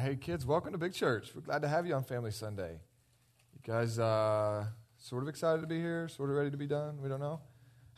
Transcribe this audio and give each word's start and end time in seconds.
hey, 0.00 0.16
kids, 0.16 0.46
welcome 0.46 0.72
to 0.72 0.78
Big 0.78 0.94
Church. 0.94 1.30
We're 1.34 1.42
glad 1.42 1.60
to 1.60 1.68
have 1.68 1.86
you 1.86 1.92
on 1.92 2.04
Family 2.04 2.30
Sunday. 2.30 2.80
You 3.52 3.60
guys 3.70 3.98
uh, 3.98 4.64
sort 4.96 5.22
of 5.22 5.28
excited 5.28 5.60
to 5.60 5.66
be 5.66 5.78
here, 5.78 6.08
sort 6.08 6.30
of 6.30 6.36
ready 6.36 6.50
to 6.50 6.56
be 6.56 6.66
done? 6.66 7.02
We 7.02 7.10
don't 7.10 7.20
know. 7.20 7.40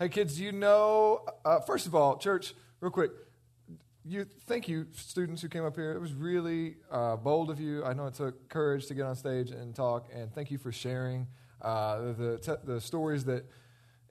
Hey, 0.00 0.08
kids, 0.08 0.40
you 0.40 0.50
know, 0.50 1.24
uh, 1.44 1.60
first 1.60 1.86
of 1.86 1.94
all, 1.94 2.16
church, 2.16 2.54
real 2.80 2.90
quick, 2.90 3.12
you, 4.04 4.26
thank 4.46 4.66
you, 4.66 4.88
students 4.96 5.42
who 5.42 5.48
came 5.48 5.64
up 5.64 5.76
here. 5.76 5.92
It 5.92 6.00
was 6.00 6.12
really 6.12 6.74
uh, 6.90 7.14
bold 7.14 7.50
of 7.50 7.60
you. 7.60 7.84
I 7.84 7.92
know 7.92 8.08
it 8.08 8.14
took 8.14 8.48
courage 8.48 8.86
to 8.86 8.94
get 8.94 9.06
on 9.06 9.14
stage 9.14 9.52
and 9.52 9.72
talk, 9.72 10.08
and 10.12 10.34
thank 10.34 10.50
you 10.50 10.58
for 10.58 10.72
sharing 10.72 11.28
uh, 11.60 12.12
the, 12.18 12.38
te- 12.42 12.64
the 12.64 12.80
stories 12.80 13.24
that 13.26 13.44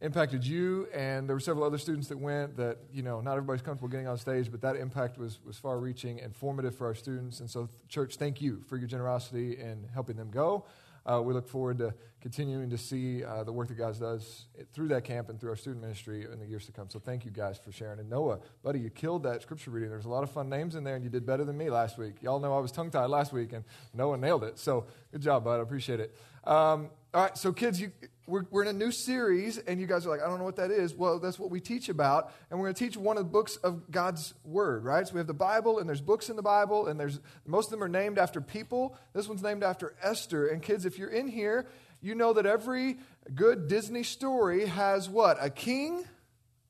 impacted 0.02 0.46
you, 0.46 0.88
and 0.94 1.30
there 1.30 1.36
were 1.36 1.40
several 1.40 1.64
other 1.64 1.78
students 1.78 2.08
that 2.08 2.18
went 2.18 2.58
that, 2.58 2.78
you 2.92 3.04
know, 3.04 3.22
not 3.22 3.34
everybody's 3.34 3.62
comfortable 3.62 3.88
getting 3.88 4.08
on 4.08 4.18
stage, 4.18 4.50
but 4.52 4.62
that 4.62 4.76
impact 4.76 5.18
was, 5.18 5.40
was 5.46 5.58
far 5.58 5.78
reaching 5.78 6.20
and 6.20 6.36
formative 6.36 6.76
for 6.76 6.88
our 6.88 6.96
students. 6.96 7.40
And 7.40 7.50
so, 7.50 7.70
church, 7.88 8.16
thank 8.16 8.42
you 8.42 8.64
for 8.68 8.78
your 8.78 8.88
generosity 8.88 9.60
in 9.60 9.88
helping 9.94 10.16
them 10.18 10.32
go. 10.32 10.66
Uh, 11.04 11.20
we 11.24 11.34
look 11.34 11.48
forward 11.48 11.80
to 11.80 11.94
continuing 12.22 12.70
to 12.70 12.78
see 12.78 13.24
uh, 13.24 13.44
the 13.44 13.52
work 13.52 13.68
that 13.68 13.74
God 13.74 14.00
does 14.00 14.46
through 14.74 14.88
that 14.90 15.04
camp 15.04 15.30
and 15.30 15.40
through 15.40 15.50
our 15.50 15.56
student 15.56 15.82
ministry 15.82 16.28
in 16.32 16.40
the 16.40 16.46
years 16.46 16.68
to 16.68 16.72
come. 16.72 16.90
So 16.90 17.00
thank 17.00 17.26
you 17.26 17.32
guys 17.32 17.58
for 17.58 17.72
sharing. 17.72 18.00
And 18.00 18.08
Noah, 18.08 18.40
buddy, 18.64 18.80
you 18.80 18.92
killed 18.92 19.24
that 19.24 19.42
scripture 19.42 19.72
reading. 19.72 19.90
There's 19.90 20.06
a 20.06 20.10
lot 20.10 20.22
of 20.22 20.30
fun 20.30 20.48
names 20.48 20.76
in 20.76 20.84
there, 20.84 20.96
and 20.96 21.04
you 21.04 21.10
did 21.10 21.26
better 21.26 21.44
than 21.44 21.58
me 21.58 21.72
last 21.72 21.98
week. 21.98 22.22
Y'all 22.22 22.40
know 22.40 22.56
I 22.56 22.60
was 22.60 22.72
tongue 22.72 22.92
tied 22.92 23.08
last 23.08 23.34
week, 23.34 23.54
and 23.54 23.64
Noah 23.96 24.18
nailed 24.18 24.44
it. 24.44 24.60
So 24.60 24.86
good 25.12 25.22
job, 25.22 25.44
bud. 25.44 25.60
I 25.60 25.64
appreciate 25.64 26.00
it. 26.00 26.16
Um, 26.44 26.90
all 27.14 27.24
right, 27.24 27.38
so 27.38 27.52
kids, 27.52 27.82
you, 27.82 27.92
we're, 28.32 28.46
we're 28.50 28.62
in 28.62 28.70
a 28.70 28.74
new 28.74 28.94
series, 28.94 29.58
and 29.58 29.78
you 29.78 29.86
guys 29.86 30.06
are 30.06 30.10
like, 30.10 30.22
I 30.22 30.28
don't 30.28 30.40
know 30.40 30.46
what 30.46 30.56
that 30.56 30.72
is. 30.72 30.96
Well, 30.96 31.20
that's 31.20 31.38
what 31.38 31.52
we 31.52 31.60
teach 31.60 31.90
about, 31.90 32.32
and 32.50 32.58
we're 32.58 32.68
going 32.68 32.76
to 32.76 32.86
teach 32.86 32.96
one 32.96 33.18
of 33.18 33.26
the 33.26 33.30
books 33.30 33.58
of 33.58 33.92
God's 33.92 34.34
Word, 34.46 34.86
right? 34.86 35.06
So 35.06 35.14
we 35.14 35.18
have 35.18 35.28
the 35.28 35.34
Bible, 35.34 35.80
and 35.80 35.90
there's 35.90 36.00
books 36.00 36.30
in 36.30 36.38
the 36.38 36.42
Bible, 36.42 36.88
and 36.88 36.98
there's 36.98 37.20
most 37.46 37.66
of 37.66 37.72
them 37.72 37.84
are 37.84 37.90
named 37.90 38.18
after 38.18 38.40
people. 38.40 38.96
This 39.12 39.28
one's 39.28 39.44
named 39.44 39.64
after 39.64 39.96
Esther. 40.02 40.48
And 40.48 40.62
kids, 40.62 40.86
if 40.86 40.98
you're 40.98 41.10
in 41.10 41.28
here, 41.28 41.68
you 42.02 42.16
know 42.16 42.32
that 42.32 42.46
every 42.46 43.00
good 43.36 43.68
Disney 43.68 44.04
story 44.04 44.66
has 44.66 45.10
what? 45.10 45.38
A 45.42 45.50
king, 45.50 46.06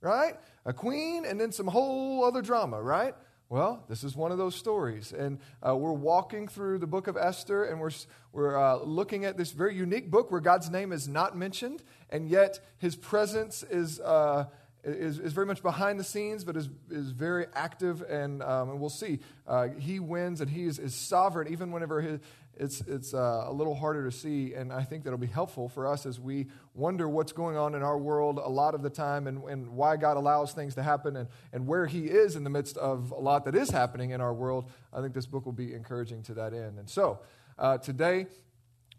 right? 0.02 0.40
A 0.66 0.74
queen, 0.74 1.26
and 1.26 1.40
then 1.40 1.52
some 1.52 1.68
whole 1.68 2.26
other 2.26 2.42
drama, 2.42 2.82
right? 2.82 3.14
Well, 3.52 3.84
this 3.90 4.06
is 4.06 4.16
one 4.16 4.32
of 4.32 4.38
those 4.38 4.56
stories. 4.56 5.12
And 5.12 5.38
uh, 5.62 5.76
we're 5.76 5.92
walking 5.92 6.48
through 6.48 6.78
the 6.78 6.88
book 6.88 7.08
of 7.08 7.18
Esther, 7.18 7.66
and 7.66 7.82
we're, 7.82 7.92
we're 8.32 8.58
uh, 8.58 8.78
looking 8.78 9.26
at 9.26 9.36
this 9.36 9.52
very 9.52 9.76
unique 9.76 10.10
book 10.10 10.32
where 10.32 10.40
God's 10.40 10.70
name 10.70 10.94
is 10.94 11.06
not 11.10 11.36
mentioned, 11.36 11.84
and 12.10 12.30
yet 12.30 12.62
his 12.78 12.96
presence 12.96 13.62
is, 13.64 14.00
uh, 14.00 14.46
is, 14.84 15.20
is, 15.20 15.34
very 15.34 15.46
much 15.46 15.62
behind 15.62 16.00
the 16.00 16.04
scenes, 16.04 16.44
but 16.44 16.58
is, 16.58 16.70
is 16.90 17.12
very 17.12 17.46
active. 17.54 18.02
And, 18.02 18.42
um, 18.42 18.72
and 18.72 18.80
we'll 18.80 18.90
see. 18.90 19.20
Uh, 19.48 19.70
he 19.78 20.00
wins, 20.00 20.42
and 20.42 20.50
he 20.50 20.64
is, 20.64 20.80
is 20.80 20.96
sovereign, 20.96 21.52
even 21.52 21.72
whenever 21.72 22.02
his, 22.02 22.20
it's, 22.58 22.82
it's 22.82 23.14
uh, 23.14 23.46
a 23.48 23.52
little 23.52 23.74
harder 23.74 24.06
to 24.06 24.12
see, 24.12 24.54
and 24.54 24.72
I 24.72 24.84
think 24.84 25.04
that'll 25.04 25.18
be 25.18 25.26
helpful 25.26 25.70
for 25.70 25.88
us 25.88 26.06
as 26.06 26.20
we 26.20 26.48
wonder 26.76 27.08
what's 27.08 27.32
going 27.32 27.58
on 27.58 27.76
in 27.76 27.82
our 27.82 27.98
world 27.98 28.38
a 28.38 28.50
lot 28.50 28.76
of 28.76 28.84
the 28.84 28.90
time 28.90 29.26
and, 29.28 29.44
and 29.46 29.70
why 29.70 29.98
God 29.98 30.18
allows 30.18 30.52
things 30.54 30.76
to 30.76 30.84
happen 30.84 31.16
and, 31.16 31.30
and 31.54 31.66
where 31.66 31.86
He 31.86 32.06
is 32.06 32.36
in 32.36 32.44
the 32.44 32.50
midst 32.50 32.78
of 32.78 33.12
a 33.12 33.20
lot 33.20 33.46
that 33.46 33.56
is 33.56 33.70
happening 33.70 34.12
in 34.12 34.22
our 34.22 34.34
world. 34.34 34.70
I 34.94 35.02
think 35.02 35.14
this 35.14 35.26
book 35.26 35.46
will 35.46 35.54
be 35.54 35.74
encouraging 35.74 36.24
to 36.24 36.34
that 36.36 36.54
end. 36.54 36.78
And 36.78 36.90
so, 36.90 37.20
uh, 37.58 37.78
today, 37.78 38.28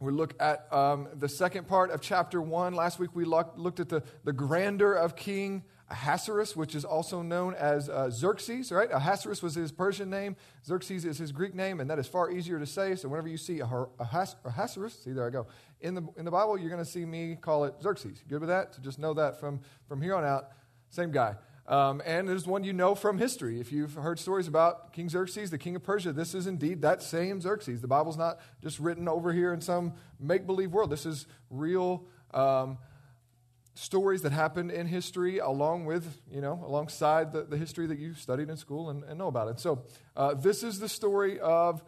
we 0.01 0.11
look 0.11 0.35
at 0.41 0.67
um, 0.73 1.09
the 1.15 1.29
second 1.29 1.69
part 1.69 1.91
of 1.91 2.01
chapter 2.01 2.43
one. 2.43 2.75
Last 2.75 2.99
week 2.99 3.11
we 3.15 3.25
looked 3.25 3.79
at 3.79 3.89
the, 3.89 4.03
the 4.25 4.33
grandeur 4.33 4.95
of 4.95 5.15
King 5.15 5.63
Ahasuerus, 5.93 6.57
which 6.57 6.75
is 6.75 6.85
also 6.85 7.21
known 7.21 7.55
as 7.55 7.91
uh, 7.91 8.09
Xerxes, 8.11 8.73
right? 8.73 8.89
Ahasuerus 8.91 9.43
was 9.43 9.55
his 9.55 9.71
Persian 9.71 10.09
name. 10.09 10.37
Xerxes 10.65 11.05
is 11.05 11.19
his 11.19 11.33
Greek 11.33 11.55
name, 11.55 11.81
and 11.81 11.91
that 11.91 11.99
is 11.99 12.07
far 12.07 12.31
easier 12.31 12.59
to 12.59 12.67
say. 12.67 12.97
So 12.97 13.09
whenever 13.09 13.29
you 13.29 13.37
see 13.37 13.59
Ahas- 13.59 14.35
Ahasuerus, 14.45 15.03
see, 15.05 15.13
there 15.13 15.27
I 15.27 15.31
go, 15.31 15.47
in 15.81 15.95
the, 15.95 16.03
in 16.17 16.25
the 16.25 16.31
Bible, 16.31 16.59
you're 16.59 16.71
going 16.71 16.83
to 16.83 16.91
see 16.91 17.05
me 17.05 17.37
call 17.37 17.65
it 17.67 17.75
Xerxes. 17.83 18.25
Good 18.27 18.41
with 18.41 18.49
that? 18.49 18.75
So 18.75 18.83
just 18.83 18.99
know 18.99 19.13
that 19.15 19.39
from, 19.39 19.61
from 19.87 20.01
here 20.01 20.15
on 20.15 20.25
out, 20.25 20.49
same 20.89 21.11
guy. 21.11 21.37
Um, 21.67 22.03
and 22.05 22.29
there's 22.29 22.47
one 22.47 22.65
you 22.65 22.73
know 22.73 22.95
from 22.95 23.19
history. 23.19 23.61
If 23.61 23.71
you've 23.71 23.95
heard 23.95 24.19
stories 24.19 24.49
about 24.49 24.93
King 24.93 25.09
Xerxes, 25.09 25.51
the 25.51 25.59
king 25.59 25.77
of 25.77 25.83
Persia, 25.83 26.13
this 26.13 26.35
is 26.35 26.47
indeed 26.47 26.83
that 26.83 27.03
same 27.03 27.41
Xerxes. 27.41 27.81
The 27.81 27.87
Bible's 27.87 28.17
not 28.17 28.41
just 28.63 28.81
written 28.81 29.09
over 29.09 29.33
here 29.33 29.53
in 29.53 29.61
some 29.61 29.93
make 30.19 30.47
believe 30.47 30.73
world. 30.73 30.91
This 30.91 31.07
is 31.07 31.27
real. 31.51 32.05
Um, 32.35 32.79
stories 33.75 34.23
that 34.23 34.33
happened 34.33 34.71
in 34.71 34.87
history 34.87 35.39
along 35.39 35.87
with, 35.87 36.21
you 36.31 36.41
know, 36.41 36.63
alongside 36.67 37.33
the, 37.33 37.43
the 37.43 37.57
history 37.57 37.87
that 37.87 37.99
you 37.99 38.15
studied 38.15 38.51
in 38.51 38.57
school 38.57 38.91
and, 38.91 39.03
and 39.05 39.19
know 39.19 39.29
about 39.29 39.49
it. 39.49 39.61
So, 39.61 39.85
uh, 40.17 40.35
this 40.35 40.63
is 40.63 40.79
the 40.79 40.89
story 40.89 41.41
of 41.41 41.83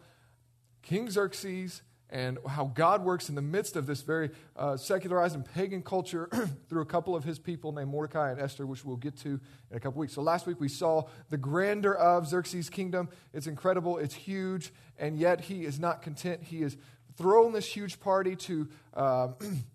King 0.81 1.09
Xerxes 1.09 1.83
and 2.09 2.37
how 2.47 2.65
God 2.65 3.03
works 3.03 3.29
in 3.29 3.35
the 3.35 3.41
midst 3.41 3.75
of 3.75 3.87
this 3.87 4.01
very 4.01 4.29
uh, 4.55 4.77
secularized 4.77 5.35
and 5.35 5.43
pagan 5.43 5.81
culture 5.81 6.29
through 6.69 6.81
a 6.81 6.85
couple 6.85 7.15
of 7.15 7.23
his 7.23 7.39
people 7.39 7.71
named 7.71 7.89
Mordecai 7.89 8.31
and 8.31 8.39
Esther, 8.39 8.65
which 8.65 8.85
we'll 8.85 8.95
get 8.95 9.17
to 9.17 9.39
in 9.71 9.77
a 9.77 9.79
couple 9.79 9.99
weeks. 9.99 10.13
So, 10.13 10.21
last 10.21 10.47
week 10.47 10.59
we 10.59 10.69
saw 10.69 11.03
the 11.29 11.37
grandeur 11.37 11.93
of 11.93 12.27
Xerxes' 12.27 12.69
kingdom. 12.69 13.09
It's 13.33 13.47
incredible, 13.47 13.97
it's 13.97 14.15
huge, 14.15 14.73
and 14.97 15.17
yet 15.17 15.41
he 15.41 15.65
is 15.65 15.79
not 15.79 16.01
content. 16.01 16.43
He 16.43 16.61
is 16.61 16.77
thrown 17.17 17.53
this 17.53 17.67
huge 17.67 17.99
party 17.99 18.35
to 18.35 18.67
uh, 18.93 19.27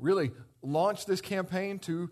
really 0.00 0.32
launched 0.62 1.06
this 1.06 1.20
campaign 1.20 1.78
to 1.80 2.10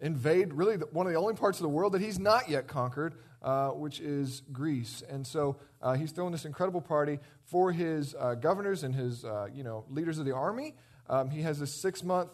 invade 0.00 0.54
really 0.54 0.76
the, 0.76 0.86
one 0.86 1.06
of 1.06 1.12
the 1.12 1.18
only 1.18 1.34
parts 1.34 1.58
of 1.58 1.62
the 1.62 1.68
world 1.68 1.92
that 1.92 2.00
he's 2.00 2.18
not 2.18 2.48
yet 2.48 2.66
conquered, 2.66 3.14
uh, 3.42 3.68
which 3.68 4.00
is 4.00 4.42
Greece. 4.52 5.02
And 5.08 5.26
so 5.26 5.56
uh, 5.82 5.94
he's 5.94 6.12
throwing 6.12 6.32
this 6.32 6.44
incredible 6.44 6.80
party 6.80 7.18
for 7.44 7.72
his 7.72 8.14
uh, 8.18 8.34
governors 8.34 8.84
and 8.84 8.94
his 8.94 9.24
uh, 9.24 9.48
you 9.52 9.64
know 9.64 9.84
leaders 9.90 10.18
of 10.18 10.24
the 10.24 10.34
army. 10.34 10.74
Um, 11.08 11.30
he 11.30 11.42
has 11.42 11.60
a 11.60 11.66
six 11.66 12.02
month, 12.02 12.30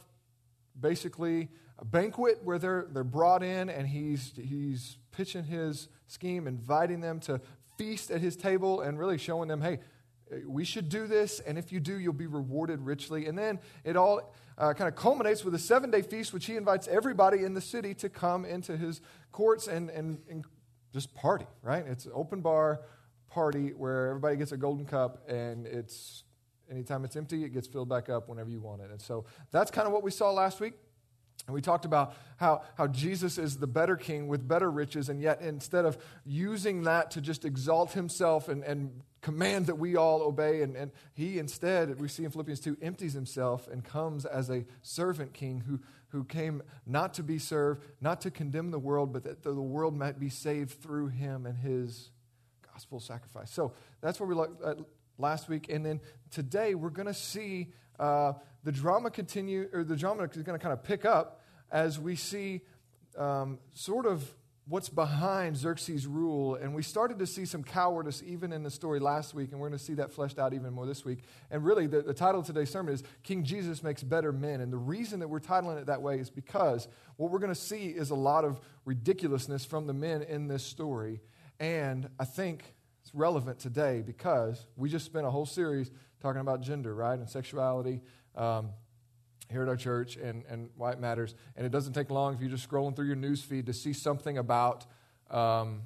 basically, 0.78 1.49
banquet 1.84 2.41
where 2.44 2.59
they're 2.59 2.87
they're 2.91 3.05
brought 3.05 3.43
in, 3.43 3.69
and 3.69 3.88
he's 3.88 4.33
he's 4.37 4.99
pitching 5.12 5.44
his 5.44 5.88
scheme, 6.06 6.47
inviting 6.47 7.00
them 7.00 7.21
to 7.21 7.41
feast 7.78 8.11
at 8.11 8.21
his 8.21 8.37
table, 8.37 8.81
and 8.81 8.99
really 8.99 9.19
showing 9.19 9.49
them, 9.49 9.61
hey. 9.61 9.78
We 10.47 10.64
should 10.64 10.88
do 10.88 11.06
this, 11.06 11.41
and 11.41 11.56
if 11.56 11.70
you 11.70 11.78
do, 11.78 11.98
you'll 11.98 12.12
be 12.12 12.26
rewarded 12.26 12.81
richly. 12.81 13.26
And 13.26 13.38
then 13.38 13.60
it 13.84 13.97
all 13.97 14.34
uh, 14.59 14.72
kind 14.75 14.88
of 14.88 14.97
culminates 14.97 15.44
with 15.44 15.54
a 15.54 15.59
seven 15.59 15.91
day 15.91 16.03
feast, 16.03 16.32
which 16.32 16.47
he 16.47 16.56
invites 16.56 16.88
everybody 16.88 17.44
in 17.44 17.54
the 17.54 17.60
city 17.60 17.94
to 17.94 18.09
come 18.09 18.44
into 18.44 18.76
his 18.76 19.00
courts 19.31 19.69
and, 19.69 19.91
and, 19.91 20.19
and 20.28 20.44
just 20.92 21.14
party, 21.14 21.47
right? 21.62 21.87
It's 21.87 22.09
open 22.12 22.41
bar 22.41 22.81
party 23.28 23.69
where 23.70 24.09
everybody 24.09 24.37
gets 24.37 24.53
a 24.53 24.56
golden 24.56 24.87
cup 24.87 25.28
and 25.28 25.66
it's 25.66 26.25
anytime 26.70 27.04
it's 27.04 27.16
empty, 27.16 27.44
it 27.44 27.50
gets 27.50 27.69
filled 27.69 27.88
back 27.88 28.08
up 28.08 28.28
whenever 28.28 28.50
you 28.50 28.60
want 28.60 28.82
it. 28.82 28.91
And 28.91 29.00
so 29.00 29.25
that's 29.50 29.70
kind 29.70 29.87
of 29.87 29.93
what 29.93 30.03
we 30.03 30.10
saw 30.10 30.32
last 30.32 30.60
week. 30.60 30.75
And 31.47 31.54
we 31.54 31.60
talked 31.60 31.84
about 31.84 32.16
how, 32.38 32.62
how 32.76 32.88
Jesus 32.88 33.38
is 33.38 33.58
the 33.58 33.66
better 33.66 33.97
king 33.97 34.26
with 34.26 34.48
better 34.48 34.70
riches, 34.70 35.08
and 35.08 35.20
yet 35.20 35.43
instead 35.43 35.84
of 35.84 35.97
using 36.25 36.82
that 36.84 37.12
to 37.12 37.20
just 37.20 37.44
exalt 37.44 37.93
himself 37.93 38.48
and, 38.48 38.64
and 38.64 39.03
command 39.26 39.66
that 39.66 39.75
we 39.75 39.97
all 39.97 40.22
obey. 40.22 40.62
And, 40.62 40.76
and 40.76 40.92
he 41.12 41.41
instead, 41.41 41.98
we 42.00 42.06
see 42.06 42.22
in 42.22 42.31
Philippians 42.31 42.60
2, 42.60 42.76
empties 42.81 43.12
himself 43.12 43.66
and 43.66 43.82
comes 43.82 44.25
as 44.25 44.50
a 44.50 44.64
servant 44.82 45.32
king 45.32 45.64
who, 45.66 45.81
who 46.10 46.22
came 46.22 46.62
not 46.87 47.14
to 47.14 47.25
be 47.25 47.37
served, 47.37 47.84
not 48.00 48.20
to 48.20 48.31
condemn 48.31 48.70
the 48.70 48.78
world, 48.78 49.12
but 49.12 49.25
that 49.25 49.42
the 49.42 49.53
world 49.53 49.97
might 49.97 50.20
be 50.20 50.28
saved 50.28 50.81
through 50.81 51.09
him 51.09 51.44
and 51.44 51.59
his 51.59 52.12
gospel 52.72 53.00
sacrifice. 53.00 53.50
So 53.50 53.72
that's 54.00 54.20
where 54.20 54.28
we 54.28 54.37
looked 54.37 54.62
at 54.62 54.78
last 55.19 55.48
week. 55.48 55.66
And 55.70 55.84
then 55.84 56.00
today 56.31 56.76
we're 56.76 56.91
going 56.91 57.08
to 57.08 57.14
see 57.14 57.72
uh, 57.98 58.34
the 58.62 58.70
drama 58.70 59.10
continue, 59.10 59.69
or 59.72 59.82
the 59.82 59.97
drama 59.97 60.22
is 60.22 60.43
going 60.44 60.56
to 60.56 60.62
kind 60.62 60.72
of 60.72 60.84
pick 60.84 61.04
up 61.04 61.41
as 61.72 61.98
we 61.98 62.14
see 62.14 62.60
um, 63.19 63.58
sort 63.72 64.06
of 64.06 64.32
what's 64.69 64.88
behind 64.88 65.56
Xerxes' 65.56 66.06
rule. 66.06 66.56
And 66.56 66.75
we 66.75 66.82
started 66.82 67.21
to 67.21 67.27
see 67.27 67.44
some 67.44 67.62
cowardice 67.62 68.22
even 68.27 68.53
in 68.53 68.65
the 68.65 68.71
story 68.71 68.99
last 68.99 69.32
week, 69.32 69.53
and 69.53 69.60
we're 69.60 69.69
going 69.69 69.78
to 69.78 69.84
see 69.84 69.94
that 69.94 70.12
fleshed 70.12 70.38
out 70.38 70.53
even 70.54 70.73
more 70.73 70.87
this 70.87 71.05
week. 71.05 71.20
And 71.50 71.64
really, 71.64 71.87
the, 71.87 72.02
the, 72.02 72.14
title 72.14 72.41
of 72.41 72.46
today's 72.46 72.70
sermon 72.70 72.93
is 72.93 73.05
King 73.23 73.44
Jesus 73.44 73.82
Makes 73.82 74.02
Better 74.02 74.32
Men. 74.32 74.61
And 74.61 74.73
the 74.73 74.79
reason 74.79 75.20
that 75.20 75.29
we're 75.29 75.41
titling 75.41 75.81
it 75.81 75.87
that 75.87 76.02
way 76.02 76.19
is 76.19 76.31
because 76.31 76.88
what 77.17 77.31
we're 77.31 77.38
going 77.38 77.55
to 77.55 77.61
see 77.61 77.87
is 77.87 78.11
a 78.11 78.17
lot 78.17 78.44
of 78.44 78.61
ridiculousness 78.85 79.64
from 79.64 79.87
the 79.87 79.94
men 79.94 80.23
in 80.23 80.49
this 80.49 80.64
story. 80.64 81.20
And 81.61 82.08
I 82.19 82.25
think 82.25 82.75
it's 83.02 83.14
relevant 83.14 83.61
today 83.61 84.02
because 84.05 84.67
we 84.76 84.88
just 84.88 85.06
spent 85.06 85.26
a 85.26 85.31
whole 85.31 85.46
series 85.46 85.93
talking 86.20 86.41
about 86.41 86.61
gender, 86.61 86.93
right, 86.93 87.19
and 87.19 87.29
sexuality. 87.29 88.00
Um, 88.35 88.70
here 89.50 89.62
at 89.62 89.69
our 89.69 89.76
church 89.76 90.16
and, 90.16 90.44
and 90.48 90.70
why 90.76 90.93
it 90.93 91.00
matters. 91.00 91.34
And 91.56 91.64
it 91.64 91.70
doesn't 91.70 91.93
take 91.93 92.10
long 92.10 92.34
if 92.34 92.40
you're 92.40 92.50
just 92.50 92.69
scrolling 92.69 92.94
through 92.96 93.06
your 93.06 93.16
news 93.16 93.43
feed 93.43 93.66
to 93.66 93.72
see 93.72 93.93
something 93.93 94.38
about 94.38 94.87
um, 95.31 95.82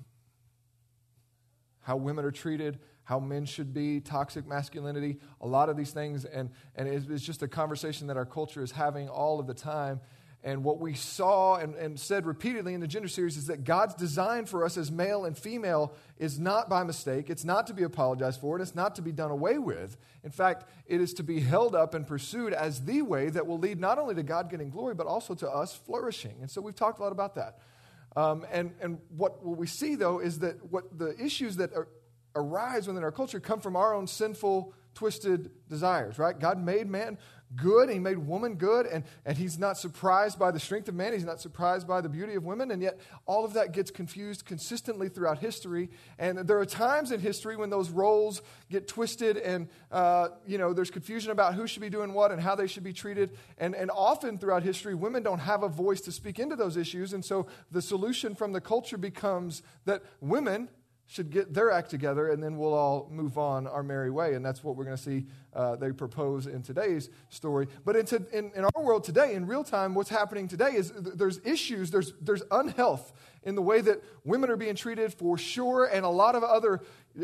how 1.82 1.96
women 1.96 2.24
are 2.24 2.30
treated, 2.30 2.78
how 3.04 3.18
men 3.18 3.44
should 3.44 3.74
be, 3.74 4.00
toxic 4.00 4.46
masculinity, 4.46 5.18
a 5.40 5.46
lot 5.46 5.68
of 5.68 5.76
these 5.76 5.90
things. 5.90 6.24
And, 6.24 6.50
and 6.76 6.88
it's, 6.88 7.06
it's 7.08 7.24
just 7.24 7.42
a 7.42 7.48
conversation 7.48 8.06
that 8.06 8.16
our 8.16 8.26
culture 8.26 8.62
is 8.62 8.72
having 8.72 9.08
all 9.08 9.40
of 9.40 9.46
the 9.46 9.54
time. 9.54 10.00
And 10.42 10.64
what 10.64 10.81
we 10.81 10.94
saw 10.94 11.56
and, 11.56 11.75
and 11.75 12.00
said 12.00 12.25
repeatedly 12.25 12.72
in 12.72 12.81
the 12.81 12.87
gender 12.87 13.08
series 13.08 13.37
is 13.37 13.48
that 13.48 13.64
God's 13.64 13.94
design 13.94 14.46
for 14.46 14.64
us 14.64 14.78
as 14.78 14.90
male 14.90 15.26
and 15.26 15.37
female 15.37 15.92
is 16.19 16.38
not 16.38 16.69
by 16.70 16.82
mistake. 16.82 17.28
It's 17.28 17.44
not 17.44 17.66
to 17.66 17.75
be 17.75 17.82
apologized 17.82 18.40
for, 18.40 18.56
and 18.56 18.62
it's 18.62 18.75
not 18.75 18.94
to 18.94 19.02
be 19.02 19.12
done 19.12 19.31
away 19.31 19.58
with. 19.58 19.98
In 20.25 20.31
fact, 20.31 20.64
it 20.87 21.00
is 21.00 21.12
to 21.14 21.22
be 21.22 21.40
held 21.40 21.75
up 21.75 21.92
and 21.92 22.06
pursued 22.06 22.54
as 22.54 22.84
the 22.87 23.02
way 23.02 23.28
that 23.28 23.46
will 23.46 23.58
lead 23.58 23.78
not 23.78 23.98
only 23.98 24.14
to 24.14 24.22
God 24.22 24.50
getting 24.50 24.70
glory, 24.70 24.94
but 24.94 25.06
also 25.06 25.34
to 25.34 25.48
us 25.48 25.75
flourishing. 25.75 26.37
And 26.40 26.50
so 26.50 26.62
we've 26.62 26.75
talked 26.75 27.00
a 27.00 27.02
lot 27.02 27.12
about 27.12 27.34
that. 27.34 27.58
Um, 28.16 28.46
and 28.50 28.72
and 28.81 28.98
what, 29.16 29.44
we 29.44 29.66
see, 29.66 29.94
though, 29.94 30.19
is 30.20 30.40
that 30.40 30.72
what 30.72 30.98
the 30.98 31.14
issues 31.22 31.56
that 31.56 31.72
are, 31.75 31.88
arise 32.34 32.86
within 32.86 33.04
our 33.04 33.12
culture 33.12 33.40
come 33.40 33.60
from 33.60 33.76
our 33.76 33.94
own 33.94 34.06
sinful, 34.06 34.72
twisted 34.94 35.50
desires, 35.69 36.19
right? 36.19 36.38
God 36.38 36.62
made 36.62 36.88
man 36.88 37.19
good. 37.56 37.91
He 37.91 37.99
made 37.99 38.19
woman 38.19 38.55
good, 38.55 38.87
and, 38.87 39.05
and 39.25 39.37
he's 39.37 39.58
not 39.58 39.76
surprised 39.76 40.38
by 40.38 40.50
the 40.50 40.61
strength 40.61 40.88
of 40.88 40.94
man. 40.94 41.12
He's 41.12 41.25
not 41.25 41.41
surprised 41.41 41.87
by 41.87 42.00
the 42.00 42.08
beauty 42.08 42.35
of 42.35 42.44
women, 42.44 42.70
and 42.70 42.82
yet 42.82 42.99
all 43.26 43.44
of 43.44 43.55
that 43.55 43.73
gets 43.73 43.91
confused 43.91 44.44
consistently 44.44 45.08
throughout 45.08 45.38
history. 45.38 45.91
And 46.19 46.38
there 46.38 46.58
are 46.58 46.67
times 46.67 47.12
in 47.12 47.20
history 47.20 47.56
when 47.56 47.70
those 47.70 47.91
roles 47.91 48.43
get 48.70 48.87
twisted, 48.87 49.37
and 49.37 49.69
uh, 49.91 50.29
you 50.47 50.58
know 50.58 50.73
there's 50.73 50.91
confusion 50.91 51.31
about 51.32 51.55
who 51.55 51.67
should 51.67 51.82
be 51.82 51.91
doing 51.91 52.12
what 52.12 52.31
and 52.31 52.41
how 52.41 52.55
they 52.55 52.67
should 52.67 52.85
be 52.85 52.93
treated. 52.93 53.37
And, 53.58 53.75
and 53.75 53.91
often 53.91 54.38
throughout 54.38 54.62
history, 54.62 54.94
women 54.94 55.23
don't 55.23 55.41
have 55.41 55.62
a 55.62 55.69
voice 55.69 56.00
to 56.03 56.12
speak 56.12 56.38
into 56.38 56.56
those 56.56 56.76
issues, 56.76 57.12
and 57.12 57.25
so 57.25 57.46
the 57.70 57.82
solution 57.82 58.35
from 58.35 58.53
the 58.53 58.61
culture 58.61 58.99
becomes 58.99 59.62
that 59.85 60.03
women 60.20 60.69
should 61.10 61.30
get 61.30 61.52
their 61.52 61.72
act 61.72 61.90
together 61.90 62.28
and 62.28 62.40
then 62.40 62.56
we'll 62.56 62.72
all 62.72 63.08
move 63.10 63.36
on 63.36 63.66
our 63.66 63.82
merry 63.82 64.12
way. 64.12 64.34
And 64.34 64.46
that's 64.46 64.62
what 64.62 64.76
we're 64.76 64.84
going 64.84 64.96
to 64.96 65.02
see 65.02 65.26
uh, 65.52 65.74
they 65.74 65.90
propose 65.90 66.46
in 66.46 66.62
today's 66.62 67.10
story. 67.30 67.66
But 67.84 67.96
in, 67.96 68.26
in, 68.32 68.52
in, 68.54 68.64
our 68.64 68.82
world 68.82 69.02
today, 69.02 69.34
in 69.34 69.44
real 69.44 69.64
time, 69.64 69.94
what's 69.94 70.08
happening 70.08 70.46
today 70.46 70.70
is 70.70 70.92
th- 70.92 71.16
there's 71.16 71.40
issues, 71.44 71.90
there's, 71.90 72.12
there's 72.20 72.44
unhealth 72.52 73.12
in 73.42 73.56
the 73.56 73.62
way 73.62 73.80
that 73.80 74.04
women 74.24 74.50
are 74.50 74.56
being 74.56 74.76
treated 74.76 75.12
for 75.12 75.36
sure, 75.36 75.86
and 75.86 76.04
a 76.04 76.08
lot 76.08 76.36
of 76.36 76.44
other 76.44 76.80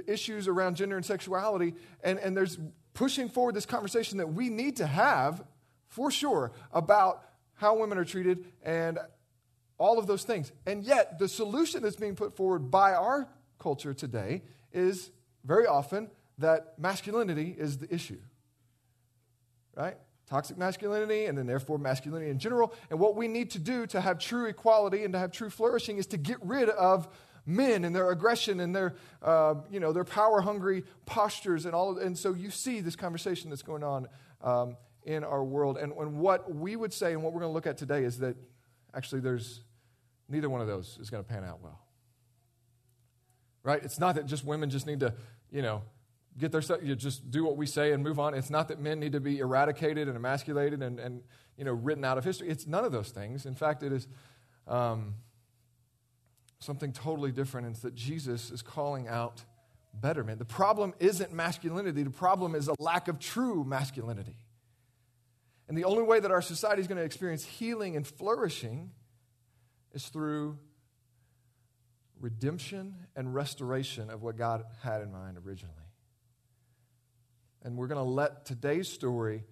issues 0.08 0.48
around 0.48 0.74
gender 0.74 0.96
and 0.96 1.06
sexuality. 1.06 1.74
And, 2.02 2.18
and 2.18 2.36
there's 2.36 2.58
pushing 2.92 3.28
forward 3.28 3.54
this 3.54 3.66
conversation 3.66 4.18
that 4.18 4.32
we 4.32 4.48
need 4.48 4.78
to 4.78 4.86
have 4.86 5.44
for 5.86 6.10
sure 6.10 6.50
about 6.72 7.22
how 7.54 7.76
women 7.76 7.98
are 7.98 8.04
treated 8.04 8.46
and 8.64 8.98
all 9.78 9.96
of 9.96 10.08
those 10.08 10.24
things. 10.24 10.50
And 10.66 10.82
yet, 10.82 11.20
the 11.20 11.28
solution 11.28 11.82
that's 11.82 11.94
being 11.94 12.16
put 12.16 12.34
forward 12.34 12.68
by 12.68 12.94
our 12.94 13.28
culture 13.66 13.92
today 13.92 14.42
is 14.72 15.10
very 15.44 15.66
often 15.66 16.08
that 16.38 16.78
masculinity 16.78 17.52
is 17.58 17.78
the 17.78 17.92
issue. 17.92 18.20
Right? 19.74 19.96
Toxic 20.28 20.56
masculinity, 20.56 21.24
and 21.24 21.36
then 21.36 21.48
therefore 21.48 21.76
masculinity 21.76 22.30
in 22.30 22.38
general. 22.38 22.72
And 22.90 23.00
what 23.00 23.16
we 23.16 23.26
need 23.26 23.50
to 23.50 23.58
do 23.58 23.84
to 23.88 24.00
have 24.00 24.20
true 24.20 24.46
equality 24.46 25.02
and 25.02 25.12
to 25.14 25.18
have 25.18 25.32
true 25.32 25.50
flourishing 25.50 25.98
is 25.98 26.06
to 26.08 26.16
get 26.16 26.38
rid 26.44 26.68
of 26.68 27.08
men 27.44 27.84
and 27.84 27.92
their 27.92 28.08
aggression 28.12 28.60
and 28.60 28.72
their, 28.72 28.94
uh, 29.20 29.56
you 29.68 29.80
know, 29.80 29.92
their 29.92 30.04
power 30.04 30.40
hungry 30.40 30.84
postures 31.04 31.66
and 31.66 31.74
all. 31.74 31.90
Of, 31.90 31.96
and 31.98 32.16
so 32.16 32.34
you 32.34 32.52
see 32.52 32.80
this 32.80 32.94
conversation 32.94 33.50
that's 33.50 33.62
going 33.62 33.82
on 33.82 34.06
um, 34.42 34.76
in 35.02 35.24
our 35.24 35.42
world. 35.42 35.76
And, 35.76 35.92
and 35.92 36.18
what 36.18 36.54
we 36.54 36.76
would 36.76 36.92
say 36.92 37.14
and 37.14 37.22
what 37.24 37.32
we're 37.32 37.40
going 37.40 37.50
to 37.50 37.54
look 37.54 37.66
at 37.66 37.78
today 37.78 38.04
is 38.04 38.20
that 38.20 38.36
actually 38.94 39.22
there's 39.22 39.64
neither 40.28 40.48
one 40.48 40.60
of 40.60 40.68
those 40.68 40.98
is 41.00 41.10
going 41.10 41.24
to 41.24 41.28
pan 41.28 41.42
out 41.42 41.60
well 41.60 41.85
right? 43.66 43.82
It's 43.82 43.98
not 43.98 44.14
that 44.14 44.26
just 44.26 44.44
women 44.44 44.70
just 44.70 44.86
need 44.86 45.00
to, 45.00 45.12
you 45.50 45.60
know, 45.60 45.82
get 46.38 46.52
their 46.52 46.62
stuff, 46.62 46.78
you 46.82 46.94
just 46.94 47.30
do 47.30 47.44
what 47.44 47.56
we 47.56 47.66
say 47.66 47.92
and 47.92 48.02
move 48.02 48.20
on. 48.20 48.32
It's 48.32 48.48
not 48.48 48.68
that 48.68 48.78
men 48.78 49.00
need 49.00 49.12
to 49.12 49.20
be 49.20 49.38
eradicated 49.40 50.06
and 50.06 50.16
emasculated 50.16 50.82
and, 50.82 51.00
and 51.00 51.22
you 51.58 51.64
know, 51.64 51.72
written 51.72 52.04
out 52.04 52.16
of 52.16 52.24
history. 52.24 52.48
It's 52.48 52.66
none 52.66 52.84
of 52.84 52.92
those 52.92 53.10
things. 53.10 53.44
In 53.44 53.54
fact, 53.54 53.82
it 53.82 53.92
is 53.92 54.06
um, 54.68 55.14
something 56.60 56.92
totally 56.92 57.32
different. 57.32 57.66
It's 57.68 57.80
that 57.80 57.94
Jesus 57.94 58.52
is 58.52 58.62
calling 58.62 59.08
out 59.08 59.42
better 59.92 60.22
men. 60.22 60.38
The 60.38 60.44
problem 60.44 60.94
isn't 61.00 61.32
masculinity, 61.32 62.04
the 62.04 62.10
problem 62.10 62.54
is 62.54 62.68
a 62.68 62.74
lack 62.78 63.08
of 63.08 63.18
true 63.18 63.64
masculinity. 63.64 64.36
And 65.68 65.76
the 65.76 65.84
only 65.84 66.04
way 66.04 66.20
that 66.20 66.30
our 66.30 66.42
society 66.42 66.82
is 66.82 66.86
going 66.86 66.98
to 66.98 67.04
experience 67.04 67.44
healing 67.44 67.96
and 67.96 68.06
flourishing 68.06 68.92
is 69.92 70.06
through 70.06 70.58
redemption 72.20 72.94
and 73.14 73.34
restoration 73.34 74.10
of 74.10 74.22
what 74.22 74.36
God 74.36 74.64
had 74.82 75.02
in 75.02 75.12
mind 75.12 75.38
originally. 75.44 75.74
And 77.62 77.76
we're 77.76 77.88
going 77.88 78.04
to 78.04 78.10
let 78.10 78.44
today's 78.44 78.88
story 78.88 79.44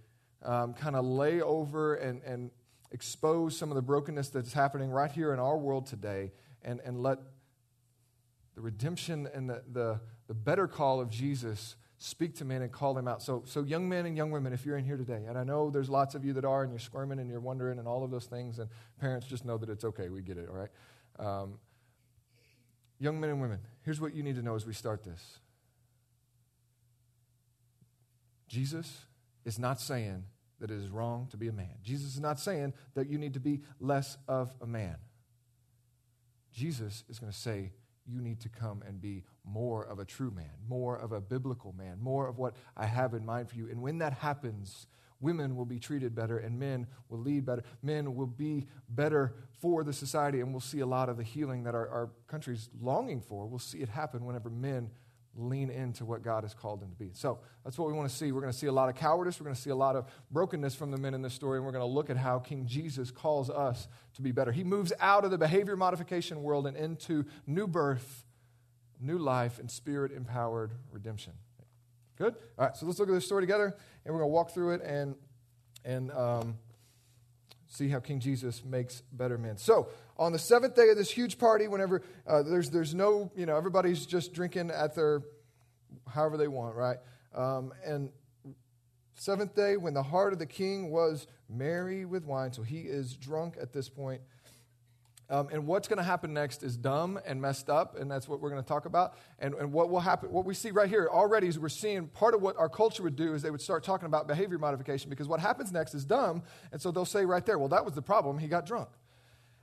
um, 0.43 0.75
kind 0.75 0.97
of 0.97 1.05
lay 1.05 1.41
over 1.41 1.95
and, 1.95 2.23
and 2.23 2.51
expose 2.93 3.57
some 3.57 3.71
of 3.71 3.75
the 3.75 3.83
brokenness 3.83 4.29
that's 4.29 4.53
happening 4.53 4.91
right 4.91 5.11
here 5.11 5.33
in 5.33 5.41
our 5.41 5.59
world 5.59 5.87
today 5.87 6.33
and, 6.63 6.81
and 6.85 7.03
let 7.03 7.19
the 8.55 8.61
redemption 8.61 9.29
and 9.35 9.51
the, 9.51 9.63
the, 9.73 10.01
the 10.29 10.35
better 10.35 10.69
call 10.69 11.01
of 11.01 11.11
Jesus 11.11 11.77
speak 11.99 12.37
to 12.37 12.45
men 12.45 12.63
and 12.63 12.71
call 12.71 12.95
them 12.95 13.09
out. 13.09 13.23
So, 13.23 13.43
so, 13.47 13.63
young 13.63 13.89
men 13.89 14.07
and 14.07 14.17
young 14.17 14.31
women, 14.31 14.53
if 14.53 14.67
you're 14.67 14.77
in 14.77 14.85
here 14.85 14.97
today, 14.97 15.25
and 15.27 15.39
I 15.39 15.45
know 15.45 15.71
there's 15.71 15.89
lots 15.89 16.15
of 16.15 16.25
you 16.25 16.33
that 16.35 16.45
are, 16.45 16.63
and 16.63 16.71
you're 16.71 16.79
squirming 16.79 17.19
and 17.19 17.31
you're 17.31 17.41
wondering 17.41 17.79
and 17.79 17.89
all 17.89 18.05
of 18.05 18.11
those 18.11 18.27
things, 18.27 18.59
and 18.59 18.69
parents 19.01 19.27
just 19.27 19.45
know 19.45 19.57
that 19.59 19.69
it's 19.69 19.85
okay. 19.85 20.09
We 20.09 20.23
get 20.23 20.37
it, 20.37 20.49
all 20.49 20.57
right? 20.57 20.71
Um, 21.19 21.55
Young 23.05 23.21
men 23.21 23.29
and 23.29 23.39
women, 23.39 23.59
here's 23.83 24.01
what 24.01 24.15
you 24.15 24.23
need 24.23 24.37
to 24.37 24.43
know 24.43 24.55
as 24.55 24.65
we 24.65 24.73
start 24.73 25.05
this 25.05 25.39
Jesus 28.49 29.05
is 29.45 29.59
not 29.59 29.79
saying 29.79 30.25
that 30.59 30.71
it 30.71 30.79
is 30.79 30.89
wrong 30.89 31.29
to 31.31 31.37
be 31.37 31.49
a 31.49 31.53
man. 31.53 31.75
Jesus 31.83 32.15
is 32.15 32.21
not 32.21 32.41
saying 32.41 32.73
that 32.95 33.11
you 33.11 33.19
need 33.19 33.35
to 33.35 33.41
be 33.41 33.61
less 33.79 34.17
of 34.27 34.55
a 34.63 34.67
man. 34.67 34.97
Jesus 36.51 37.05
is 37.11 37.19
going 37.19 37.31
to 37.31 37.39
say 37.39 37.73
you 38.07 38.23
need 38.23 38.41
to 38.41 38.49
come 38.49 38.83
and 38.87 39.03
be 39.03 39.25
more 39.45 39.85
of 39.85 39.99
a 39.99 40.07
true 40.07 40.31
man, 40.31 40.53
more 40.67 40.97
of 40.97 41.13
a 41.13 41.21
biblical 41.21 41.75
man, 41.77 41.99
more 42.01 42.27
of 42.27 42.39
what 42.39 42.55
I 42.75 42.87
have 42.87 43.13
in 43.13 43.27
mind 43.27 43.51
for 43.51 43.57
you. 43.57 43.69
And 43.69 43.83
when 43.83 43.99
that 43.99 44.15
happens, 44.15 44.87
women 45.25 45.57
will 45.57 45.65
be 45.65 45.79
treated 45.79 46.15
better 46.15 46.39
and 46.39 46.59
men 46.59 46.87
will 47.09 47.19
lead 47.19 47.47
better. 47.47 47.65
Men 47.83 48.15
will 48.15 48.27
be 48.27 48.67
better 48.89 49.35
for 49.61 49.83
the 49.83 49.93
society, 49.93 50.41
and 50.41 50.53
we'll 50.53 50.61
see 50.61 50.81
a 50.81 50.87
lot 50.87 51.09
of 51.09 51.17
the 51.17 51.23
healing 51.23 51.65
that 51.65 51.75
our, 51.75 51.89
our 51.89 52.11
country's 52.29 52.69
longing 52.81 53.23
for. 53.23 53.47
We'll 53.47 53.59
see 53.59 53.79
it 53.79 53.89
happen 53.89 54.27
whenever 54.27 54.51
men 54.51 54.91
lean 55.37 55.71
into 55.71 56.05
what 56.05 56.23
God 56.23 56.45
has 56.45 56.55
called 56.55 56.81
them 56.81 56.91
to 56.91 56.97
be. 56.97 57.11
So 57.13 57.39
that's 57.65 57.79
what 57.79 57.89
we 57.89 57.95
want 57.95 58.09
to 58.09 58.15
see. 58.15 58.31
We're 58.31 58.41
going 58.41 58.53
to 58.53 58.59
see 58.59 58.67
a 58.67 58.73
lot 58.73 58.89
of 58.89 58.95
cowardice. 58.95 59.41
We're 59.41 59.45
going 59.45 59.57
to 59.57 59.61
see 59.61 59.71
a 59.71 59.77
lot 59.77 59.97
of 59.97 60.07
brokenness 60.31 60.75
from 60.75 60.91
the 60.91 60.99
men 60.99 61.15
in 61.15 61.23
this 61.23 61.35
story, 61.35 61.59
and 61.59 61.67
we're 61.67 61.73
going 61.73 61.83
to 61.83 61.93
look 61.93 62.11
at 62.11 62.17
how 62.17 62.39
King 62.39 62.67
Jesus 62.67 63.11
calls 63.11 63.51
us 63.51 63.89
to 64.15 64.23
be 64.23 64.31
better. 64.31 64.53
He 64.53 64.65
moves 64.65 64.93
out 65.01 65.25
of 65.25 65.31
the 65.31 65.39
behavior 65.39 65.77
modification 65.77 66.43
world 66.43 66.67
and 66.67 66.77
into 66.77 67.25
new 67.47 67.67
birth, 67.67 68.25
new 69.01 69.19
life, 69.19 69.59
and 69.59 69.71
spirit 69.71 70.13
empowered 70.13 70.73
redemption. 70.93 71.33
Good? 72.17 72.35
All 72.59 72.67
right, 72.67 72.77
so 72.77 72.87
let's 72.87 72.99
look 72.99 73.09
at 73.09 73.15
this 73.15 73.27
story 73.27 73.43
together, 73.43 73.75
and 74.05 74.15
we're 74.15 74.21
going 74.21 74.31
to 74.31 74.35
walk 74.35 74.53
through 74.53 74.75
it 74.75 74.83
and, 74.83 75.17
and 75.85 76.13
um, 76.13 76.59
see 77.67 77.89
how 77.89 77.99
King 77.99 78.21
Jesus 78.21 78.65
makes 78.65 79.03
better 79.13 79.37
men. 79.37 79.57
So, 79.57 79.89
on 80.17 80.31
the 80.31 80.39
seventh 80.39 80.77
day 80.77 80.91
of 80.91 80.97
this 80.97 81.11
huge 81.11 81.39
party, 81.39 81.67
whenever 81.67 82.03
uh, 82.25 82.43
there's, 82.45 82.71
there's 82.71 82.95
no, 82.95 83.33
you 83.35 83.47
know, 83.47 83.57
everybody's 83.57 84.07
just 84.07 84.33
drinking 84.33 84.71
at 84.71 84.95
their, 84.95 85.23
however 86.09 86.37
they 86.37 86.47
want, 86.47 86.77
right? 86.77 86.99
Um, 87.35 87.73
and 87.85 88.11
seventh 89.17 89.57
day, 89.57 89.77
when 89.77 89.93
the 89.93 90.05
heart 90.05 90.33
of 90.33 90.39
the 90.39 90.47
king 90.47 90.91
was 90.91 91.27
merry 91.49 92.05
with 92.05 92.25
wine, 92.25 92.53
so 92.53 92.63
he 92.63 92.83
is 92.83 93.17
drunk 93.17 93.57
at 93.61 93.73
this 93.73 93.89
point, 93.89 94.21
um, 95.31 95.49
and 95.51 95.67
what's 95.67 95.89
going 95.89 95.97
to 95.97 96.05
happen 96.05 96.35
next 96.35 96.63
is 96.63 96.77
dumb 96.77 97.19
and 97.25 97.41
messed 97.41 97.71
up, 97.71 97.99
and 97.99 98.11
that's 98.11 98.29
what 98.29 98.41
we're 98.41 98.51
going 98.51 98.63
to 98.63 98.69
talk 98.69 98.85
about. 98.85 99.17
And, 99.39 99.55
and 99.55 99.73
what 99.73 99.89
will 99.89 100.01
happen, 100.01 100.31
what 100.31 100.45
we 100.45 100.53
see 100.53 100.71
right 100.71 100.89
here 100.89 101.09
already 101.11 101.47
is 101.47 101.59
we're 101.59 101.71
seeing 101.71 102.09
part 102.09 102.35
of 102.35 102.43
what 102.43 102.59
our 102.59 102.69
culture 102.69 103.03
would 103.03 103.17
do 103.17 103.33
is 103.35 103.41
they 103.41 103.51
would 103.51 103.63
start 103.63 103.85
talking 103.85 104.07
about 104.07 104.27
behavior 104.27 104.59
modification 104.59 105.09
because 105.09 105.27
what 105.27 105.41
happens 105.41 105.73
next 105.73 105.95
is 105.95 106.05
dumb. 106.05 106.43
And 106.73 106.81
so 106.81 106.91
they'll 106.91 107.07
say 107.07 107.25
right 107.25 107.45
there, 107.45 107.59
well, 107.59 107.69
that 107.69 107.85
was 107.85 107.95
the 107.95 108.03
problem. 108.03 108.39
He 108.39 108.49
got 108.49 108.67
drunk. 108.67 108.91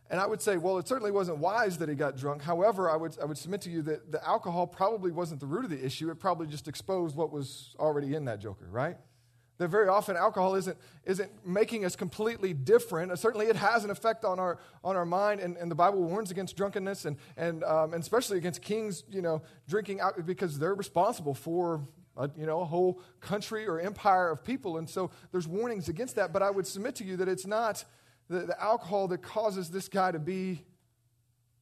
And 0.09 0.19
I 0.19 0.25
would 0.25 0.41
say, 0.41 0.57
well, 0.57 0.77
it 0.77 0.87
certainly 0.87 1.11
wasn't 1.11 1.37
wise 1.37 1.77
that 1.77 1.87
he 1.87 1.95
got 1.95 2.17
drunk. 2.17 2.41
However, 2.41 2.89
I 2.89 2.97
would, 2.97 3.17
I 3.21 3.25
would 3.25 3.37
submit 3.37 3.61
to 3.61 3.69
you 3.69 3.81
that 3.83 4.11
the 4.11 4.27
alcohol 4.27 4.67
probably 4.67 5.11
wasn't 5.11 5.39
the 5.39 5.45
root 5.45 5.63
of 5.63 5.71
the 5.71 5.85
issue. 5.85 6.09
It 6.09 6.19
probably 6.19 6.47
just 6.47 6.67
exposed 6.67 7.15
what 7.15 7.31
was 7.31 7.75
already 7.79 8.15
in 8.15 8.25
that 8.25 8.41
joker, 8.41 8.67
right? 8.69 8.97
That 9.57 9.67
very 9.67 9.87
often 9.87 10.17
alcohol 10.17 10.55
isn't, 10.55 10.77
isn't 11.05 11.29
making 11.45 11.85
us 11.85 11.95
completely 11.95 12.53
different. 12.53 13.17
Certainly, 13.19 13.47
it 13.47 13.55
has 13.55 13.83
an 13.83 13.91
effect 13.91 14.25
on 14.25 14.39
our, 14.39 14.57
on 14.83 14.95
our 14.95 15.05
mind, 15.05 15.39
and, 15.39 15.55
and 15.57 15.69
the 15.69 15.75
Bible 15.75 16.01
warns 16.01 16.31
against 16.31 16.57
drunkenness 16.57 17.05
and, 17.05 17.17
and, 17.37 17.63
um, 17.63 17.93
and 17.93 18.01
especially 18.01 18.37
against 18.37 18.61
kings, 18.61 19.03
you 19.11 19.21
know, 19.21 19.41
drinking 19.67 19.99
out 20.01 20.25
because 20.25 20.57
they're 20.57 20.73
responsible 20.73 21.33
for 21.33 21.87
a, 22.17 22.29
you 22.35 22.45
know, 22.45 22.61
a 22.61 22.65
whole 22.65 23.01
country 23.19 23.67
or 23.67 23.79
empire 23.79 24.29
of 24.29 24.43
people. 24.43 24.77
And 24.77 24.89
so 24.89 25.11
there's 25.31 25.47
warnings 25.47 25.89
against 25.89 26.15
that, 26.15 26.33
but 26.33 26.41
I 26.41 26.49
would 26.49 26.67
submit 26.67 26.95
to 26.95 27.03
you 27.03 27.17
that 27.17 27.27
it's 27.27 27.45
not 27.45 27.83
the, 28.29 28.39
the 28.39 28.61
alcohol 28.61 29.07
that 29.09 29.21
causes 29.21 29.69
this 29.69 29.87
guy 29.87 30.11
to 30.11 30.19
be 30.19 30.63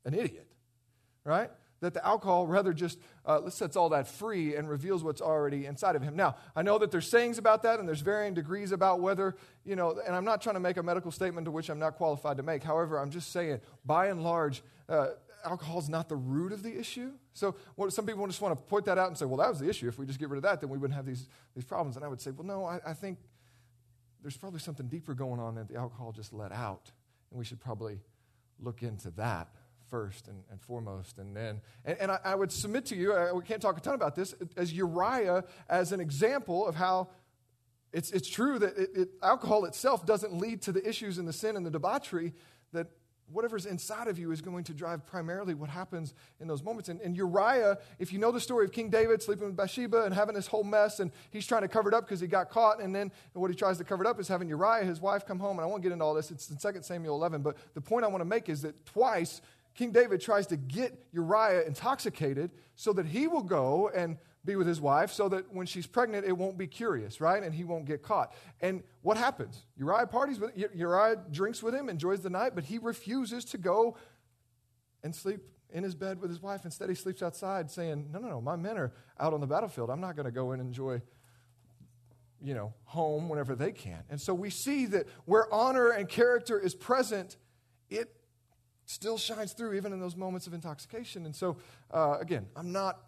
an 0.05 0.13
idiot, 0.13 0.48
right? 1.24 1.51
That 1.81 1.93
the 1.93 2.05
alcohol 2.05 2.45
rather 2.48 2.74
just 2.74 3.00
uh, 3.25 3.50
sets 3.50 3.75
all 3.75 3.89
that 3.89 4.07
free 4.07 4.55
and 4.55 4.69
reveals 4.69 5.03
what's 5.03 5.21
already 5.21 5.65
inside 5.65 5.95
of 5.95 6.01
him. 6.01 6.15
Now, 6.15 6.36
I 6.55 6.62
know 6.62 6.77
that 6.77 6.91
there's 6.91 7.09
sayings 7.09 7.38
about 7.38 7.63
that 7.63 7.79
and 7.79 7.88
there's 7.88 8.01
varying 8.01 8.33
degrees 8.33 8.71
about 8.71 9.00
whether, 9.00 9.36
you 9.63 9.75
know, 9.75 10.00
and 10.05 10.15
I'm 10.15 10.25
not 10.25 10.41
trying 10.41 10.55
to 10.55 10.59
make 10.59 10.77
a 10.77 10.83
medical 10.83 11.12
statement 11.12 11.45
to 11.45 11.51
which 11.51 11.69
I'm 11.69 11.79
not 11.79 11.95
qualified 11.95 12.38
to 12.38 12.43
make. 12.43 12.63
However, 12.63 13.00
I'm 13.00 13.12
just 13.12 13.31
saying, 13.31 13.62
by 13.86 14.07
and 14.07 14.24
large, 14.24 14.62
uh, 14.88 15.09
alcohol 15.45 15.79
is 15.79 15.89
not 15.89 16.09
the 16.09 16.15
root 16.15 16.51
of 16.51 16.63
the 16.63 16.77
issue. 16.77 17.12
So 17.33 17.55
what, 17.75 17.93
some 17.93 18.05
people 18.05 18.25
just 18.27 18.41
want 18.41 18.57
to 18.57 18.63
point 18.69 18.86
that 18.86 18.98
out 18.98 19.07
and 19.07 19.17
say, 19.17 19.25
well, 19.25 19.38
that 19.38 19.50
was 19.50 19.59
the 19.59 19.69
issue. 19.69 19.88
If 19.88 19.98
we 19.98 20.05
just 20.05 20.19
get 20.19 20.29
rid 20.29 20.38
of 20.38 20.43
that, 20.43 20.62
then 20.62 20.69
we 20.69 20.77
wouldn't 20.77 20.95
have 20.95 21.05
these, 21.05 21.27
these 21.55 21.65
problems. 21.65 21.95
And 21.95 22.03
I 22.03 22.07
would 22.07 22.19
say, 22.19 22.31
well, 22.31 22.45
no, 22.45 22.65
I, 22.65 22.79
I 22.86 22.93
think 22.93 23.19
there's 24.21 24.38
probably 24.38 24.59
something 24.59 24.88
deeper 24.88 25.13
going 25.13 25.39
on 25.39 25.55
that 25.55 25.69
the 25.69 25.75
alcohol 25.75 26.12
just 26.12 26.33
let 26.33 26.51
out. 26.51 26.91
And 27.31 27.39
we 27.39 27.45
should 27.45 27.59
probably 27.59 28.00
look 28.59 28.83
into 28.83 29.12
that 29.12 29.48
first 29.89 30.27
and, 30.27 30.43
and 30.51 30.62
foremost. 30.62 31.17
And 31.17 31.36
then, 31.36 31.62
and, 31.86 31.98
and 32.00 32.12
I, 32.12 32.19
I, 32.24 32.36
would 32.36 32.51
submit 32.51 32.86
to 32.88 32.96
you, 32.96 33.13
we 33.34 33.43
can't 33.43 33.62
talk 33.62 33.77
a 33.77 33.81
ton 33.81 33.93
about 33.93 34.15
this, 34.15 34.34
as 34.55 34.74
Uriah 34.74 35.43
as 35.69 35.91
an 35.91 36.00
example 36.00 36.67
of 36.67 36.75
how 36.75 37.10
it's, 37.91 38.12
it's 38.12 38.29
true 38.29 38.60
that 38.60 38.77
it, 38.77 38.89
it, 38.96 39.10
alcohol 39.24 39.65
itself 39.65 40.05
doesn't 40.05 40.34
lead 40.34 40.62
to 40.63 40.72
the 40.72 40.88
issues 40.88 41.17
and 41.17 41.27
the 41.27 41.34
sin 41.34 41.55
and 41.55 41.65
the 41.65 41.72
debauchery, 41.72 42.34
that 42.72 42.88
whatever's 43.31 43.65
inside 43.65 44.08
of 44.08 44.17
you 44.17 44.31
is 44.31 44.41
going 44.41 44.63
to 44.63 44.74
drive 44.74 45.05
primarily 45.05 45.53
what 45.53 45.69
happens 45.69 46.13
in 46.39 46.48
those 46.48 46.63
moments. 46.63 46.89
And, 46.89 47.00
and, 47.01 47.15
Uriah, 47.15 47.77
if 48.00 48.12
you 48.12 48.19
know 48.19 48.31
the 48.31 48.39
story 48.39 48.65
of 48.65 48.72
King 48.72 48.89
David 48.89 49.22
sleeping 49.22 49.46
with 49.46 49.55
Bathsheba 49.55 50.03
and 50.03 50.13
having 50.13 50.36
this 50.36 50.48
whole 50.48 50.63
mess, 50.63 51.00
and 51.00 51.12
he's 51.31 51.46
trying 51.46 51.62
to 51.62 51.67
cover 51.67 51.89
it 51.89 51.96
up 51.96 52.05
because 52.05 52.19
he 52.19 52.27
got 52.27 52.50
caught, 52.50 52.81
and 52.81 52.93
then 52.93 53.12
what 53.34 53.50
he 53.50 53.55
tries 53.55 53.77
to 53.77 53.84
cover 53.84 54.03
it 54.03 54.08
up 54.08 54.19
is 54.19 54.27
having 54.27 54.50
Uriah, 54.50 54.84
his 54.84 55.00
wife, 55.00 55.25
come 55.25 55.39
home. 55.39 55.58
And 55.60 55.62
I 55.62 55.67
won't 55.67 55.84
get 55.84 55.91
into 55.91 56.03
all 56.03 56.13
this, 56.13 56.31
it's 56.31 56.50
in 56.50 56.58
2 56.58 56.81
Samuel 56.81 57.15
11. 57.15 57.41
But 57.41 57.58
the 57.74 57.81
point 57.81 58.03
I 58.03 58.08
want 58.08 58.22
to 58.22 58.25
make 58.25 58.50
is 58.50 58.62
that 58.63 58.86
twice 58.86 59.41
King 59.75 59.91
David 59.91 60.21
tries 60.21 60.47
to 60.47 60.57
get 60.57 61.05
Uriah 61.11 61.63
intoxicated 61.65 62.51
so 62.75 62.93
that 62.93 63.05
he 63.05 63.27
will 63.27 63.43
go 63.43 63.89
and 63.89 64.17
be 64.45 64.55
with 64.55 64.67
his 64.67 64.79
wife 64.79 65.11
so 65.11 65.29
that 65.29 65.53
when 65.53 65.65
she's 65.65 65.85
pregnant, 65.85 66.25
it 66.25 66.38
won't 66.38 66.57
be 66.57 66.67
curious, 66.67 67.19
right? 67.19 67.43
And 67.43 67.53
he 67.53 67.63
won't 67.63 67.85
get 67.85 68.01
caught. 68.01 68.33
And 68.61 68.83
what 69.01 69.17
happens? 69.17 69.65
Uriah 69.77 70.07
parties 70.07 70.39
with 70.39 70.57
Uriah 70.73 71.17
drinks 71.31 71.61
with 71.61 71.73
him, 71.75 71.89
enjoys 71.89 72.21
the 72.21 72.29
night, 72.29 72.53
but 72.55 72.63
he 72.63 72.77
refuses 72.77 73.45
to 73.45 73.57
go 73.57 73.97
and 75.03 75.15
sleep 75.15 75.41
in 75.71 75.83
his 75.83 75.93
bed 75.93 76.19
with 76.19 76.29
his 76.29 76.41
wife. 76.41 76.65
Instead, 76.65 76.89
he 76.89 76.95
sleeps 76.95 77.21
outside 77.21 77.69
saying, 77.69 78.09
No, 78.11 78.19
no, 78.19 78.29
no, 78.29 78.41
my 78.41 78.55
men 78.55 78.77
are 78.77 78.91
out 79.19 79.33
on 79.33 79.41
the 79.41 79.47
battlefield. 79.47 79.89
I'm 79.89 80.01
not 80.01 80.15
going 80.15 80.25
to 80.25 80.31
go 80.31 80.51
and 80.51 80.61
enjoy, 80.61 81.01
you 82.41 82.53
know, 82.53 82.73
home 82.85 83.29
whenever 83.29 83.55
they 83.55 83.71
can. 83.71 84.03
And 84.09 84.19
so 84.19 84.33
we 84.33 84.49
see 84.49 84.85
that 84.88 85.05
where 85.25 85.53
honor 85.53 85.89
and 85.89 86.07
character 86.07 86.59
is 86.59 86.73
present, 86.73 87.38
it 87.89 88.15
still 88.89 89.17
shines 89.19 89.53
through 89.53 89.74
even 89.74 89.93
in 89.93 90.00
those 90.00 90.15
moments 90.15 90.48
of 90.48 90.53
intoxication. 90.53 91.25
And 91.25 91.36
so, 91.36 91.58
uh, 91.91 92.17
again, 92.19 92.48
I'm 92.55 92.72
not 92.72 93.00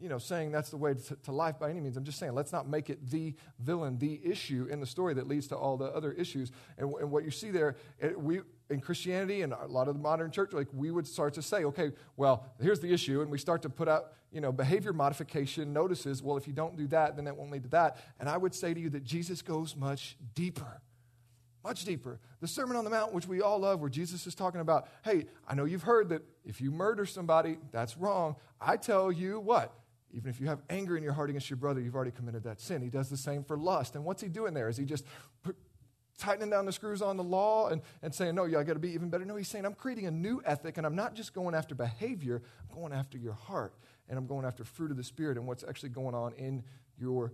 you 0.00 0.08
know, 0.08 0.18
saying 0.18 0.52
that's 0.52 0.70
the 0.70 0.76
way 0.76 0.94
to, 0.94 1.16
to, 1.16 1.32
life 1.32 1.58
by 1.58 1.68
any 1.68 1.80
means. 1.80 1.96
I'm 1.96 2.04
just 2.04 2.20
saying, 2.20 2.32
let's 2.32 2.52
not 2.52 2.68
make 2.68 2.88
it 2.88 3.10
the 3.10 3.34
villain, 3.58 3.98
the 3.98 4.20
issue 4.24 4.68
in 4.70 4.78
the 4.78 4.86
story 4.86 5.12
that 5.14 5.26
leads 5.26 5.48
to 5.48 5.56
all 5.56 5.76
the 5.76 5.86
other 5.86 6.12
issues. 6.12 6.52
And, 6.78 6.92
and 7.00 7.10
what 7.10 7.24
you 7.24 7.32
see 7.32 7.50
there, 7.50 7.74
it, 7.98 8.18
we 8.18 8.40
in 8.70 8.80
Christianity 8.80 9.42
and 9.42 9.52
a 9.52 9.66
lot 9.66 9.88
of 9.88 9.94
the 9.94 10.00
modern 10.00 10.30
church, 10.30 10.52
like 10.52 10.68
we 10.72 10.92
would 10.92 11.06
start 11.06 11.34
to 11.34 11.42
say, 11.42 11.64
okay, 11.64 11.90
well, 12.16 12.46
here's 12.60 12.80
the 12.80 12.92
issue, 12.92 13.22
and 13.22 13.30
we 13.30 13.38
start 13.38 13.62
to 13.62 13.68
put 13.68 13.88
out, 13.88 14.12
you 14.30 14.40
know, 14.40 14.52
behavior 14.52 14.92
modification 14.92 15.72
notices. 15.72 16.22
Well, 16.22 16.36
if 16.36 16.46
you 16.46 16.52
don't 16.52 16.76
do 16.76 16.86
that, 16.88 17.16
then 17.16 17.24
that 17.24 17.36
won't 17.36 17.50
lead 17.50 17.64
to 17.64 17.70
that. 17.70 17.98
And 18.20 18.28
I 18.28 18.36
would 18.36 18.54
say 18.54 18.72
to 18.72 18.80
you 18.80 18.90
that 18.90 19.02
Jesus 19.02 19.42
goes 19.42 19.74
much 19.74 20.16
deeper 20.34 20.80
much 21.64 21.84
deeper. 21.84 22.20
The 22.40 22.48
Sermon 22.48 22.76
on 22.76 22.84
the 22.84 22.90
Mount, 22.90 23.12
which 23.12 23.26
we 23.26 23.42
all 23.42 23.58
love, 23.58 23.80
where 23.80 23.90
Jesus 23.90 24.26
is 24.26 24.34
talking 24.34 24.60
about, 24.60 24.88
hey, 25.04 25.26
I 25.46 25.54
know 25.54 25.64
you've 25.64 25.82
heard 25.82 26.08
that 26.10 26.22
if 26.44 26.60
you 26.60 26.70
murder 26.70 27.04
somebody, 27.06 27.58
that's 27.72 27.96
wrong. 27.96 28.36
I 28.60 28.76
tell 28.76 29.10
you 29.12 29.40
what? 29.40 29.74
Even 30.12 30.30
if 30.30 30.40
you 30.40 30.46
have 30.46 30.62
anger 30.70 30.96
in 30.96 31.02
your 31.02 31.12
heart 31.12 31.28
against 31.28 31.50
your 31.50 31.58
brother, 31.58 31.80
you've 31.80 31.94
already 31.94 32.10
committed 32.10 32.44
that 32.44 32.60
sin. 32.60 32.80
He 32.80 32.88
does 32.88 33.10
the 33.10 33.16
same 33.16 33.44
for 33.44 33.58
lust. 33.58 33.94
And 33.94 34.04
what's 34.04 34.22
he 34.22 34.28
doing 34.28 34.54
there? 34.54 34.68
Is 34.68 34.76
he 34.76 34.84
just 34.84 35.04
tightening 36.18 36.50
down 36.50 36.66
the 36.66 36.72
screws 36.72 37.02
on 37.02 37.16
the 37.16 37.22
law 37.22 37.68
and, 37.68 37.82
and 38.02 38.14
saying, 38.14 38.34
no, 38.34 38.44
yeah, 38.44 38.58
I 38.58 38.64
got 38.64 38.72
to 38.72 38.78
be 38.78 38.92
even 38.92 39.10
better? 39.10 39.24
No, 39.24 39.36
he's 39.36 39.48
saying, 39.48 39.66
I'm 39.66 39.74
creating 39.74 40.06
a 40.06 40.10
new 40.10 40.40
ethic, 40.44 40.78
and 40.78 40.86
I'm 40.86 40.96
not 40.96 41.14
just 41.14 41.34
going 41.34 41.54
after 41.54 41.74
behavior, 41.74 42.42
I'm 42.68 42.74
going 42.74 42.92
after 42.92 43.18
your 43.18 43.34
heart, 43.34 43.74
and 44.08 44.18
I'm 44.18 44.26
going 44.26 44.46
after 44.46 44.64
fruit 44.64 44.90
of 44.90 44.96
the 44.96 45.04
Spirit 45.04 45.36
and 45.36 45.46
what's 45.46 45.62
actually 45.62 45.90
going 45.90 46.14
on 46.14 46.32
in 46.32 46.64
your 46.98 47.32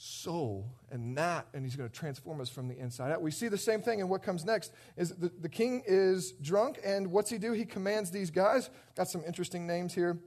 soul 0.00 0.64
and 0.92 1.18
that 1.18 1.44
and 1.52 1.64
he's 1.64 1.74
going 1.74 1.88
to 1.88 1.94
transform 1.94 2.40
us 2.40 2.48
from 2.48 2.68
the 2.68 2.78
inside 2.78 3.10
out 3.10 3.20
we 3.20 3.32
see 3.32 3.48
the 3.48 3.58
same 3.58 3.82
thing 3.82 4.00
and 4.00 4.08
what 4.08 4.22
comes 4.22 4.44
next 4.44 4.72
is 4.96 5.10
the, 5.16 5.28
the 5.40 5.48
king 5.48 5.82
is 5.86 6.32
drunk 6.40 6.78
and 6.84 7.10
what's 7.10 7.28
he 7.28 7.36
do 7.36 7.50
he 7.50 7.64
commands 7.64 8.08
these 8.10 8.30
guys 8.30 8.70
got 8.94 9.08
some 9.08 9.24
interesting 9.26 9.66
names 9.66 9.92
here 9.92 10.18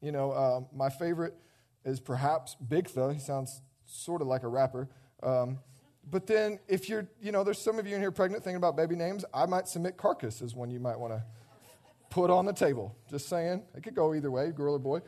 you 0.00 0.12
know, 0.12 0.32
uh, 0.32 0.60
my 0.74 0.88
favorite 0.88 1.34
is 1.84 2.00
perhaps 2.00 2.56
Bigtha. 2.66 3.12
He 3.12 3.20
sounds 3.20 3.62
sort 3.86 4.22
of 4.22 4.28
like 4.28 4.42
a 4.42 4.48
rapper. 4.48 4.88
Um, 5.22 5.58
but 6.10 6.26
then, 6.26 6.58
if 6.66 6.88
you're, 6.88 7.06
you 7.20 7.32
know, 7.32 7.44
there's 7.44 7.58
some 7.58 7.78
of 7.78 7.86
you 7.86 7.94
in 7.94 8.00
here 8.00 8.10
pregnant 8.10 8.42
thinking 8.42 8.56
about 8.56 8.76
baby 8.76 8.96
names, 8.96 9.24
I 9.32 9.46
might 9.46 9.68
submit 9.68 9.96
Carkas 9.96 10.42
as 10.42 10.54
one 10.54 10.70
you 10.70 10.80
might 10.80 10.98
want 10.98 11.12
to 11.12 11.22
put 12.08 12.30
on 12.30 12.46
the 12.46 12.52
table. 12.52 12.96
Just 13.10 13.28
saying. 13.28 13.62
It 13.76 13.82
could 13.82 13.94
go 13.94 14.14
either 14.14 14.30
way, 14.30 14.50
girl 14.50 14.74
or 14.74 14.78
boy. 14.78 15.00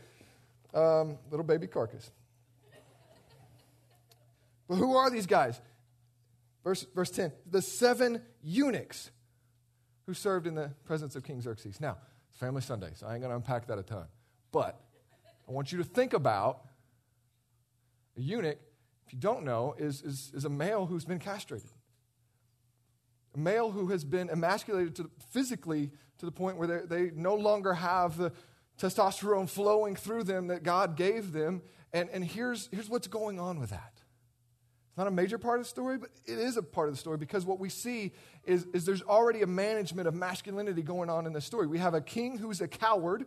Um, 0.75 1.19
little 1.31 1.45
baby 1.45 1.67
Carkas. 1.67 2.11
But 4.73 4.79
who 4.79 4.97
are 4.97 5.11
these 5.11 5.27
guys? 5.27 5.61
Verse, 6.65 6.87
verse 6.95 7.11
10 7.11 7.31
the 7.45 7.61
seven 7.61 8.23
eunuchs 8.43 9.11
who 10.07 10.15
served 10.15 10.47
in 10.47 10.55
the 10.55 10.73
presence 10.87 11.15
of 11.15 11.25
King 11.25 11.43
Xerxes. 11.43 11.79
Now, 11.79 11.99
it's 12.31 12.39
Family 12.39 12.63
Sunday, 12.63 12.93
so 12.95 13.07
I 13.07 13.13
ain't 13.13 13.21
going 13.21 13.33
to 13.33 13.37
unpack 13.37 13.67
that 13.67 13.79
a 13.79 13.83
ton. 13.83 14.07
But 14.51 14.81
I 15.47 15.53
want 15.53 15.73
you 15.73 15.79
to 15.79 15.85
think 15.85 16.15
about 16.15 16.63
a 18.17 18.23
eunuch, 18.23 18.57
if 19.07 19.13
you 19.13 19.19
don't 19.19 19.45
know, 19.45 19.75
is, 19.77 20.01
is, 20.01 20.33
is 20.35 20.47
a 20.47 20.51
male 20.51 20.87
who's 20.87 21.05
been 21.05 21.19
castrated. 21.19 21.69
A 23.35 23.39
male 23.39 23.71
who 23.71 23.89
has 23.89 24.05
been 24.05 24.31
emasculated 24.31 24.97
to, 24.97 25.11
physically 25.29 25.91
to 26.17 26.25
the 26.25 26.33
point 26.33 26.57
where 26.57 26.67
they, 26.67 26.87
they 26.87 27.11
no 27.15 27.35
longer 27.35 27.75
have 27.75 28.17
the 28.17 28.33
testosterone 28.79 29.51
flowing 29.51 29.97
through 29.97 30.25
them 30.25 30.47
that 30.47 30.63
God 30.63 30.97
gave 30.97 31.33
them. 31.33 31.61
And, 31.93 32.09
and 32.09 32.25
here's, 32.25 32.71
here's 32.73 32.89
what's 32.89 33.07
going 33.07 33.39
on 33.39 33.61
with 33.61 33.69
that. 33.69 34.02
It's 34.93 34.99
not 34.99 35.07
a 35.07 35.11
major 35.11 35.39
part 35.39 35.59
of 35.59 35.65
the 35.65 35.71
story, 35.71 35.97
but 35.97 36.11
it 36.27 36.39
is 36.39 36.59
a 36.59 36.63
part 36.63 36.91
of 36.91 36.95
the 36.95 37.01
story 37.01 37.17
because 37.17 37.47
what 37.47 37.59
we 37.59 37.71
see 37.71 38.13
is, 38.45 38.67
is 38.75 38.85
there's 38.85 39.01
already 39.01 39.41
a 39.41 39.47
management 39.47 40.07
of 40.07 40.13
masculinity 40.13 40.83
going 40.83 41.09
on 41.09 41.25
in 41.25 41.33
the 41.33 41.41
story. 41.41 41.67
We 41.67 41.79
have 41.79 41.95
a 41.95 42.03
king 42.03 42.37
who's 42.37 42.61
a 42.61 42.69
coward, 42.69 43.25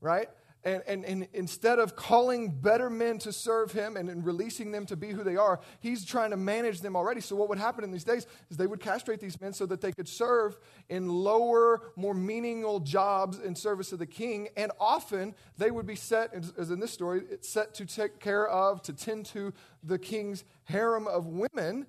right? 0.00 0.28
And, 0.62 0.82
and, 0.86 1.04
and, 1.06 1.28
instead 1.32 1.78
of 1.78 1.96
calling 1.96 2.50
better 2.50 2.90
men 2.90 3.18
to 3.20 3.32
serve 3.32 3.72
him 3.72 3.96
and, 3.96 4.10
and, 4.10 4.26
releasing 4.26 4.72
them 4.72 4.84
to 4.86 4.96
be 4.96 5.08
who 5.08 5.24
they 5.24 5.36
are, 5.36 5.58
he's 5.80 6.04
trying 6.04 6.32
to 6.32 6.36
manage 6.36 6.82
them 6.82 6.96
already. 6.96 7.22
So, 7.22 7.34
what 7.34 7.48
would 7.48 7.56
happen 7.56 7.82
in 7.82 7.90
these 7.90 8.04
days 8.04 8.26
is 8.50 8.58
they 8.58 8.66
would 8.66 8.80
castrate 8.80 9.20
these 9.20 9.40
men 9.40 9.54
so 9.54 9.64
that 9.64 9.80
they 9.80 9.90
could 9.90 10.06
serve 10.06 10.58
in 10.90 11.08
lower, 11.08 11.92
more 11.96 12.12
meaningful 12.12 12.80
jobs 12.80 13.38
in 13.38 13.54
service 13.54 13.92
of 13.92 14.00
the 14.00 14.06
king. 14.06 14.48
And 14.54 14.70
often 14.78 15.34
they 15.56 15.70
would 15.70 15.86
be 15.86 15.96
set, 15.96 16.34
as 16.58 16.70
in 16.70 16.78
this 16.78 16.92
story, 16.92 17.22
it's 17.30 17.48
set 17.48 17.72
to 17.74 17.86
take 17.86 18.20
care 18.20 18.46
of, 18.46 18.82
to 18.82 18.92
tend 18.92 19.24
to 19.26 19.54
the 19.82 19.98
king's 19.98 20.44
harem 20.64 21.06
of 21.06 21.26
women. 21.26 21.86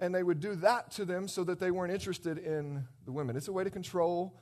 And 0.00 0.14
they 0.14 0.22
would 0.22 0.40
do 0.40 0.54
that 0.56 0.90
to 0.92 1.06
them 1.06 1.28
so 1.28 1.44
that 1.44 1.60
they 1.60 1.70
weren't 1.70 1.94
interested 1.94 2.36
in 2.36 2.84
the 3.06 3.12
women. 3.12 3.36
It's 3.36 3.48
a 3.48 3.52
way 3.52 3.64
to 3.64 3.70
control 3.70 4.38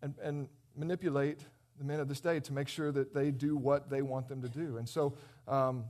and, 0.00 0.14
and 0.22 0.48
manipulate 0.76 1.44
the 1.82 1.88
men 1.88 2.00
of 2.00 2.08
this 2.08 2.20
day 2.20 2.38
to 2.38 2.52
make 2.52 2.68
sure 2.68 2.92
that 2.92 3.12
they 3.12 3.30
do 3.30 3.56
what 3.56 3.90
they 3.90 4.02
want 4.02 4.28
them 4.28 4.42
to 4.42 4.48
do. 4.48 4.76
And 4.76 4.88
so 4.88 5.14
um, 5.48 5.86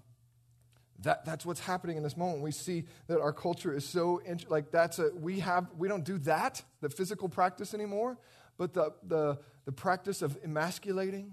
that, 1.02 1.25
that's 1.26 1.44
what's 1.44 1.61
happening 1.61 1.99
in 1.99 2.02
this 2.02 2.16
moment. 2.16 2.42
We 2.42 2.50
see 2.50 2.84
that 3.08 3.20
our 3.20 3.32
culture 3.32 3.75
is 3.75 3.84
so, 3.84 4.22
int- 4.25 4.50
like 4.50 4.70
that's 4.70 4.99
a, 4.99 5.11
we 5.14 5.40
have, 5.40 5.66
we 5.76 5.88
don't 5.88 6.04
do 6.04 6.18
that, 6.20 6.62
the 6.80 6.88
physical 6.88 7.28
practice 7.28 7.75
anymore, 7.75 8.16
but 8.56 8.72
the, 8.72 8.92
the, 9.06 9.38
the 9.66 9.72
practice 9.72 10.22
of 10.22 10.38
emasculating, 10.42 11.32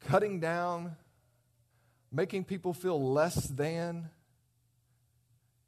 cutting 0.00 0.38
down, 0.38 0.94
making 2.12 2.44
people 2.44 2.72
feel 2.72 3.12
less 3.12 3.48
than, 3.48 4.08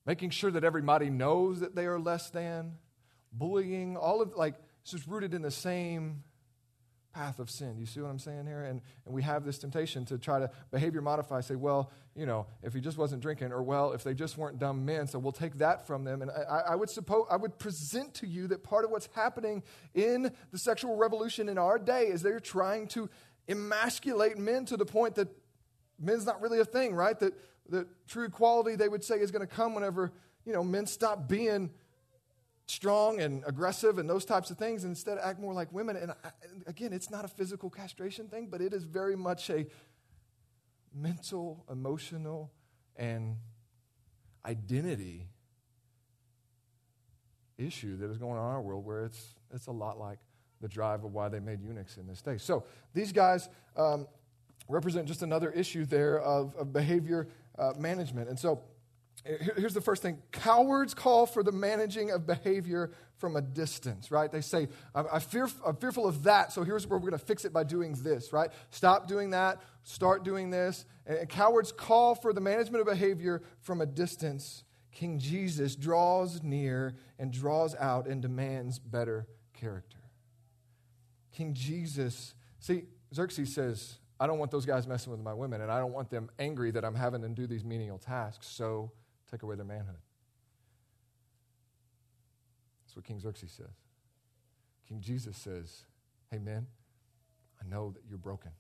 making 0.07 0.31
sure 0.31 0.51
that 0.53 0.63
everybody 0.63 1.11
knows 1.11 1.61
that 1.61 1.75
they 1.75 1.87
are 1.87 1.99
less 1.99 2.31
than, 2.31 2.77
bullying, 3.33 3.97
all 3.97 4.23
of 4.23 4.37
like, 4.37 4.55
this 4.85 4.95
is 4.95 5.09
rooted 5.09 5.35
in 5.35 5.43
the 5.43 5.51
same 5.51 6.23
path 7.13 7.39
of 7.39 7.51
sin. 7.51 7.77
You 7.79 7.87
see 7.87 8.01
what 8.01 8.09
I'm 8.09 8.19
saying 8.19 8.47
here? 8.47 8.63
And, 8.63 8.81
and 9.05 9.15
we 9.15 9.23
have 9.23 9.45
this 9.45 9.59
temptation 9.59 10.05
to 10.07 10.19
try 10.19 10.39
to 10.39 10.51
behavior 10.71 11.01
modify, 11.01 11.41
say, 11.41 11.57
well, 11.57 11.91
you 12.15 12.27
know, 12.27 12.47
if 12.63 12.73
he 12.73 12.81
just 12.81 12.99
wasn't 12.99 13.23
drinking, 13.23 13.53
or 13.53 13.63
well, 13.63 13.93
if 13.93 14.05
they 14.05 14.15
just 14.15 14.39
weren't 14.39 14.59
dumb 14.59 14.85
men, 14.85 15.07
so 15.07 15.19
we'll 15.19 15.33
take 15.33 15.59
that 15.59 15.87
from 15.87 16.05
them. 16.05 16.23
And 16.23 16.31
I, 16.31 16.73
I 16.73 16.75
would 16.77 16.91
suppose, 16.91 17.27
I 17.31 17.37
would 17.37 17.59
present 17.59 18.15
to 18.15 18.27
you 18.27 18.47
that 18.49 18.63
part 18.63 18.85
of 18.85 18.91
what's 18.91 19.09
happening 19.15 19.63
in 19.95 20.33
the 20.53 20.59
sexual 20.59 20.97
revolution 20.97 21.49
in 21.49 21.59
our 21.59 21.79
day 21.79 22.05
is 22.05 22.23
they're 22.23 22.41
trying 22.41 22.87
to 22.89 23.09
emasculate 23.49 24.39
men 24.39 24.65
to 24.67 24.77
the 24.77 24.87
point 24.87 25.17
that 25.17 25.29
men's 25.99 26.27
not 26.27 26.41
really 26.41 26.61
a 26.61 26.65
thing, 26.65 26.95
right? 26.95 27.19
That, 27.19 27.35
that 27.71 27.87
true 28.09 28.25
equality, 28.25 28.77
they 28.77 28.89
would 28.89 29.05
say, 29.05 29.17
is 29.17 29.31
going 29.31 29.47
to 29.47 29.53
come 29.53 29.75
whenever, 29.75 30.13
you 30.45 30.53
know, 30.53 30.63
men 30.63 30.87
stop 30.87 31.29
being 31.29 31.71
strong 32.71 33.21
and 33.21 33.43
aggressive 33.47 33.99
and 33.99 34.09
those 34.09 34.25
types 34.25 34.51
of 34.51 34.57
things, 34.57 34.85
and 34.85 34.93
instead 34.93 35.19
act 35.19 35.41
more 35.41 35.53
like 35.53 35.73
women. 35.73 35.97
And 35.97 36.13
I, 36.13 36.15
again, 36.67 36.93
it's 36.93 37.11
not 37.11 37.25
a 37.25 37.29
physical 37.29 37.69
castration 37.69 38.29
thing, 38.29 38.47
but 38.47 38.61
it 38.61 38.73
is 38.73 38.85
very 38.85 39.17
much 39.17 39.51
a 39.51 39.67
mental, 40.95 41.65
emotional, 41.71 42.53
and 42.97 43.37
identity 44.47 45.29
issue 47.59 47.97
that 47.99 48.11
is 48.11 48.19
going 48.19 48.39
on 48.39 48.49
in 48.49 48.55
our 48.55 48.63
world 48.63 48.87
where 48.87 49.05
it's, 49.05 49.35
it's 49.53 49.67
a 49.67 49.73
lot 49.73 49.99
like 49.99 50.19
the 50.61 50.69
drive 50.69 51.05
of 51.05 51.13
why 51.13 51.29
they 51.29 51.41
made 51.41 51.61
eunuchs 51.61 51.97
in 51.97 52.07
this 52.07 52.23
day. 52.23 52.39
So 52.39 52.65
these 52.95 53.13
guys 53.13 53.49
um, 53.77 54.07
represent 54.69 55.09
just 55.09 55.23
another 55.23 55.51
issue 55.51 55.85
there 55.85 56.21
of, 56.21 56.55
of 56.57 56.73
behavior 56.73 57.29
uh, 57.59 57.73
management. 57.79 58.29
And 58.29 58.39
so 58.39 58.63
here's 59.25 59.75
the 59.75 59.81
first 59.81 60.03
thing. 60.03 60.19
Cowards 60.33 60.95
call 60.95 61.27
for 61.27 61.43
the 61.43 61.53
managing 61.53 62.11
of 62.11 62.27
behavior 62.27 62.93
from 63.19 63.37
a 63.37 63.43
distance 63.43 64.11
right? 64.11 64.31
They 64.33 64.41
say 64.41 64.69
I'm, 64.95 65.07
I 65.13 65.19
fear, 65.19 65.49
I'm 65.65 65.77
fearful 65.77 66.07
of 66.07 66.23
that 66.25 66.53
so 66.53 66.63
here's 66.63 66.87
where 66.87 66.99
we're 66.99 67.11
going 67.11 67.19
to 67.19 67.27
fix 67.27 67.45
it 67.45 67.53
by 67.53 67.65
doing 67.65 67.93
this 68.03 68.33
right? 68.33 68.51
Stop 68.71 69.09
doing 69.09 69.31
that 69.31 69.61
start 69.83 70.25
doing 70.25 70.51
this. 70.51 70.85
And 71.07 71.29
cowards 71.29 71.73
call 71.73 72.15
for 72.15 72.33
the 72.33 72.41
management 72.41 72.81
of 72.81 72.87
behavior 72.87 73.43
from 73.61 73.81
a 73.81 73.87
distance. 73.87 74.65
King 74.93 75.19
jesus 75.19 75.77
draws 75.77 76.43
near 76.43 76.97
and 77.19 77.33
draws 77.33 77.75
out 77.77 78.07
and 78.07 78.21
demands 78.21 78.79
better 78.79 79.27
character. 79.55 79.99
King 81.33 81.55
jesus 81.55 82.35
see 82.59 82.85
xerxes 83.15 83.55
says 83.55 83.99
i 84.19 84.27
don't 84.27 84.39
want 84.39 84.51
those 84.51 84.67
guys 84.67 84.87
messing 84.87 85.11
with 85.11 85.21
my 85.21 85.33
women 85.33 85.63
and 85.63 85.71
i 85.71 85.79
don't 85.79 85.93
want 85.93 86.11
them 86.11 86.29
angry 86.39 86.71
that 86.71 86.85
i'm 86.85 86.95
having 86.95 87.21
them 87.21 87.35
do 87.35 87.47
these 87.47 87.65
menial 87.65 87.99
tasks 87.99 88.47
so 88.47 88.93
take 89.31 89.43
away 89.43 89.57
their 89.57 89.65
manhood. 89.65 89.97
That's 92.85 92.97
what 92.97 93.05
King 93.05 93.21
Xerxes 93.21 93.53
says. 93.53 93.75
King 94.89 95.01
Jesus 95.01 95.37
says, 95.37 95.85
Hey, 96.31 96.39
men, 96.39 96.67
I 97.61 97.69
know 97.69 97.93
that 97.93 98.03
you're 98.09 98.19
broken. 98.19 98.51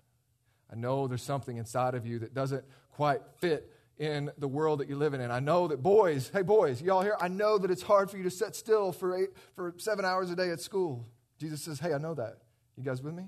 I 0.72 0.76
know 0.76 1.08
there's 1.08 1.22
something 1.22 1.56
inside 1.56 1.94
of 1.94 2.06
you 2.06 2.20
that 2.20 2.32
doesn't 2.32 2.64
quite 2.92 3.22
fit 3.38 3.72
in 3.98 4.30
the 4.38 4.48
world 4.48 4.80
that 4.80 4.88
you're 4.88 4.98
living 4.98 5.20
in. 5.20 5.30
I 5.30 5.40
know 5.40 5.68
that 5.68 5.82
boys, 5.82 6.30
hey, 6.32 6.42
boys, 6.42 6.80
y'all 6.80 7.02
here, 7.02 7.16
I 7.20 7.28
know 7.28 7.58
that 7.58 7.70
it's 7.70 7.82
hard 7.82 8.10
for 8.10 8.16
you 8.16 8.22
to 8.22 8.30
sit 8.30 8.54
still 8.56 8.92
for, 8.92 9.16
eight, 9.16 9.30
for 9.54 9.74
seven 9.78 10.04
hours 10.04 10.30
a 10.30 10.36
day 10.36 10.50
at 10.50 10.60
school. 10.60 11.06
Jesus 11.38 11.62
says, 11.62 11.80
Hey, 11.80 11.92
I 11.92 11.98
know 11.98 12.14
that. 12.14 12.38
You 12.76 12.84
guys 12.84 13.02
with 13.02 13.14
me? 13.14 13.24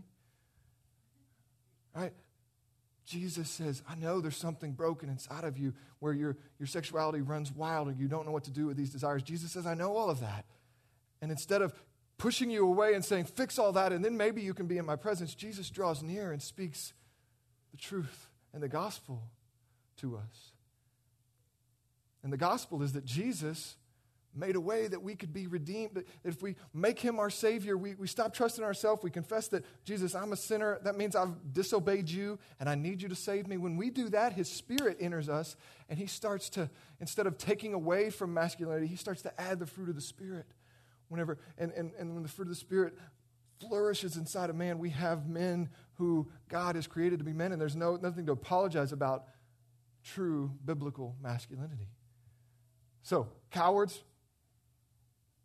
All 1.95 2.03
right? 2.03 2.13
Jesus 3.13 3.51
says, 3.51 3.83
I 3.87 3.95
know 3.95 4.23
there's 4.23 4.39
something 4.39 4.73
broken 4.73 5.11
inside 5.11 5.45
of 5.45 5.59
you 5.59 5.75
where 5.99 6.15
your, 6.15 6.39
your 6.59 6.67
sexuality 6.67 7.21
runs 7.21 7.53
wild 7.53 7.89
and 7.89 7.99
you 7.99 8.09
don't 8.09 8.25
know 8.25 8.33
what 8.33 8.45
to 8.45 8.51
do 8.51 8.65
with 8.65 8.79
these 8.79 8.89
desires. 8.89 9.23
Jesus 9.23 9.53
says, 9.53 9.67
I 9.67 9.75
know 9.75 9.95
all 9.95 10.09
of 10.09 10.21
that. 10.21 10.47
And 11.21 11.31
instead 11.31 11.61
of 11.61 11.75
pushing 12.17 12.49
you 12.49 12.67
away 12.67 12.95
and 12.95 13.05
saying, 13.05 13.27
fix 13.27 13.59
all 13.59 13.73
that, 13.73 13.93
and 13.93 14.03
then 14.03 14.17
maybe 14.17 14.41
you 14.41 14.55
can 14.55 14.67
be 14.67 14.79
in 14.79 14.87
my 14.87 14.97
presence, 14.97 15.35
Jesus 15.35 15.69
draws 15.69 16.03
near 16.03 16.33
and 16.33 16.41
speaks 16.41 16.95
the 17.71 17.77
truth 17.77 18.29
and 18.55 18.63
the 18.63 18.69
gospel 18.69 19.23
to 19.99 20.17
us. 20.17 20.53
And 22.23 22.33
the 22.33 22.39
gospel 22.39 22.83
is 22.83 22.95
that 22.95 23.05
Jesus 23.05 23.77
made 24.35 24.57
a 24.57 24.61
way 24.61 24.89
that 24.89 25.03
we 25.03 25.15
could 25.15 25.33
be 25.33 25.47
redeemed. 25.47 26.05
If 26.25 26.43
we 26.43 26.57
make 26.73 26.99
him 26.99 27.19
our 27.19 27.31
Savior, 27.31 27.77
we, 27.77 27.95
we 27.95 28.07
stop 28.07 28.35
trusting 28.35 28.65
ourselves. 28.65 29.03
We 29.03 29.11
confess 29.11 29.49
that, 29.49 29.65
Jesus, 29.85 30.15
I'm 30.15 30.33
a 30.33 30.37
sinner. 30.37 30.79
That 30.83 30.97
means 30.97 31.15
I've 31.15 31.53
disobeyed 31.53 32.09
you 32.09 32.39
and 32.59 32.69
I 32.69 32.75
need 32.75 33.03
you 33.03 33.09
to 33.09 33.15
save 33.15 33.47
me. 33.47 33.57
When 33.57 33.77
we 33.77 33.91
do 33.91 34.09
that, 34.11 34.33
his 34.33 34.51
Spirit 34.51 34.99
enters 35.01 35.29
us 35.29 35.57
and 35.89 35.99
he 35.99 36.07
starts 36.07 36.49
to, 36.51 36.71
instead 37.01 37.27
of 37.27 37.39
taking 37.39 37.75
away 37.75 38.11
from 38.11 38.33
masculinity, 38.33 38.87
he 38.87 38.97
starts 38.97 39.23
to 39.23 39.41
add 39.41 39.59
the 39.59 39.67
fruit 39.67 39.89
of 39.89 39.95
the 39.95 40.01
Spirit. 40.01 40.47
Whenever, 41.09 41.39
and, 41.59 41.73
and, 41.73 41.93
and 41.99 42.15
when 42.15 42.23
the 42.23 42.29
fruit 42.29 42.45
of 42.45 42.51
the 42.51 42.55
Spirit 42.55 42.95
flourishes 43.61 44.17
inside 44.17 44.51
of 44.51 44.57
man, 44.57 44.79
we 44.79 44.91
have 44.91 45.29
men 45.29 45.69
who 45.95 46.29
God 46.49 46.75
has 46.75 46.87
created 46.87 47.19
to 47.19 47.25
be 47.25 47.33
men, 47.33 47.53
and 47.53 47.61
there's 47.61 47.77
no, 47.77 47.97
nothing 47.97 48.27
to 48.27 48.33
apologize 48.33 48.93
about 48.93 49.27
true 50.03 50.51
biblical 50.65 51.17
masculinity. 51.23 51.89
So, 53.03 53.29
cowards, 53.51 54.03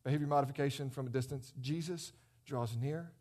behavior 0.08 0.26
modification 0.26 0.90
from 0.90 1.06
a 1.06 1.10
distance. 1.10 1.52
Jesus 1.60 2.14
draws 2.46 2.78
near, 2.78 3.12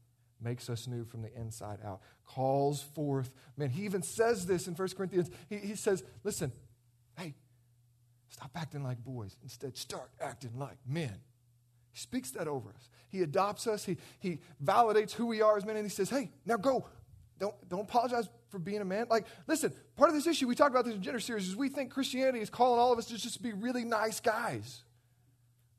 makes 0.40 0.70
us 0.70 0.86
new 0.86 1.04
from 1.04 1.20
the 1.20 1.34
inside 1.36 1.80
out, 1.84 2.00
calls 2.24 2.80
forth. 2.80 3.32
Man, 3.56 3.70
he 3.70 3.84
even 3.84 4.02
says 4.02 4.46
this 4.46 4.68
in 4.68 4.74
1 4.74 4.88
Corinthians. 4.96 5.28
He, 5.50 5.56
he 5.56 5.74
says, 5.74 6.04
listen, 6.22 6.52
hey, 7.18 7.34
stop 8.28 8.52
acting 8.54 8.84
like 8.84 9.02
boys. 9.02 9.36
Instead, 9.42 9.76
start 9.76 10.10
acting 10.20 10.56
like 10.60 10.76
men. 10.86 11.16
He 11.92 11.98
speaks 11.98 12.30
that 12.30 12.46
over 12.46 12.70
us. 12.70 12.88
He 13.08 13.22
adopts 13.22 13.66
us. 13.66 13.84
He, 13.84 13.96
he 14.20 14.38
validates 14.64 15.10
who 15.10 15.26
we 15.26 15.42
are 15.42 15.56
as 15.56 15.66
men. 15.66 15.74
And 15.74 15.84
he 15.84 15.90
says, 15.90 16.08
hey, 16.08 16.30
now 16.44 16.56
go. 16.56 16.86
Don't, 17.40 17.68
don't 17.68 17.80
apologize 17.80 18.28
for 18.48 18.60
being 18.60 18.80
a 18.80 18.84
man. 18.84 19.06
Like, 19.10 19.26
listen, 19.48 19.72
part 19.96 20.08
of 20.08 20.14
this 20.14 20.28
issue, 20.28 20.46
we 20.46 20.54
talked 20.54 20.70
about 20.70 20.84
this 20.84 20.94
in 20.94 21.02
gender 21.02 21.18
series, 21.18 21.48
is 21.48 21.56
we 21.56 21.68
think 21.68 21.90
Christianity 21.90 22.38
is 22.38 22.48
calling 22.48 22.78
all 22.78 22.92
of 22.92 22.98
us 23.00 23.06
to 23.06 23.18
just 23.18 23.42
be 23.42 23.52
really 23.52 23.84
nice 23.84 24.20
guys 24.20 24.84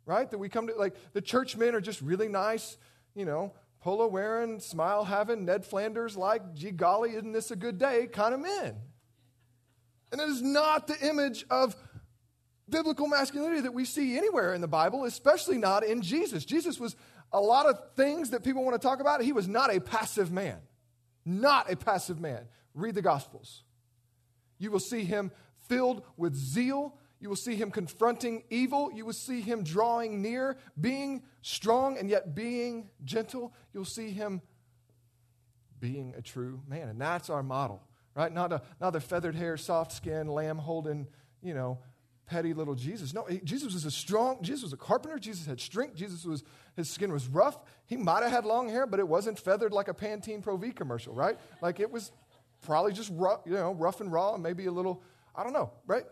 right? 0.08 0.32
That 0.32 0.40
we 0.40 0.50
come 0.50 0.68
to, 0.68 0.74
like, 0.74 0.96
the 1.14 1.22
churchmen 1.22 1.76
are 1.76 1.82
just 1.82 2.02
really 2.02 2.28
nice, 2.28 2.78
you 3.14 3.26
know, 3.26 3.54
polo 3.82 4.08
wearing, 4.08 4.60
smile 4.60 5.04
having, 5.04 5.46
Ned 5.46 5.64
Flanders 5.64 6.18
like, 6.18 6.56
gee 6.56 6.72
golly, 6.72 7.12
isn't 7.12 7.34
this 7.34 7.52
a 7.52 7.56
good 7.56 7.78
day 7.78 8.08
kind 8.08 8.34
of 8.34 8.40
men. 8.40 8.76
And 10.12 10.22
it 10.22 10.30
is 10.30 10.42
not 10.42 10.88
the 10.88 10.98
image 11.08 11.46
of 11.52 11.76
biblical 12.70 13.08
masculinity 13.08 13.62
that 13.62 13.74
we 13.74 13.86
see 13.86 14.18
anywhere 14.18 14.54
in 14.54 14.62
the 14.62 14.68
Bible, 14.68 15.06
especially 15.06 15.58
not 15.58 15.84
in 15.84 16.02
Jesus. 16.02 16.46
Jesus 16.46 16.80
was 16.80 16.96
a 17.32 17.42
lot 17.42 17.66
of 17.66 17.78
things 17.96 18.30
that 18.30 18.44
people 18.44 18.64
want 18.64 18.82
to 18.82 18.86
talk 18.86 19.00
about. 19.02 19.22
He 19.22 19.34
was 19.34 19.48
not 19.48 19.74
a 19.74 19.82
passive 19.82 20.32
man. 20.32 20.58
Not 21.26 21.72
a 21.72 21.76
passive 21.76 22.22
man. 22.22 22.48
Read 22.74 22.96
the 22.96 23.02
Gospels. 23.02 23.64
You 24.60 24.72
will 24.72 24.80
see 24.80 25.04
him 25.04 25.32
filled 25.68 26.04
with 26.16 26.36
zeal 26.36 26.98
you 27.20 27.30
will 27.30 27.36
see 27.36 27.56
him 27.56 27.72
confronting 27.72 28.44
evil. 28.50 28.92
You 28.94 29.06
will 29.06 29.14
see 29.14 29.42
him 29.42 29.64
drawing 29.64 30.22
near, 30.22 30.58
being 30.80 31.24
strong 31.42 31.98
and 31.98 32.10
yet 32.10 32.36
being 32.36 32.90
gentle. 33.04 33.54
You'll 33.74 33.86
see 33.86 34.12
him 34.12 34.42
being 35.80 36.14
a 36.18 36.22
true 36.22 36.62
man. 36.68 36.90
And 36.90 37.02
that's 37.02 37.30
our 37.30 37.44
model, 37.44 37.82
right? 38.16 38.32
Not, 38.32 38.54
a, 38.54 38.62
not 38.80 38.92
the 38.92 39.02
feathered 39.02 39.36
hair, 39.36 39.58
soft 39.58 39.92
skin, 39.92 40.28
lamb 40.28 40.58
holding, 40.58 41.08
you 41.42 41.54
know, 41.54 41.80
petty 42.28 42.54
little 42.54 42.76
Jesus. 42.76 43.14
No, 43.14 43.24
he, 43.24 43.40
Jesus 43.40 43.74
was 43.74 43.86
a 43.86 43.92
strong, 43.92 44.44
Jesus 44.44 44.64
was 44.64 44.74
a 44.74 44.78
carpenter. 44.78 45.18
Jesus 45.18 45.48
had 45.48 45.60
strength. 45.60 45.96
Jesus 45.96 46.26
was, 46.26 46.44
his 46.76 46.90
skin 46.90 47.12
was 47.12 47.28
rough. 47.28 47.58
He 47.86 47.98
might 47.98 48.22
have 48.22 48.32
had 48.32 48.46
long 48.46 48.70
hair, 48.70 48.86
but 48.86 49.00
it 49.00 49.08
wasn't 49.08 49.40
feathered 49.40 49.72
like 49.72 49.88
a 49.88 49.94
Pantene 49.94 50.44
Pro 50.44 50.58
V 50.58 50.72
commercial, 50.72 51.14
right? 51.14 51.40
Like 51.62 51.80
it 51.80 51.90
was 51.90 52.12
probably 52.62 52.92
just 52.92 53.12
rough, 53.14 53.42
you 53.46 53.54
know, 53.54 53.74
rough 53.74 54.02
and 54.02 54.12
raw, 54.12 54.38
maybe 54.38 54.66
a 54.66 54.72
little, 54.72 55.02
I 55.36 55.44
don't 55.44 55.54
know, 55.54 55.72
right? 55.88 56.04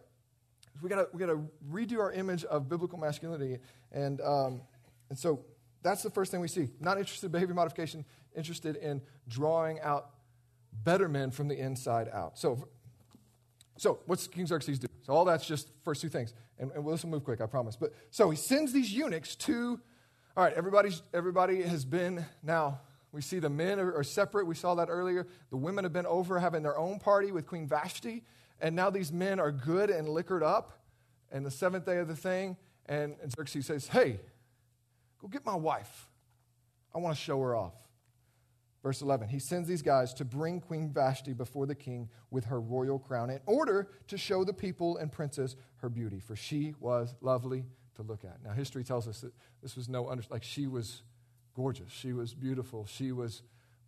We 0.81 0.89
got 0.89 1.13
we 1.13 1.19
got 1.19 1.27
to 1.27 1.41
redo 1.71 1.99
our 1.99 2.11
image 2.11 2.43
of 2.45 2.69
biblical 2.69 2.97
masculinity. 2.97 3.59
And, 3.91 4.21
um, 4.21 4.61
and 5.09 5.17
so 5.17 5.45
that's 5.81 6.03
the 6.03 6.09
first 6.09 6.31
thing 6.31 6.41
we 6.41 6.47
see. 6.47 6.69
Not 6.79 6.97
interested 6.97 7.27
in 7.27 7.31
behavior 7.31 7.55
modification, 7.55 8.05
interested 8.35 8.75
in 8.75 9.01
drawing 9.27 9.79
out 9.79 10.09
better 10.83 11.07
men 11.07 11.31
from 11.31 11.47
the 11.47 11.57
inside 11.57 12.09
out. 12.11 12.37
So, 12.37 12.67
so 13.77 13.99
what's 14.05 14.27
King 14.27 14.47
Xerxes 14.47 14.79
do? 14.79 14.87
So 15.03 15.13
all 15.13 15.25
that's 15.25 15.45
just 15.45 15.69
first 15.83 16.01
two 16.01 16.09
things. 16.09 16.33
And, 16.57 16.71
and 16.71 16.87
this 16.87 17.03
will 17.03 17.11
move 17.11 17.23
quick, 17.23 17.41
I 17.41 17.45
promise. 17.45 17.75
But 17.75 17.93
so 18.11 18.29
he 18.29 18.37
sends 18.37 18.73
these 18.73 18.91
eunuchs 18.91 19.35
to, 19.37 19.79
all 20.35 20.43
right, 20.43 20.53
everybody's, 20.53 21.01
everybody 21.13 21.61
has 21.63 21.85
been 21.85 22.25
now. 22.43 22.79
We 23.11 23.21
see 23.21 23.39
the 23.39 23.49
men 23.49 23.79
are 23.79 24.03
separate. 24.03 24.45
We 24.45 24.55
saw 24.55 24.75
that 24.75 24.89
earlier. 24.89 25.25
The 25.49 25.55
women 25.55 25.85
have 25.85 25.93
been 25.93 26.05
over 26.05 26.37
having 26.37 26.63
their 26.63 26.77
own 26.77 26.99
party 26.99 27.31
with 27.31 27.45
Queen 27.47 27.65
Vashti. 27.65 28.23
And 28.61 28.75
now 28.75 28.89
these 28.89 29.11
men 29.11 29.39
are 29.39 29.51
good 29.51 29.89
and 29.89 30.07
liquored 30.07 30.43
up. 30.43 30.79
And 31.31 31.45
the 31.45 31.51
seventh 31.51 31.85
day 31.85 31.97
of 31.97 32.07
the 32.07 32.15
thing, 32.15 32.57
and, 32.85 33.15
and 33.21 33.31
Xerxes 33.31 33.65
says, 33.65 33.87
Hey, 33.87 34.19
go 35.21 35.27
get 35.27 35.45
my 35.45 35.55
wife. 35.55 36.09
I 36.93 36.99
want 36.99 37.15
to 37.15 37.21
show 37.21 37.41
her 37.41 37.55
off. 37.55 37.73
Verse 38.85 39.01
11, 39.01 39.29
he 39.29 39.39
sends 39.39 39.67
these 39.67 39.81
guys 39.81 40.13
to 40.13 40.23
bring 40.23 40.61
Queen 40.61 40.91
Vashti 40.93 41.33
before 41.33 41.65
the 41.65 41.73
king 41.73 42.07
with 42.29 42.45
her 42.45 42.61
royal 42.61 42.99
crown 42.99 43.31
in 43.31 43.39
order 43.47 43.89
to 44.07 44.15
show 44.15 44.43
the 44.43 44.53
people 44.53 44.97
and 44.97 45.11
princess 45.11 45.55
her 45.77 45.89
beauty, 45.89 46.19
for 46.19 46.35
she 46.35 46.75
was 46.79 47.15
lovely 47.19 47.65
to 47.95 48.03
look 48.03 48.23
at. 48.23 48.43
Now, 48.43 48.51
history 48.51 48.83
tells 48.83 49.07
us 49.07 49.21
that 49.21 49.33
this 49.63 49.75
was 49.75 49.89
no, 49.89 50.07
under, 50.07 50.21
like, 50.29 50.43
she 50.43 50.67
was 50.67 51.01
gorgeous. 51.55 51.91
She 51.91 52.13
was 52.13 52.35
beautiful. 52.35 52.85
She 52.85 53.11
was 53.11 53.41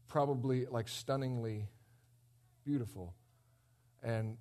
probably, 0.07 0.65
like, 0.65 0.87
stunningly 0.87 1.67
beautiful. 2.65 3.13
And 4.01 4.37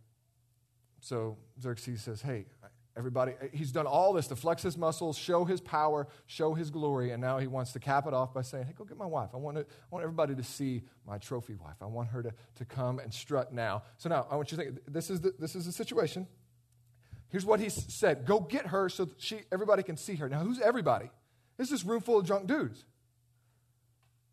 so 1.07 1.37
Xerxes 1.62 2.03
says, 2.03 2.21
Hey, 2.21 2.47
everybody, 2.97 3.33
uh, 3.40 3.47
he's 3.53 3.71
done 3.71 3.87
all 3.87 4.12
this 4.12 4.27
to 4.27 4.37
flex 4.37 4.62
his 4.62 4.77
muscles, 4.77 5.16
show 5.16 5.45
his 5.45 5.61
power, 5.61 6.09
show 6.27 6.53
his 6.53 6.69
glory, 6.69 7.12
and 7.12 7.21
now 7.21 7.38
he 7.38 7.47
wants 7.47 7.73
to 7.75 7.79
cap 7.79 8.09
it 8.09 8.14
off 8.14 8.35
by 8.35 8.42
saying, 8.42 8.64
Hey, 8.64 8.73
go 8.77 8.85
get 8.85 8.99
my 8.99 9.07
wife. 9.07 9.31
I 9.33 9.37
want, 9.37 9.57
to, 9.57 9.62
I 9.62 9.87
want 9.90 10.03
everybody 10.03 10.35
to 10.35 10.42
see 10.42 10.83
my 11.07 11.19
trophy 11.19 11.55
wife. 11.55 11.77
I 11.81 11.87
want 11.87 12.09
her 12.09 12.25
to, 12.25 12.33
to 12.57 12.64
come 12.64 12.99
and 12.99 13.14
strut 13.14 13.53
now. 13.53 13.85
So 13.99 14.09
now, 14.09 14.27
I 14.29 14.35
want 14.35 14.51
you 14.51 14.59
to 14.59 14.64
think 14.64 14.79
this 14.88 15.09
is 15.09 15.21
the, 15.21 15.33
this 15.38 15.55
is 15.55 15.66
the 15.66 15.73
situation. 15.73 16.27
Here's 17.29 17.47
what 17.47 17.61
he 17.61 17.69
said 17.69 18.27
Go 18.27 18.40
get 18.40 18.66
her 18.66 18.88
so 18.88 19.09
she, 19.16 19.42
everybody 19.53 19.85
can 19.85 19.97
see 19.97 20.16
her. 20.16 20.29
Now, 20.29 20.40
who's 20.40 20.61
everybody? 20.61 21.11
This 21.57 21.85
room 21.85 22.01
full 22.01 22.19
of 22.19 22.27
drunk 22.27 22.49
dudes. 22.49 22.85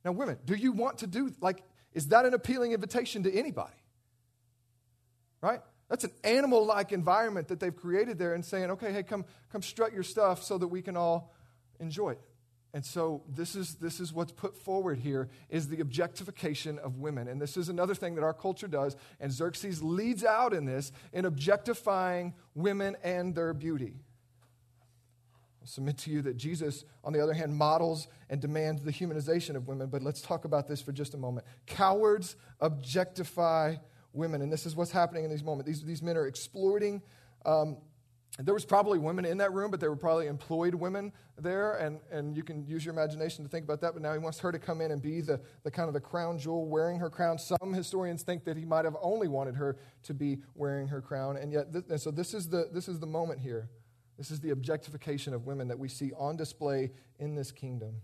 Now, 0.04 0.12
women, 0.12 0.40
do 0.44 0.56
you 0.56 0.72
want 0.72 0.98
to 0.98 1.08
do, 1.08 1.32
like, 1.40 1.64
is 1.94 2.08
that 2.08 2.26
an 2.26 2.34
appealing 2.34 2.72
invitation 2.72 3.24
to 3.24 3.34
anybody? 3.34 3.76
Right? 5.40 5.62
That's 5.94 6.06
an 6.06 6.12
animal 6.24 6.66
like 6.66 6.92
environment 6.92 7.50
that 7.50 7.60
they've 7.60 7.76
created 7.76 8.18
there 8.18 8.34
and 8.34 8.44
saying, 8.44 8.72
okay, 8.72 8.92
hey, 8.92 9.04
come, 9.04 9.26
come 9.52 9.62
strut 9.62 9.94
your 9.94 10.02
stuff 10.02 10.42
so 10.42 10.58
that 10.58 10.68
we 10.70 10.82
can 10.82 10.98
all 10.98 11.32
enjoy 11.80 12.14
it. 12.14 12.22
And 12.74 12.84
so 12.84 13.22
this 13.30 13.56
is, 13.56 13.76
this 13.76 14.00
is 14.00 14.12
what's 14.12 14.32
put 14.32 14.58
forward 14.58 14.98
here 14.98 15.30
is 15.52 15.68
the 15.68 15.82
objectification 15.82 16.80
of 16.80 16.98
women. 16.98 17.28
And 17.28 17.40
this 17.40 17.58
is 17.58 17.70
another 17.70 17.94
thing 17.94 18.16
that 18.16 18.24
our 18.24 18.34
culture 18.34 18.68
does. 18.68 18.96
And 19.20 19.32
Xerxes 19.32 19.84
leads 19.84 20.24
out 20.24 20.52
in 20.52 20.66
this 20.66 20.92
in 21.12 21.26
objectifying 21.26 22.34
women 22.56 22.98
and 23.04 23.36
their 23.36 23.54
beauty. 23.54 23.94
I'll 25.62 25.68
submit 25.68 26.00
to 26.00 26.10
you 26.10 26.24
that 26.24 26.38
Jesus, 26.38 26.86
on 27.04 27.14
the 27.14 27.22
other 27.22 27.34
hand, 27.34 27.56
models 27.56 28.08
and 28.32 28.42
demands 28.42 28.82
the 28.82 28.92
humanization 28.92 29.56
of 29.56 29.68
women. 29.68 29.90
But 29.90 30.02
let's 30.02 30.22
talk 30.22 30.44
about 30.44 30.68
this 30.68 30.82
for 30.82 30.92
just 30.92 31.14
a 31.14 31.18
moment. 31.18 31.46
Cowards 31.68 32.36
objectify 32.62 33.76
women. 34.14 34.42
And 34.42 34.52
this 34.52 34.66
is 34.66 34.76
what's 34.76 34.92
happening 34.92 35.26
in 35.26 35.30
these 35.30 35.44
moments. 35.44 35.68
These, 35.68 35.84
these 35.84 36.02
men 36.02 36.16
are 36.18 36.28
exploiting 36.28 37.02
um, 37.46 37.78
there 38.40 38.54
was 38.54 38.66
probably 38.66 38.98
women 38.98 39.26
in 39.26 39.38
that 39.38 39.54
room, 39.54 39.70
but 39.70 39.80
there 39.80 39.92
were 39.92 39.96
probably 39.96 40.26
employed 40.26 40.74
women 40.74 41.12
there, 41.38 41.74
and, 41.74 42.00
and 42.12 42.36
you 42.36 42.42
can 42.42 42.66
use 42.66 42.84
your 42.84 42.92
imagination 42.92 43.44
to 43.44 43.50
think 43.50 43.64
about 43.64 43.80
that. 43.82 43.94
But 43.94 44.02
now 44.02 44.12
he 44.12 44.18
wants 44.18 44.40
her 44.40 44.52
to 44.52 44.58
come 44.58 44.82
in 44.82 44.90
and 44.90 45.00
be 45.00 45.22
the, 45.22 45.40
the 45.64 45.70
kind 45.70 45.88
of 45.88 45.94
the 45.94 46.00
crown 46.00 46.40
jewel, 46.40 46.66
wearing 46.66 46.98
her 46.98 47.12
crown. 47.12 47.38
Some 47.38 47.74
historians 47.74 48.24
think 48.24 48.44
that 48.46 48.58
he 48.58 48.66
might 48.66 48.86
have 48.86 48.96
only 49.04 49.28
wanted 49.28 49.56
her 49.56 49.78
to 50.04 50.16
be 50.16 50.40
wearing 50.56 50.88
her 50.88 51.00
crown, 51.00 51.38
and 51.38 51.52
yet, 51.52 51.72
th- 51.72 51.86
and 51.90 52.02
so 52.02 52.10
this 52.10 52.34
is 52.34 52.50
the 52.50 52.70
this 52.74 52.88
is 52.88 53.00
the 53.00 53.06
moment 53.06 53.40
here. 53.40 53.70
This 54.18 54.32
is 54.32 54.40
the 54.40 54.50
objectification 54.50 55.36
of 55.36 55.46
women 55.46 55.68
that 55.68 55.78
we 55.78 55.88
see 55.88 56.12
on 56.18 56.36
display 56.36 56.92
in 57.20 57.36
this 57.36 57.52
kingdom. 57.52 57.98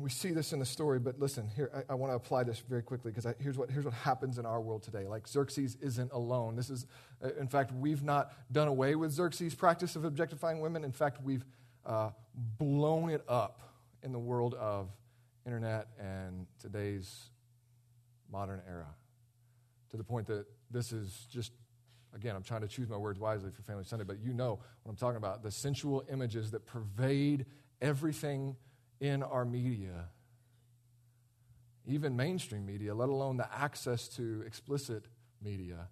We 0.00 0.08
see 0.08 0.30
this 0.30 0.52
in 0.52 0.58
the 0.58 0.66
story, 0.66 0.98
but 0.98 1.18
listen, 1.18 1.48
here, 1.54 1.70
I, 1.74 1.92
I 1.92 1.94
want 1.94 2.10
to 2.10 2.16
apply 2.16 2.44
this 2.44 2.60
very 2.60 2.82
quickly 2.82 3.12
because 3.12 3.32
here's 3.38 3.58
what, 3.58 3.70
here's 3.70 3.84
what 3.84 3.92
happens 3.92 4.38
in 4.38 4.46
our 4.46 4.60
world 4.60 4.82
today. 4.82 5.06
Like, 5.06 5.28
Xerxes 5.28 5.76
isn't 5.82 6.10
alone. 6.12 6.56
This 6.56 6.70
is, 6.70 6.86
uh, 7.22 7.28
in 7.38 7.48
fact, 7.48 7.72
we've 7.72 8.02
not 8.02 8.32
done 8.50 8.68
away 8.68 8.94
with 8.94 9.12
Xerxes' 9.12 9.54
practice 9.54 9.96
of 9.96 10.04
objectifying 10.04 10.60
women. 10.60 10.84
In 10.84 10.92
fact, 10.92 11.22
we've 11.22 11.44
uh, 11.84 12.10
blown 12.58 13.10
it 13.10 13.22
up 13.28 13.60
in 14.02 14.12
the 14.12 14.18
world 14.18 14.54
of 14.54 14.88
internet 15.44 15.88
and 15.98 16.46
today's 16.58 17.30
modern 18.30 18.62
era 18.66 18.86
to 19.90 19.96
the 19.96 20.04
point 20.04 20.26
that 20.28 20.46
this 20.70 20.92
is 20.92 21.26
just 21.30 21.52
again, 22.14 22.34
I'm 22.34 22.42
trying 22.42 22.62
to 22.62 22.68
choose 22.68 22.88
my 22.88 22.96
words 22.96 23.20
wisely 23.20 23.50
for 23.50 23.62
Family 23.62 23.84
Sunday, 23.84 24.04
but 24.04 24.18
you 24.20 24.32
know 24.32 24.58
what 24.82 24.90
I'm 24.90 24.96
talking 24.96 25.16
about 25.16 25.42
the 25.42 25.50
sensual 25.50 26.04
images 26.10 26.50
that 26.52 26.66
pervade 26.66 27.46
everything 27.80 28.56
in 29.00 29.22
our 29.22 29.44
media, 29.44 30.08
even 31.86 32.16
mainstream 32.16 32.66
media, 32.66 32.94
let 32.94 33.08
alone 33.08 33.36
the 33.36 33.52
access 33.52 34.08
to 34.08 34.42
explicit 34.46 35.06
media, 35.42 35.88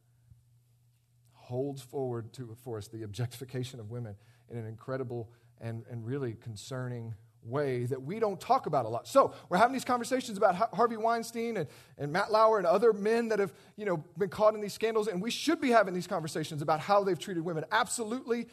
holds 1.32 1.80
forward 1.80 2.32
to, 2.34 2.54
for 2.62 2.76
us 2.76 2.88
the 2.88 3.02
objectification 3.02 3.80
of 3.80 3.90
women 3.90 4.14
in 4.50 4.58
an 4.58 4.66
incredible 4.66 5.30
and, 5.60 5.84
and 5.90 6.06
really 6.06 6.34
concerning 6.34 7.14
way 7.42 7.86
that 7.86 8.02
we 8.02 8.18
don't 8.18 8.40
talk 8.40 8.66
about 8.66 8.84
a 8.84 8.88
lot. 8.88 9.08
So 9.08 9.32
we're 9.48 9.56
having 9.56 9.72
these 9.72 9.84
conversations 9.84 10.36
about 10.36 10.54
Harvey 10.74 10.96
Weinstein 10.96 11.56
and, 11.56 11.68
and 11.96 12.12
Matt 12.12 12.30
Lauer 12.30 12.58
and 12.58 12.66
other 12.66 12.92
men 12.92 13.28
that 13.28 13.38
have 13.38 13.52
you 13.76 13.86
know, 13.86 14.04
been 14.18 14.28
caught 14.28 14.54
in 14.54 14.60
these 14.60 14.74
scandals, 14.74 15.08
and 15.08 15.22
we 15.22 15.30
should 15.30 15.60
be 15.60 15.70
having 15.70 15.94
these 15.94 16.06
conversations 16.06 16.62
about 16.62 16.80
how 16.80 17.02
they've 17.02 17.18
treated 17.18 17.44
women. 17.44 17.64
Absolutely 17.72 18.48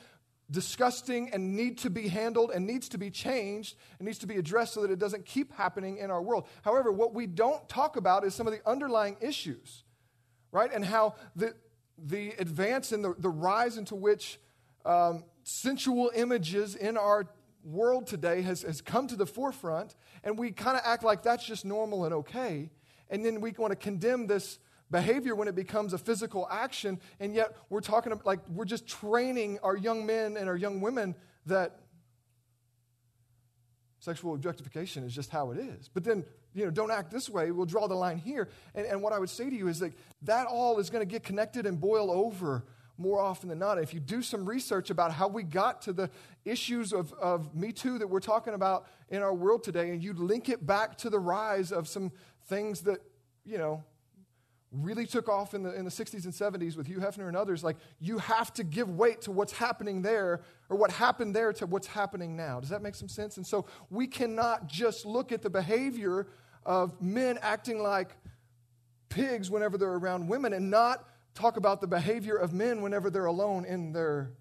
disgusting 0.51 1.29
and 1.33 1.55
need 1.55 1.77
to 1.79 1.89
be 1.89 2.07
handled 2.07 2.51
and 2.51 2.67
needs 2.67 2.87
to 2.89 2.97
be 2.97 3.09
changed 3.09 3.75
and 3.97 4.05
needs 4.05 4.19
to 4.19 4.27
be 4.27 4.35
addressed 4.35 4.73
so 4.73 4.81
that 4.81 4.91
it 4.91 4.99
doesn't 4.99 5.25
keep 5.25 5.51
happening 5.53 5.97
in 5.97 6.11
our 6.11 6.21
world. 6.21 6.47
However, 6.63 6.91
what 6.91 7.13
we 7.13 7.25
don't 7.25 7.67
talk 7.67 7.97
about 7.97 8.23
is 8.23 8.35
some 8.35 8.45
of 8.47 8.53
the 8.53 8.61
underlying 8.69 9.17
issues, 9.21 9.83
right? 10.51 10.71
And 10.71 10.85
how 10.85 11.15
the, 11.35 11.55
the 11.97 12.33
advance 12.37 12.91
and 12.91 13.03
the, 13.03 13.15
the 13.17 13.29
rise 13.29 13.77
into 13.77 13.95
which 13.95 14.39
um, 14.85 15.23
sensual 15.43 16.11
images 16.13 16.75
in 16.75 16.97
our 16.97 17.27
world 17.63 18.05
today 18.05 18.43
has, 18.43 18.61
has 18.61 18.81
come 18.81 19.07
to 19.07 19.15
the 19.15 19.25
forefront, 19.25 19.95
and 20.23 20.37
we 20.37 20.51
kind 20.51 20.77
of 20.77 20.83
act 20.85 21.03
like 21.03 21.23
that's 21.23 21.45
just 21.45 21.65
normal 21.65 22.05
and 22.05 22.13
okay. 22.13 22.69
And 23.09 23.25
then 23.25 23.41
we 23.41 23.51
want 23.51 23.71
to 23.71 23.75
condemn 23.75 24.27
this 24.27 24.59
behavior 24.91 25.35
when 25.35 25.47
it 25.47 25.55
becomes 25.55 25.93
a 25.93 25.97
physical 25.97 26.47
action, 26.49 26.99
and 27.19 27.33
yet 27.33 27.55
we're 27.69 27.81
talking 27.81 28.11
about, 28.11 28.25
like 28.25 28.39
we're 28.49 28.65
just 28.65 28.87
training 28.87 29.59
our 29.63 29.75
young 29.75 30.05
men 30.05 30.37
and 30.37 30.47
our 30.47 30.55
young 30.55 30.81
women 30.81 31.15
that 31.45 31.79
sexual 33.99 34.35
objectification 34.35 35.03
is 35.03 35.13
just 35.13 35.31
how 35.31 35.51
it 35.51 35.57
is. 35.57 35.89
But 35.91 36.03
then, 36.03 36.23
you 36.53 36.63
know, 36.63 36.71
don't 36.71 36.91
act 36.91 37.11
this 37.11 37.27
way. 37.27 37.51
We'll 37.51 37.65
draw 37.65 37.87
the 37.87 37.95
line 37.95 38.17
here. 38.17 38.49
And, 38.75 38.85
and 38.85 39.01
what 39.01 39.13
I 39.13 39.19
would 39.19 39.29
say 39.29 39.49
to 39.49 39.55
you 39.55 39.67
is 39.67 39.79
that 39.79 39.93
that 40.21 40.45
all 40.45 40.79
is 40.79 40.91
going 40.91 41.01
to 41.01 41.11
get 41.11 41.23
connected 41.23 41.65
and 41.65 41.79
boil 41.79 42.11
over 42.11 42.63
more 42.97 43.19
often 43.19 43.49
than 43.49 43.59
not. 43.59 43.77
If 43.77 43.93
you 43.93 43.99
do 43.99 44.21
some 44.21 44.47
research 44.47 44.89
about 44.89 45.11
how 45.11 45.27
we 45.27 45.43
got 45.43 45.81
to 45.83 45.93
the 45.93 46.09
issues 46.45 46.93
of, 46.93 47.11
of 47.13 47.53
Me 47.55 47.71
Too 47.71 47.97
that 47.97 48.07
we're 48.07 48.19
talking 48.19 48.53
about 48.53 48.87
in 49.09 49.21
our 49.21 49.33
world 49.33 49.63
today, 49.63 49.89
and 49.89 50.03
you 50.03 50.13
link 50.13 50.47
it 50.47 50.65
back 50.65 50.97
to 50.99 51.09
the 51.09 51.19
rise 51.19 51.71
of 51.71 51.87
some 51.87 52.11
things 52.45 52.81
that, 52.81 52.99
you 53.43 53.57
know, 53.57 53.83
really 54.81 55.05
took 55.05 55.29
off 55.29 55.53
in 55.53 55.63
the, 55.63 55.73
in 55.73 55.85
the 55.85 55.91
60s 55.91 56.25
and 56.25 56.33
70s 56.33 56.75
with 56.75 56.87
Hugh 56.87 56.99
Hefner 56.99 57.27
and 57.27 57.37
others, 57.37 57.63
like 57.63 57.77
you 57.99 58.17
have 58.17 58.53
to 58.55 58.63
give 58.63 58.89
weight 58.89 59.21
to 59.21 59.31
what's 59.31 59.53
happening 59.53 60.01
there 60.01 60.41
or 60.69 60.77
what 60.77 60.91
happened 60.91 61.35
there 61.35 61.53
to 61.53 61.65
what's 61.65 61.87
happening 61.87 62.35
now. 62.35 62.59
Does 62.59 62.69
that 62.69 62.81
make 62.81 62.95
some 62.95 63.09
sense? 63.09 63.37
And 63.37 63.45
so 63.45 63.65
we 63.89 64.07
cannot 64.07 64.67
just 64.67 65.05
look 65.05 65.31
at 65.31 65.41
the 65.41 65.49
behavior 65.49 66.27
of 66.65 67.01
men 67.01 67.39
acting 67.41 67.81
like 67.81 68.15
pigs 69.09 69.49
whenever 69.49 69.77
they're 69.77 69.93
around 69.93 70.27
women 70.27 70.53
and 70.53 70.69
not 70.69 71.07
talk 71.33 71.57
about 71.57 71.81
the 71.81 71.87
behavior 71.87 72.35
of 72.35 72.53
men 72.53 72.81
whenever 72.81 73.09
they're 73.09 73.25
alone 73.25 73.65
in 73.65 73.91
their 73.93 74.31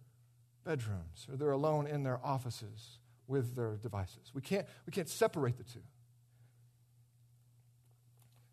bedrooms 0.65 1.27
or 1.31 1.37
they're 1.37 1.51
alone 1.51 1.87
in 1.87 2.03
their 2.03 2.19
offices 2.25 2.99
with 3.27 3.55
their 3.55 3.77
devices. 3.77 4.31
We 4.33 4.41
can't, 4.41 4.67
we 4.87 4.93
can't 4.93 5.09
separate 5.09 5.59
the 5.59 5.65
two. 5.65 5.81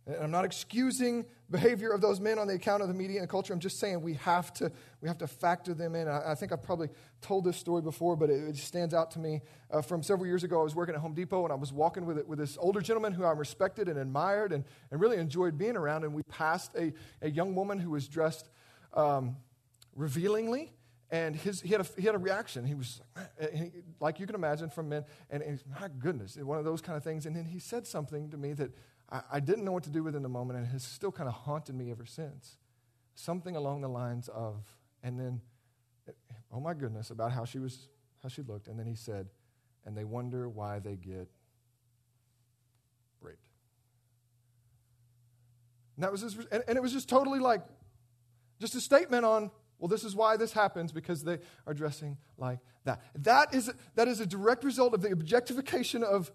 And 0.07 0.15
I'm 0.15 0.31
not 0.31 0.45
excusing 0.45 1.25
behavior 1.49 1.91
of 1.91 2.01
those 2.01 2.19
men 2.19 2.39
on 2.39 2.47
the 2.47 2.55
account 2.55 2.81
of 2.81 2.87
the 2.87 2.93
media 2.93 3.17
and 3.17 3.27
the 3.27 3.31
culture. 3.31 3.53
I'm 3.53 3.59
just 3.59 3.79
saying 3.79 4.01
we 4.01 4.15
have 4.15 4.51
to, 4.53 4.71
we 5.01 5.07
have 5.07 5.17
to 5.19 5.27
factor 5.27 5.73
them 5.73 5.95
in. 5.95 6.07
I, 6.07 6.31
I 6.31 6.35
think 6.35 6.51
I've 6.51 6.63
probably 6.63 6.89
told 7.21 7.43
this 7.43 7.57
story 7.57 7.81
before, 7.81 8.15
but 8.15 8.29
it, 8.29 8.41
it 8.49 8.57
stands 8.57 8.93
out 8.93 9.11
to 9.11 9.19
me. 9.19 9.41
Uh, 9.69 9.81
from 9.81 10.01
several 10.01 10.25
years 10.25 10.43
ago, 10.43 10.61
I 10.61 10.63
was 10.63 10.75
working 10.75 10.95
at 10.95 11.01
Home 11.01 11.13
Depot 11.13 11.43
and 11.43 11.51
I 11.51 11.55
was 11.55 11.71
walking 11.71 12.05
with, 12.05 12.25
with 12.25 12.39
this 12.39 12.57
older 12.59 12.81
gentleman 12.81 13.13
who 13.13 13.23
I 13.23 13.31
respected 13.31 13.87
and 13.87 13.99
admired 13.99 14.53
and, 14.53 14.63
and 14.89 14.99
really 14.99 15.17
enjoyed 15.17 15.57
being 15.57 15.75
around. 15.75 16.03
And 16.03 16.13
we 16.13 16.23
passed 16.23 16.73
a, 16.75 16.93
a 17.21 17.29
young 17.29 17.53
woman 17.53 17.77
who 17.77 17.91
was 17.91 18.07
dressed 18.07 18.49
um, 18.93 19.35
revealingly 19.95 20.73
and 21.11 21.35
his, 21.35 21.59
he, 21.61 21.69
had 21.69 21.81
a, 21.81 21.85
he 21.99 22.05
had 22.05 22.15
a 22.15 22.19
reaction. 22.19 22.65
He 22.65 22.73
was 22.73 23.01
he, 23.53 23.71
like 23.99 24.19
you 24.19 24.25
can 24.25 24.33
imagine 24.33 24.69
from 24.69 24.87
men, 24.87 25.03
and, 25.29 25.43
and 25.43 25.61
my 25.79 25.89
goodness, 25.99 26.37
one 26.37 26.57
of 26.57 26.63
those 26.63 26.79
kind 26.79 26.95
of 26.95 27.03
things. 27.03 27.25
And 27.25 27.35
then 27.35 27.43
he 27.43 27.59
said 27.59 27.85
something 27.85 28.29
to 28.29 28.37
me 28.37 28.53
that 28.53 28.71
I, 29.11 29.21
I 29.33 29.39
didn't 29.39 29.65
know 29.65 29.71
what 29.71 29.83
to 29.83 29.89
do 29.89 30.03
with 30.03 30.15
in 30.15 30.23
the 30.23 30.29
moment, 30.29 30.57
and 30.59 30.67
it 30.67 30.71
has 30.71 30.83
still 30.83 31.11
kind 31.11 31.27
of 31.27 31.35
haunted 31.35 31.75
me 31.75 31.91
ever 31.91 32.05
since. 32.05 32.57
Something 33.15 33.55
along 33.55 33.81
the 33.81 33.89
lines 33.89 34.29
of, 34.29 34.63
and 35.03 35.19
then, 35.19 35.41
oh 36.51 36.59
my 36.59 36.73
goodness, 36.73 37.09
about 37.09 37.31
how 37.31 37.45
she 37.45 37.59
was, 37.59 37.89
how 38.23 38.29
she 38.29 38.41
looked, 38.41 38.67
and 38.67 38.79
then 38.79 38.85
he 38.85 38.95
said, 38.95 39.27
and 39.85 39.97
they 39.97 40.03
wonder 40.03 40.47
why 40.47 40.79
they 40.79 40.95
get 40.95 41.27
raped. 43.19 43.49
And 45.97 46.03
that 46.03 46.11
was 46.11 46.21
his, 46.21 46.37
and, 46.51 46.63
and 46.67 46.77
it 46.77 46.81
was 46.81 46.93
just 46.93 47.09
totally 47.09 47.39
like, 47.39 47.61
just 48.59 48.75
a 48.75 48.81
statement 48.81 49.25
on 49.25 49.51
well, 49.81 49.87
this 49.87 50.03
is 50.03 50.15
why 50.15 50.37
this 50.37 50.53
happens 50.53 50.91
because 50.91 51.23
they 51.23 51.39
are 51.65 51.73
dressing 51.73 52.17
like 52.37 52.59
that. 52.83 53.01
That 53.15 53.51
is, 53.55 53.73
that 53.95 54.07
is 54.07 54.19
a 54.19 54.27
direct 54.27 54.63
result 54.63 54.93
of 54.93 55.01
the 55.01 55.09
objectification 55.09 56.03
of 56.03 56.31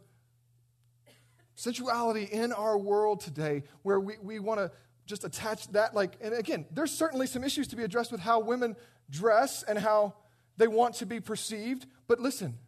sensuality 1.56 2.24
in 2.24 2.52
our 2.52 2.78
world 2.78 3.20
today 3.20 3.64
where 3.82 3.98
we, 3.98 4.14
we 4.22 4.38
want 4.38 4.60
to 4.60 4.70
just 5.06 5.24
attach 5.24 5.68
that 5.68 5.94
like 5.94 6.16
and 6.20 6.34
again 6.34 6.66
there's 6.72 6.90
certainly 6.90 7.26
some 7.26 7.42
issues 7.44 7.68
to 7.68 7.76
be 7.76 7.82
addressed 7.82 8.12
with 8.12 8.20
how 8.20 8.40
women 8.40 8.76
dress 9.10 9.62
and 9.62 9.78
how 9.78 10.14
they 10.56 10.66
want 10.66 10.94
to 10.94 11.06
be 11.06 11.20
perceived 11.20 11.86
but 12.06 12.20
listen 12.20 12.58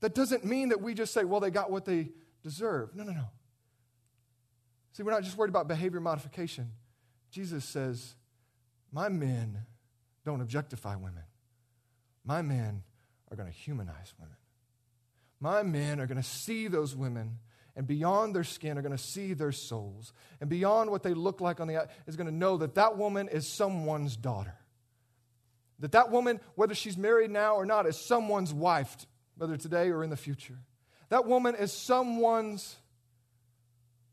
that 0.00 0.14
doesn't 0.14 0.44
mean 0.44 0.68
that 0.68 0.80
we 0.82 0.94
just 0.94 1.12
say 1.12 1.24
well 1.24 1.40
they 1.40 1.50
got 1.50 1.70
what 1.70 1.84
they 1.84 2.10
deserve. 2.44 2.94
No 2.94 3.02
no 3.02 3.12
no. 3.12 3.24
See 4.92 5.02
we're 5.02 5.10
not 5.10 5.24
just 5.24 5.36
worried 5.36 5.48
about 5.48 5.66
behavior 5.66 5.98
modification. 5.98 6.70
Jesus 7.30 7.64
says 7.64 8.14
my 8.92 9.08
men 9.08 9.64
don't 10.24 10.40
objectify 10.40 10.94
women. 10.94 11.24
My 12.24 12.42
men 12.42 12.82
are 13.30 13.36
going 13.36 13.50
to 13.50 13.54
humanize 13.54 14.14
women. 14.18 14.36
My 15.40 15.62
men 15.62 16.00
are 16.00 16.06
going 16.06 16.22
to 16.22 16.28
see 16.28 16.68
those 16.68 16.94
women 16.94 17.38
and 17.76 17.86
beyond 17.86 18.34
their 18.34 18.44
skin 18.44 18.78
are 18.78 18.82
going 18.82 18.96
to 18.96 19.02
see 19.02 19.34
their 19.34 19.52
souls. 19.52 20.12
And 20.40 20.48
beyond 20.48 20.90
what 20.90 21.02
they 21.02 21.14
look 21.14 21.40
like 21.40 21.60
on 21.60 21.68
the 21.68 21.88
is 22.06 22.16
going 22.16 22.28
to 22.28 22.34
know 22.34 22.56
that 22.58 22.76
that 22.76 22.96
woman 22.96 23.28
is 23.28 23.48
someone's 23.48 24.16
daughter. 24.16 24.54
That 25.80 25.92
that 25.92 26.10
woman, 26.10 26.40
whether 26.54 26.74
she's 26.74 26.96
married 26.96 27.30
now 27.30 27.56
or 27.56 27.66
not, 27.66 27.86
is 27.86 27.98
someone's 27.98 28.54
wife 28.54 28.96
whether 29.36 29.56
today 29.56 29.90
or 29.90 30.04
in 30.04 30.10
the 30.10 30.16
future. 30.16 30.58
That 31.08 31.26
woman 31.26 31.56
is 31.56 31.72
someone's 31.72 32.76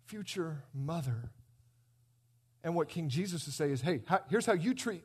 future 0.05 0.63
mother. 0.73 1.29
And 2.63 2.75
what 2.75 2.89
King 2.89 3.09
Jesus 3.09 3.47
is 3.47 3.55
saying 3.55 3.71
is, 3.71 3.81
hey, 3.81 4.01
here's 4.29 4.45
how 4.45 4.53
you 4.53 4.73
treat 4.73 5.03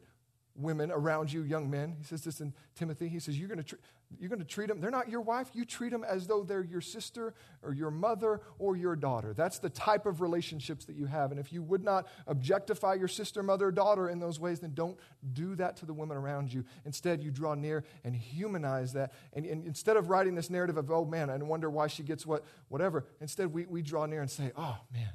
women 0.59 0.91
around 0.91 1.33
you, 1.33 1.43
young 1.43 1.71
men. 1.71 1.95
He 1.99 2.05
says 2.05 2.23
this 2.23 2.41
in 2.41 2.55
Timothy. 2.75 3.09
He 3.09 3.21
says, 3.21 3.39
You're 3.39 3.49
going 3.49 3.59
to, 3.59 3.65
tr- 3.65 3.77
you're 4.19 4.29
going 4.29 4.41
to 4.41 4.45
treat 4.45 4.69
them, 4.69 4.81
they're 4.81 4.91
not 4.91 5.09
your 5.09 5.21
wife. 5.21 5.51
You 5.53 5.65
treat 5.65 5.91
them 5.91 6.05
as 6.05 6.27
though 6.27 6.43
they're 6.43 6.63
your 6.65 6.81
sister 6.81 7.35
or 7.63 7.75
your 7.75 7.91
mother 7.91 8.41
or 8.59 8.77
your 8.77 8.97
daughter. 8.97 9.35
That's 9.35 9.59
the 9.59 9.69
type 9.69 10.07
of 10.07 10.21
relationships 10.21 10.85
that 10.87 10.97
you 10.97 11.07
have. 11.07 11.33
And 11.33 11.41
if 11.41 11.53
you 11.53 11.63
would 11.63 11.83
not 11.83 12.07
objectify 12.27 12.95
your 12.95 13.09
sister, 13.09 13.43
mother, 13.43 13.71
daughter 13.71 14.09
in 14.09 14.21
those 14.21 14.39
ways, 14.39 14.61
then 14.61 14.75
don't 14.75 14.97
do 15.33 15.55
that 15.57 15.77
to 15.79 15.87
the 15.87 15.93
women 15.93 16.17
around 16.17 16.53
you. 16.53 16.65
Instead, 16.85 17.23
you 17.23 17.31
draw 17.31 17.55
near 17.55 17.85
and 18.05 18.15
humanize 18.15 18.93
that. 18.93 19.13
And, 19.33 19.45
and 19.45 19.67
instead 19.67 19.97
of 19.97 20.09
writing 20.09 20.35
this 20.35 20.51
narrative 20.51 20.77
of, 20.77 20.91
oh 20.91 21.05
man, 21.05 21.29
I 21.29 21.37
wonder 21.37 21.69
why 21.69 21.89
she 21.89 22.03
gets 22.03 22.25
what, 22.25 22.45
whatever, 22.69 23.07
instead 23.21 23.53
we, 23.53 23.67
we 23.67 23.83
draw 23.83 24.07
near 24.07 24.21
and 24.21 24.31
say, 24.31 24.53
oh 24.57 24.79
man, 24.93 25.11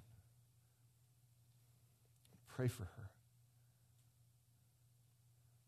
pray 2.47 2.67
for 2.67 2.83
her 2.83 3.01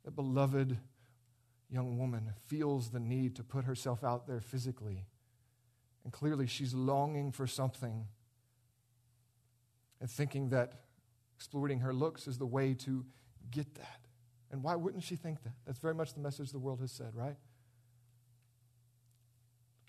that 0.06 0.16
beloved 0.16 0.78
young 1.74 1.98
woman 1.98 2.32
feels 2.48 2.92
the 2.92 3.00
need 3.00 3.36
to 3.36 3.44
put 3.44 3.66
herself 3.66 4.04
out 4.04 4.28
there 4.28 4.40
physically. 4.40 5.08
And 6.04 6.14
clearly, 6.14 6.46
she's 6.46 6.74
longing 6.74 7.32
for 7.32 7.48
something 7.48 8.06
and 10.00 10.10
thinking 10.10 10.50
that 10.50 10.84
exploiting 11.36 11.80
her 11.80 11.94
looks 11.94 12.28
is 12.28 12.38
the 12.38 12.46
way 12.46 12.74
to 12.76 13.06
get 13.50 13.74
that. 13.76 14.00
And 14.52 14.62
why 14.62 14.76
wouldn't 14.76 15.04
she 15.04 15.16
think 15.16 15.42
that? 15.44 15.54
That's 15.66 15.80
very 15.80 15.96
much 15.96 16.14
the 16.14 16.20
message 16.20 16.52
the 16.52 16.60
world 16.60 16.80
has 16.82 16.92
said, 16.92 17.16
right? 17.16 17.38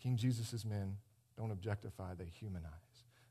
King 0.00 0.16
Jesus' 0.16 0.64
men 0.64 0.96
don't 1.36 1.50
objectify, 1.50 2.14
they 2.14 2.26
humanize. 2.26 2.70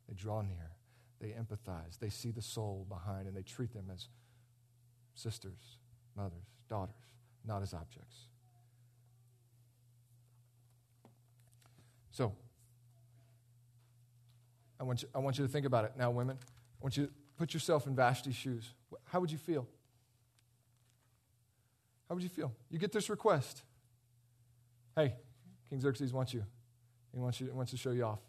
They 0.07 0.13
draw 0.13 0.41
near, 0.41 0.71
they 1.19 1.29
empathize, 1.29 1.97
they 1.99 2.09
see 2.09 2.31
the 2.31 2.41
soul 2.41 2.85
behind, 2.89 3.27
and 3.27 3.35
they 3.35 3.41
treat 3.41 3.73
them 3.73 3.89
as 3.91 4.09
sisters, 5.15 5.77
mothers, 6.15 6.47
daughters, 6.67 6.95
not 7.45 7.61
as 7.61 7.73
objects. 7.73 8.27
So, 12.13 12.31
I 14.79 14.83
want, 14.83 15.01
you, 15.01 15.09
I 15.13 15.19
want 15.19 15.37
you 15.37 15.45
to 15.45 15.51
think 15.51 15.65
about 15.65 15.85
it 15.85 15.93
now, 15.97 16.11
women. 16.11 16.37
I 16.39 16.83
want 16.83 16.95
you 16.95 17.07
to 17.07 17.11
put 17.37 17.53
yourself 17.53 17.87
in 17.87 17.95
Vashti's 17.95 18.35
shoes. 18.35 18.69
How 19.05 19.19
would 19.19 19.31
you 19.31 19.37
feel? 19.37 19.67
How 22.07 22.15
would 22.15 22.23
you 22.23 22.29
feel? 22.29 22.53
You 22.69 22.77
get 22.77 22.91
this 22.91 23.09
request. 23.09 23.63
Hey, 24.95 25.15
King 25.69 25.79
Xerxes 25.79 26.13
wants 26.13 26.33
you. 26.33 26.45
He 27.13 27.19
wants, 27.19 27.41
you, 27.41 27.51
wants 27.51 27.71
to 27.71 27.77
show 27.77 27.91
you 27.91 28.03
off. 28.03 28.19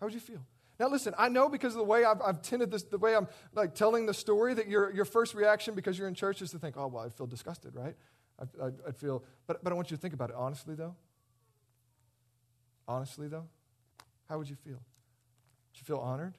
How 0.00 0.06
would 0.06 0.14
you 0.14 0.20
feel? 0.20 0.44
Now, 0.80 0.88
listen, 0.88 1.14
I 1.18 1.28
know 1.28 1.50
because 1.50 1.74
of 1.74 1.78
the 1.78 1.84
way 1.84 2.04
I've, 2.04 2.20
I've 2.22 2.40
tended 2.40 2.70
this, 2.70 2.82
the 2.84 2.98
way 2.98 3.14
I'm 3.14 3.28
like 3.54 3.74
telling 3.74 4.06
the 4.06 4.14
story, 4.14 4.54
that 4.54 4.68
your, 4.68 4.90
your 4.90 5.04
first 5.04 5.34
reaction 5.34 5.74
because 5.74 5.98
you're 5.98 6.08
in 6.08 6.14
church 6.14 6.40
is 6.40 6.50
to 6.52 6.58
think, 6.58 6.76
oh, 6.78 6.86
well, 6.86 7.04
I'd 7.04 7.12
feel 7.12 7.26
disgusted, 7.26 7.74
right? 7.74 7.94
I, 8.40 8.64
I, 8.64 8.70
I'd 8.88 8.96
feel, 8.96 9.22
but, 9.46 9.62
but 9.62 9.72
I 9.72 9.76
want 9.76 9.90
you 9.90 9.96
to 9.98 10.00
think 10.00 10.14
about 10.14 10.30
it 10.30 10.36
honestly, 10.36 10.74
though. 10.74 10.96
Honestly, 12.92 13.26
though, 13.26 13.46
how 14.28 14.36
would 14.36 14.50
you 14.50 14.54
feel? 14.54 14.74
Would 14.74 15.76
you 15.76 15.84
feel 15.84 15.96
honored? 15.96 16.34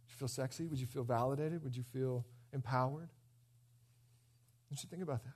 Would 0.00 0.10
you 0.10 0.16
feel 0.16 0.28
sexy? 0.28 0.66
Would 0.66 0.80
you 0.80 0.86
feel 0.86 1.04
validated? 1.04 1.62
Would 1.62 1.76
you 1.76 1.82
feel 1.82 2.24
empowered? 2.54 3.10
Don't 4.70 4.82
you 4.82 4.88
think 4.88 5.02
about 5.02 5.22
that? 5.24 5.34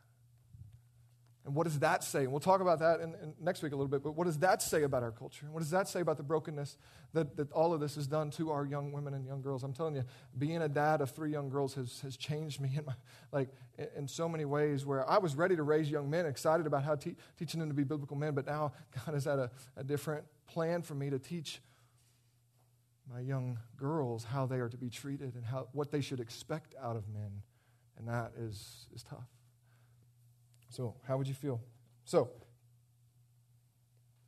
And 1.45 1.57
what 1.57 1.65
does 1.65 1.81
that 1.81 2.05
say? 2.05 2.21
And 2.21 2.31
we'll 2.31 2.41
talk 2.41 2.61
about 2.61 2.79
that 2.79 3.01
in, 3.01 3.15
in 3.15 3.35
next 3.41 3.63
week 3.63 3.73
a 3.73 3.77
little 3.77 3.89
bit, 3.89 4.05
but 4.05 4.13
what 4.13 4.27
does 4.27 4.39
that 4.39 4.63
say 4.63 4.85
about 4.85 5.03
our 5.03 5.11
culture? 5.11 5.47
What 5.51 5.59
does 5.59 5.71
that 5.71 5.89
say 5.89 6.01
about 6.01 6.17
the 6.17 6.23
brokenness 6.23 6.79
that, 7.15 7.37
that 7.37 7.51
all 7.51 7.75
of 7.75 7.81
this 7.81 7.97
has 7.97 8.07
done 8.07 8.31
to 8.33 8.53
our 8.53 8.65
young 8.65 8.93
women 8.93 9.13
and 9.13 9.27
young 9.27 9.43
girls? 9.43 9.65
I'm 9.65 9.73
telling 9.73 9.97
you, 9.97 10.05
being 10.39 10.63
a 10.63 10.69
dad 10.69 11.01
of 11.01 11.11
three 11.11 11.33
young 11.33 11.49
girls 11.49 11.75
has, 11.75 12.01
has 12.03 12.17
changed 12.17 12.61
me 12.61 12.71
in, 12.77 12.85
my, 12.85 12.95
like, 13.33 13.49
in 13.97 14.07
so 14.07 14.29
many 14.29 14.45
ways 14.45 14.87
where 14.87 15.09
I 15.11 15.19
was 15.19 15.35
ready 15.35 15.57
to 15.57 15.65
raise 15.65 15.91
young 15.91 16.09
men, 16.09 16.27
excited 16.27 16.65
about 16.67 16.85
how 16.85 16.95
te- 16.95 17.17
teaching 17.37 17.59
them 17.59 17.69
to 17.69 17.75
be 17.75 17.85
biblical 17.85 18.17
men, 18.17 18.35
but 18.35 18.47
now 18.47 18.73
God 19.05 19.15
has 19.15 19.25
had 19.25 19.41
a, 19.41 19.51
a 19.77 19.83
different 19.83 20.25
plan 20.47 20.83
for 20.83 20.95
me 20.95 21.11
to 21.11 21.19
teach 21.19 21.61
my 23.13 23.19
young 23.19 23.59
girls 23.77 24.23
how 24.23 24.47
they 24.47 24.61
are 24.61 24.69
to 24.69 24.77
be 24.77 24.89
treated 24.89 25.35
and 25.35 25.45
how, 25.45 25.67
what 25.73 25.91
they 25.91 26.01
should 26.01 26.21
expect 26.21 26.77
out 26.81 26.95
of 26.95 27.09
men. 27.09 27.43
And 27.99 28.07
that 28.07 28.33
is, 28.39 28.87
is 28.95 29.03
tough. 29.03 29.27
So, 30.73 30.95
how 31.07 31.19
would 31.19 31.29
you 31.29 31.35
feel? 31.35 31.61
So, 32.07 32.31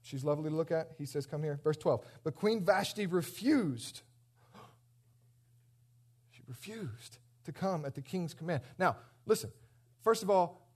she's 0.03 0.23
lovely 0.23 0.51
to 0.51 0.57
look 0.57 0.71
at. 0.71 0.91
He 0.99 1.07
says, 1.07 1.25
Come 1.25 1.43
here. 1.43 1.59
Verse 1.65 1.79
12. 1.79 2.05
But 2.23 2.35
Queen 2.35 2.63
Vashti 2.63 3.07
refused. 3.07 4.03
She 6.33 6.43
refused 6.47 7.17
to 7.45 7.53
come 7.53 7.87
at 7.87 7.95
the 7.95 8.03
king's 8.03 8.35
command. 8.35 8.63
Now, 8.79 8.97
listen, 9.25 9.51
first 10.03 10.23
of 10.23 10.29
all, 10.29 10.69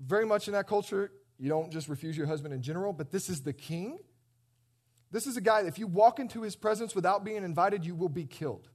very 0.00 0.24
much 0.24 0.48
in 0.48 0.54
that 0.54 0.66
culture, 0.66 1.12
you 1.38 1.50
don't 1.50 1.70
just 1.70 1.90
refuse 1.90 2.16
your 2.16 2.26
husband 2.26 2.54
in 2.54 2.62
general, 2.62 2.94
but 2.94 3.10
this 3.10 3.28
is 3.28 3.42
the 3.42 3.52
king. 3.52 3.98
This 5.10 5.26
is 5.26 5.36
a 5.36 5.42
guy, 5.42 5.60
if 5.60 5.78
you 5.78 5.86
walk 5.86 6.18
into 6.18 6.40
his 6.40 6.56
presence 6.56 6.94
without 6.94 7.24
being 7.24 7.44
invited, 7.44 7.84
you 7.84 7.94
will 7.94 8.08
be 8.08 8.24
killed. 8.24 8.70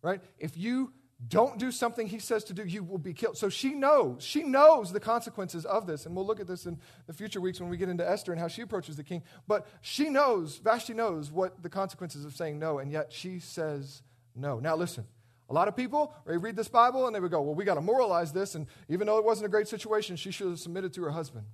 Right? 0.00 0.20
If 0.38 0.56
you 0.56 0.92
don't 1.26 1.58
do 1.58 1.72
something 1.72 2.06
he 2.06 2.20
says 2.20 2.44
to 2.44 2.54
do, 2.54 2.64
you 2.64 2.84
will 2.84 2.98
be 2.98 3.12
killed. 3.12 3.36
So 3.36 3.48
she 3.48 3.74
knows. 3.74 4.22
She 4.22 4.44
knows 4.44 4.92
the 4.92 5.00
consequences 5.00 5.64
of 5.64 5.86
this. 5.86 6.06
And 6.06 6.14
we'll 6.14 6.26
look 6.26 6.38
at 6.38 6.46
this 6.46 6.64
in 6.64 6.78
the 7.08 7.12
future 7.12 7.40
weeks 7.40 7.58
when 7.58 7.68
we 7.68 7.76
get 7.76 7.88
into 7.88 8.08
Esther 8.08 8.30
and 8.30 8.40
how 8.40 8.46
she 8.46 8.62
approaches 8.62 8.94
the 8.94 9.02
king. 9.02 9.24
But 9.48 9.66
she 9.80 10.10
knows, 10.10 10.58
Vashti 10.58 10.94
knows 10.94 11.32
what 11.32 11.60
the 11.60 11.68
consequences 11.68 12.24
of 12.24 12.36
saying 12.36 12.60
no, 12.60 12.78
and 12.78 12.92
yet 12.92 13.12
she 13.12 13.40
says 13.40 14.02
no. 14.36 14.60
Now, 14.60 14.76
listen. 14.76 15.06
A 15.50 15.54
lot 15.54 15.66
of 15.66 15.74
people 15.74 16.14
they 16.26 16.36
read 16.36 16.56
this 16.56 16.68
Bible 16.68 17.06
and 17.06 17.16
they 17.16 17.20
would 17.20 17.30
go, 17.30 17.40
Well, 17.40 17.54
we 17.54 17.64
got 17.64 17.74
to 17.74 17.80
moralize 17.80 18.32
this. 18.32 18.54
And 18.54 18.66
even 18.88 19.06
though 19.06 19.18
it 19.18 19.24
wasn't 19.24 19.46
a 19.46 19.48
great 19.48 19.66
situation, 19.66 20.14
she 20.16 20.30
should 20.30 20.48
have 20.48 20.60
submitted 20.60 20.92
to 20.94 21.02
her 21.02 21.10
husband. 21.10 21.46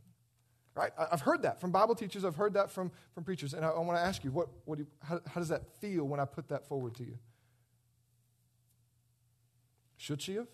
Right? 0.74 0.90
I've 0.98 1.20
heard 1.20 1.42
that 1.42 1.60
from 1.60 1.70
Bible 1.70 1.94
teachers. 1.94 2.24
I've 2.24 2.34
heard 2.34 2.54
that 2.54 2.70
from, 2.72 2.90
from 3.14 3.22
preachers. 3.22 3.54
And 3.54 3.64
I, 3.64 3.68
I 3.68 3.78
want 3.78 3.96
to 3.96 4.04
ask 4.04 4.24
you, 4.24 4.32
what, 4.32 4.48
what 4.64 4.78
do 4.78 4.82
you, 4.82 4.88
how, 5.00 5.20
how 5.24 5.40
does 5.40 5.50
that 5.50 5.62
feel 5.80 6.04
when 6.04 6.18
I 6.18 6.24
put 6.24 6.48
that 6.48 6.66
forward 6.66 6.96
to 6.96 7.04
you? 7.04 7.16
Should 9.96 10.22
she 10.22 10.34
have? 10.34 10.48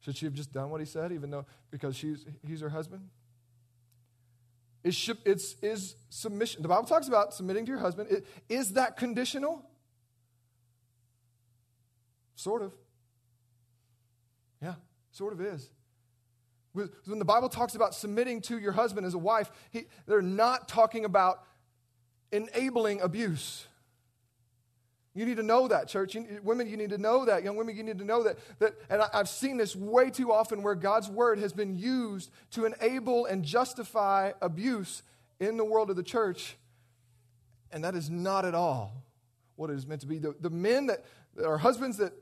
Should 0.00 0.16
she 0.16 0.26
have 0.26 0.34
just 0.34 0.52
done 0.52 0.70
what 0.70 0.80
he 0.80 0.86
said, 0.86 1.12
even 1.12 1.30
though 1.30 1.46
because 1.70 1.96
she's 1.96 2.26
he's 2.46 2.60
her 2.60 2.68
husband? 2.68 3.08
Is, 4.84 5.10
it's, 5.24 5.56
is 5.62 5.96
submission, 6.10 6.60
the 6.60 6.68
Bible 6.68 6.84
talks 6.84 7.08
about 7.08 7.32
submitting 7.32 7.64
to 7.64 7.72
your 7.72 7.80
husband. 7.80 8.10
It, 8.10 8.26
is 8.50 8.74
that 8.74 8.98
conditional? 8.98 9.64
Sort 12.34 12.60
of. 12.60 12.72
Yeah, 14.60 14.74
sort 15.10 15.32
of 15.32 15.40
is. 15.40 15.70
When 16.74 17.18
the 17.18 17.24
Bible 17.24 17.48
talks 17.48 17.74
about 17.76 17.94
submitting 17.94 18.42
to 18.42 18.58
your 18.58 18.72
husband 18.72 19.06
as 19.06 19.14
a 19.14 19.18
wife, 19.18 19.50
he, 19.70 19.86
they're 20.06 20.20
not 20.20 20.68
talking 20.68 21.04
about 21.04 21.44
enabling 22.30 23.00
abuse. 23.00 23.66
You 25.14 25.24
need 25.24 25.36
to 25.36 25.44
know 25.44 25.68
that, 25.68 25.86
church. 25.88 26.16
You, 26.16 26.40
women, 26.42 26.68
you 26.68 26.76
need 26.76 26.90
to 26.90 26.98
know 26.98 27.24
that. 27.24 27.44
Young 27.44 27.56
women, 27.56 27.76
you 27.76 27.84
need 27.84 27.98
to 27.98 28.04
know 28.04 28.24
that. 28.24 28.36
that 28.58 28.74
and 28.90 29.00
I, 29.00 29.08
I've 29.14 29.28
seen 29.28 29.56
this 29.56 29.76
way 29.76 30.10
too 30.10 30.32
often 30.32 30.62
where 30.62 30.74
God's 30.74 31.08
word 31.08 31.38
has 31.38 31.52
been 31.52 31.78
used 31.78 32.30
to 32.52 32.64
enable 32.64 33.26
and 33.26 33.44
justify 33.44 34.32
abuse 34.42 35.02
in 35.38 35.56
the 35.56 35.64
world 35.64 35.88
of 35.90 35.96
the 35.96 36.02
church. 36.02 36.56
And 37.70 37.84
that 37.84 37.94
is 37.94 38.10
not 38.10 38.44
at 38.44 38.54
all 38.54 39.04
what 39.56 39.70
it 39.70 39.74
is 39.74 39.86
meant 39.86 40.00
to 40.00 40.06
be. 40.08 40.18
The, 40.18 40.34
the 40.40 40.50
men 40.50 40.86
that, 40.86 41.04
that 41.36 41.46
are 41.46 41.58
husbands 41.58 41.96
that 41.98 42.12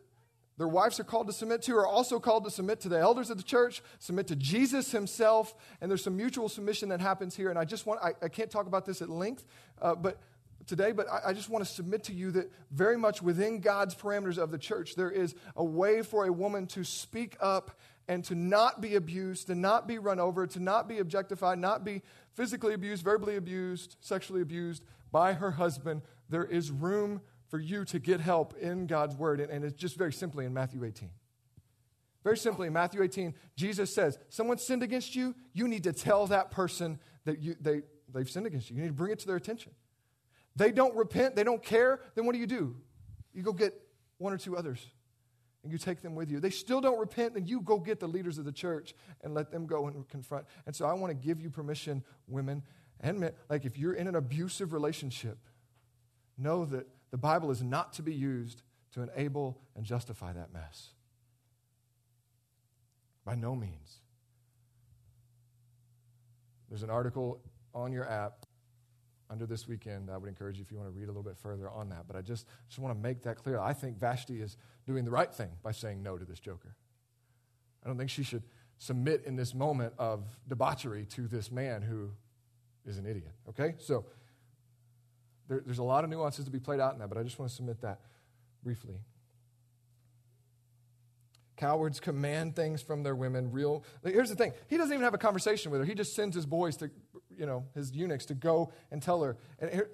their 0.59 0.69
wives 0.69 1.01
are 1.01 1.05
called 1.05 1.27
to 1.29 1.33
submit 1.33 1.63
to 1.63 1.77
are 1.77 1.87
also 1.87 2.21
called 2.21 2.45
to 2.45 2.51
submit 2.51 2.81
to 2.81 2.89
the 2.91 2.99
elders 2.99 3.31
of 3.31 3.39
the 3.39 3.43
church, 3.43 3.83
submit 3.99 4.27
to 4.29 4.37
Jesus 4.37 4.93
himself, 4.93 5.55
and 5.81 5.91
there's 5.91 6.05
some 6.05 6.17
mutual 6.17 6.49
submission 6.49 6.91
that 6.91 7.01
happens 7.01 7.35
here. 7.35 7.49
And 7.49 7.59
I 7.59 7.65
just 7.65 7.87
want, 7.87 8.01
I, 8.03 8.13
I 8.23 8.29
can't 8.29 8.51
talk 8.51 8.67
about 8.67 8.85
this 8.85 9.01
at 9.01 9.09
length, 9.09 9.45
uh, 9.81 9.95
but 9.95 10.21
today, 10.67 10.93
but 10.93 11.07
I, 11.11 11.31
I 11.31 11.33
just 11.33 11.49
want 11.49 11.65
to 11.65 11.71
submit 11.71 12.05
to 12.05 12.13
you 12.13 12.31
that 12.33 12.51
very 12.71 12.97
much 12.97 13.23
within 13.23 13.61
God's 13.61 13.95
parameters 13.95 14.39
of 14.39 14.51
the 14.51 14.59
church, 14.59 14.95
there 14.95 15.11
is 15.11 15.35
a 15.57 15.65
way 15.65 16.03
for 16.03 16.27
a 16.27 16.33
woman 16.33 16.67
to 16.69 16.85
speak 16.85 17.37
up 17.41 17.79
and 18.09 18.25
to 18.25 18.35
not 18.35 18.81
be 18.81 18.97
abused, 18.97 19.47
to 19.47 19.55
not 19.55 19.87
be 19.87 19.99
run 19.99 20.19
over, 20.19 20.47
to 20.47 20.61
not 20.61 20.89
be 20.89 20.99
objectified, 20.99 21.59
not 21.59 21.85
be 21.85 22.03
physically 22.35 22.75
abused, 22.75 23.05
verbally 23.05 23.37
abused, 23.37 23.97
sexually 24.01 24.43
abused 24.43 24.83
by 25.11 25.33
her 25.35 25.53
husband. 25.53 26.03
There 26.29 26.45
is 26.45 26.71
room 26.71 27.21
for 27.49 27.59
you 27.59 27.85
to 27.87 27.99
get 27.99 28.21
help 28.21 28.57
in 28.59 28.87
God's 28.87 29.15
word, 29.15 29.41
and, 29.41 29.51
and 29.51 29.65
it's 29.65 29.77
just 29.77 29.97
very 29.97 30.13
simply 30.13 30.47
in 30.47 30.55
Matthew 30.55 30.85
18. 30.85 31.11
Very 32.25 32.39
simply, 32.39 32.69
in 32.69 32.73
Matthew 32.73 33.03
18, 33.03 33.35
Jesus 33.57 33.93
says, 33.93 34.19
Someone 34.29 34.59
sinned 34.59 34.83
against 34.83 35.17
you, 35.17 35.35
you 35.53 35.67
need 35.67 35.85
to 35.85 35.93
tell 35.93 36.27
that 36.29 36.51
person 36.51 36.99
that 37.25 37.41
you, 37.41 37.57
they, 37.61 37.83
they've 38.13 38.31
sinned 38.31 38.47
against 38.47 38.71
you. 38.71 38.77
You 38.77 38.83
need 38.83 38.89
to 38.89 38.95
bring 38.95 39.13
it 39.13 39.19
to 39.21 39.27
their 39.27 39.37
attention. 39.37 39.73
They 40.57 40.71
don't 40.73 40.95
repent, 40.95 41.37
they 41.37 41.45
don't 41.45 41.63
care, 41.63 42.01
then 42.15 42.27
what 42.27 42.33
do 42.33 42.39
you 42.39 42.47
do? 42.47 42.77
You 43.33 43.43
go 43.43 43.53
get 43.53 43.75
one 44.19 44.33
or 44.33 44.39
two 44.39 44.57
others. 44.57 44.87
and 45.63 45.71
you 45.71 45.79
take 45.79 46.03
them 46.03 46.15
with 46.15 46.31
you. 46.31 46.41
They 46.41 46.51
still 46.51 46.81
don't 46.81 46.99
repent, 46.99 47.35
then 47.35 47.47
you 47.47 47.61
go 47.61 47.79
get 47.79 48.01
the 48.01 48.09
leaders 48.09 48.39
of 48.39 48.45
the 48.45 48.53
church 48.53 48.95
and 49.23 49.33
let 49.33 49.51
them 49.51 49.67
go 49.67 49.87
and 49.87 50.07
confront. 50.09 50.47
And 50.67 50.75
so 50.75 50.87
I 50.87 50.93
want 50.93 51.11
to 51.11 51.15
give 51.15 51.41
you 51.41 51.51
permission, 51.51 52.03
women 52.27 52.63
and 53.01 53.21
men. 53.21 53.33
Like 53.49 53.65
if 53.65 53.79
you're 53.79 53.95
in 53.95 54.09
an 54.09 54.17
abusive 54.17 54.73
relationship, 54.73 55.39
know 56.37 56.65
that 56.67 56.87
the 57.11 57.17
Bible 57.17 57.51
is 57.51 57.63
not 57.63 57.93
to 57.95 58.03
be 58.03 58.15
used 58.15 58.63
to 58.95 59.03
enable 59.03 59.59
and 59.77 59.85
justify 59.85 60.33
that 60.33 60.53
mess. 60.53 60.89
By 63.25 63.37
no 63.37 63.55
means. 63.55 64.01
There's 66.69 66.83
an 66.83 66.91
article 66.91 67.41
on 67.75 67.93
your 67.93 68.09
app 68.09 68.47
under 69.33 69.47
this 69.47 69.67
weekend. 69.67 70.11
I 70.11 70.19
would 70.19 70.29
encourage 70.29 70.59
you 70.59 70.63
if 70.63 70.71
you 70.71 70.77
want 70.77 70.93
to 70.93 70.97
read 70.97 71.05
a 71.05 71.07
little 71.07 71.23
bit 71.23 71.39
further 71.39 71.71
on 71.71 71.89
that. 71.89 72.05
But 72.07 72.17
I 72.17 72.21
just, 72.21 72.47
just 72.69 72.79
want 72.79 72.95
to 72.95 73.01
make 73.01 73.23
that 73.23 73.39
clear. 73.39 73.59
I 73.59 73.73
think 73.73 73.99
Vashti 73.99 74.43
is 74.43 74.59
doing 74.87 75.07
the 75.07 75.11
right 75.11 75.33
thing 75.33 75.49
by 75.63 75.73
saying 75.73 76.03
no 76.03 76.19
to 76.19 76.25
this 76.25 76.39
joker. 76.39 76.77
I 77.83 77.89
don't 77.89 77.97
think 77.97 78.11
she 78.11 78.23
should 78.23 78.43
submit 78.79 79.25
in 79.25 79.35
this 79.35 79.55
moment 79.55 79.95
of 79.99 80.25
debauchery 80.49 81.07
to 81.07 81.27
this 81.27 81.51
man 81.51 81.81
who 81.81 82.11
is 82.85 82.99
an 82.99 83.07
idiot. 83.07 83.33
Okay? 83.49 83.75
So 83.79 84.05
there, 85.49 85.63
there's 85.65 85.79
a 85.79 85.85
lot 85.85 86.05
of 86.05 86.11
nuances 86.11 86.45
to 86.45 86.51
be 86.51 86.61
played 86.61 86.81
out 86.81 86.93
in 86.93 86.99
that, 86.99 87.09
but 87.09 87.17
I 87.17 87.23
just 87.23 87.39
want 87.39 87.51
to 87.51 87.57
submit 87.57 87.81
that 87.81 88.01
briefly. 88.63 88.97
Cowards 91.57 92.01
command 92.01 92.57
things 92.57 92.83
from 92.83 93.03
their 93.03 93.15
women. 93.15 93.51
Real. 93.53 93.85
Here's 94.05 94.31
the 94.31 94.37
thing. 94.37 94.53
He 94.69 94.77
doesn't 94.77 94.93
even 94.93 95.05
have 95.05 95.15
a 95.15 95.19
conversation 95.19 95.71
with 95.71 95.81
her. 95.81 95.85
He 95.87 95.95
just 95.95 96.15
sends 96.15 96.35
his 96.35 96.45
boys 96.45 96.77
to, 96.79 96.91
you 97.43 97.47
know, 97.47 97.65
his 97.75 97.91
eunuchs 97.91 98.27
to 98.27 98.35
go 98.35 98.71
and 98.93 99.03
tell 99.03 99.21
her. 99.25 99.37
And 99.59 99.69
here, 99.69 99.91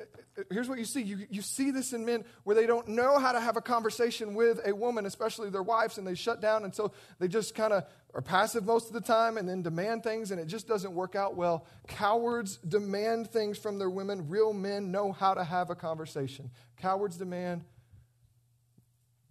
here's 0.50 0.68
what 0.68 0.78
you 0.78 0.84
see. 0.84 1.00
You, 1.00 1.26
you 1.30 1.40
see 1.40 1.70
this 1.70 1.94
in 1.94 2.04
men 2.04 2.26
where 2.44 2.54
they 2.54 2.66
don't 2.66 2.88
know 2.88 3.18
how 3.18 3.32
to 3.32 3.40
have 3.40 3.56
a 3.56 3.62
conversation 3.62 4.34
with 4.34 4.60
a 4.66 4.74
woman, 4.74 5.06
especially 5.06 5.48
their 5.48 5.62
wives, 5.62 5.96
and 5.96 6.06
they 6.06 6.14
shut 6.14 6.42
down. 6.42 6.64
And 6.64 6.74
so 6.74 6.92
they 7.18 7.26
just 7.26 7.54
kind 7.54 7.72
of 7.72 7.84
are 8.12 8.20
passive 8.20 8.66
most 8.66 8.88
of 8.88 8.92
the 8.92 9.00
time 9.00 9.38
and 9.38 9.48
then 9.48 9.62
demand 9.62 10.02
things, 10.02 10.30
and 10.30 10.38
it 10.38 10.44
just 10.44 10.68
doesn't 10.68 10.92
work 10.92 11.16
out 11.16 11.36
well. 11.36 11.64
Cowards 11.86 12.58
demand 12.58 13.30
things 13.30 13.56
from 13.56 13.78
their 13.78 13.88
women. 13.88 14.28
Real 14.28 14.52
men 14.52 14.92
know 14.92 15.12
how 15.12 15.32
to 15.32 15.42
have 15.42 15.70
a 15.70 15.74
conversation. 15.74 16.50
Cowards 16.76 17.16
demand. 17.16 17.64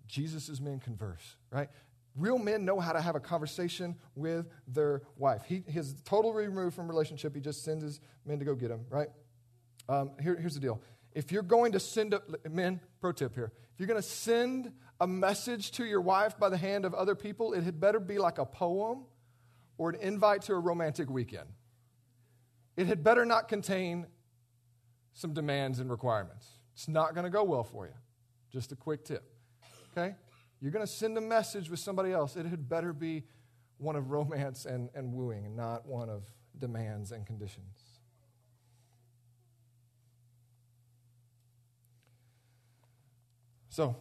Jesus' 0.08 0.60
men 0.60 0.80
converse, 0.80 1.36
right? 1.52 1.70
Real 2.18 2.40
men 2.40 2.66
know 2.66 2.80
how 2.80 2.94
to 2.94 3.02
have 3.02 3.16
a 3.16 3.20
conversation 3.20 3.96
with 4.16 4.48
their 4.68 5.04
wife. 5.18 5.44
He 5.46 5.64
is 5.68 5.96
totally 6.04 6.48
removed 6.48 6.76
from 6.76 6.88
relationship. 6.88 7.36
He 7.36 7.42
just 7.42 7.64
sends 7.64 7.84
his 7.84 8.00
men 8.26 8.40
to 8.40 8.46
go 8.46 8.56
get 8.56 8.72
him, 8.72 8.86
right? 8.90 9.10
Um, 9.88 10.12
here, 10.22 10.36
here's 10.36 10.56
the 10.56 10.60
deal. 10.60 10.82
If 11.14 11.32
you're 11.32 11.44
going 11.44 11.72
to 11.74 11.80
send 11.80 12.16
a, 12.16 12.22
men, 12.50 12.82
pro 13.00 13.12
tip 13.12 13.36
here, 13.36 13.52
if 13.74 13.80
you're 13.80 13.88
going 13.88 14.02
to 14.02 14.08
send 14.08 14.72
a 15.00 15.06
message 15.06 15.72
to 15.74 15.86
your 15.86 16.02
wife 16.02 16.40
by 16.40 16.50
the 16.50 16.58
hand 16.58 16.86
of 16.86 16.96
other 16.96 17.14
people, 17.14 17.54
it 17.54 17.64
had 17.64 17.80
better 17.80 18.00
be 18.00 18.18
like 18.18 18.40
a 18.40 18.46
poem 18.46 19.06
or 19.78 19.92
an 19.92 19.96
invite 20.02 20.42
to 20.44 20.54
a 20.54 20.60
romantic 20.60 21.10
weekend. 21.10 21.48
It 22.76 22.88
had 22.88 23.04
better 23.04 23.26
not 23.26 23.48
contain 23.48 24.08
some 25.14 25.34
demands 25.34 25.80
and 25.80 25.90
requirements. 25.90 26.48
It's 26.74 26.88
not 26.88 27.14
going 27.14 27.26
to 27.26 27.30
go 27.30 27.44
well 27.44 27.64
for 27.64 27.86
you. 27.86 27.94
Just 28.52 28.72
a 28.72 28.76
quick 28.76 29.04
tip. 29.06 29.24
Okay? 29.92 30.16
You're 30.62 30.72
going 30.72 30.86
to 30.86 30.92
send 30.92 31.18
a 31.18 31.22
message 31.22 31.70
with 31.70 31.80
somebody 31.80 32.12
else. 32.12 32.36
It 32.36 32.46
had 32.46 32.68
better 32.68 32.94
be 32.94 33.24
one 33.78 33.96
of 33.96 34.10
romance 34.10 34.66
and, 34.66 34.90
and 34.96 35.14
wooing, 35.14 35.46
and 35.46 35.56
not 35.56 35.86
one 35.86 36.10
of 36.10 36.24
demands 36.58 37.12
and 37.12 37.26
conditions. 37.26 37.78
So, 43.70 43.96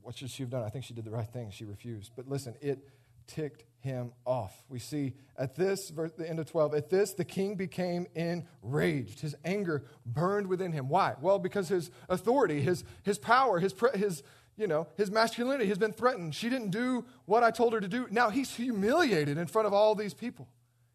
what 0.00 0.16
should 0.16 0.30
she 0.30 0.42
have 0.42 0.50
done? 0.50 0.62
I 0.62 0.70
think 0.70 0.84
she 0.84 0.94
did 0.94 1.04
the 1.04 1.10
right 1.10 1.28
thing. 1.28 1.50
She 1.50 1.66
refused. 1.66 2.12
But 2.16 2.26
listen, 2.28 2.54
it 2.62 2.78
ticked 3.26 3.64
him 3.80 4.12
off. 4.24 4.64
We 4.68 4.78
see 4.78 5.14
at 5.38 5.54
this, 5.54 5.90
verse, 5.90 6.12
the 6.12 6.28
end 6.28 6.38
of 6.38 6.50
12, 6.50 6.74
at 6.74 6.90
this, 6.90 7.12
the 7.12 7.24
king 7.24 7.54
became 7.54 8.06
enraged. 8.14 9.20
His 9.20 9.36
anger 9.44 9.84
burned 10.04 10.48
within 10.48 10.72
him. 10.72 10.88
Why? 10.88 11.14
Well, 11.20 11.38
because 11.38 11.68
his 11.68 11.90
authority, 12.08 12.60
his, 12.60 12.84
his 13.02 13.18
power, 13.18 13.60
his, 13.60 13.74
his, 13.94 14.22
you 14.56 14.66
know, 14.66 14.88
his 14.96 15.10
masculinity 15.10 15.68
has 15.68 15.78
been 15.78 15.92
threatened. 15.92 16.34
She 16.34 16.48
didn't 16.48 16.70
do 16.70 17.04
what 17.26 17.42
I 17.42 17.50
told 17.50 17.74
her 17.74 17.80
to 17.80 17.88
do. 17.88 18.06
Now 18.10 18.30
he's 18.30 18.54
humiliated 18.54 19.38
in 19.38 19.46
front 19.46 19.66
of 19.66 19.72
all 19.72 19.94
these 19.94 20.14
people. 20.14 20.48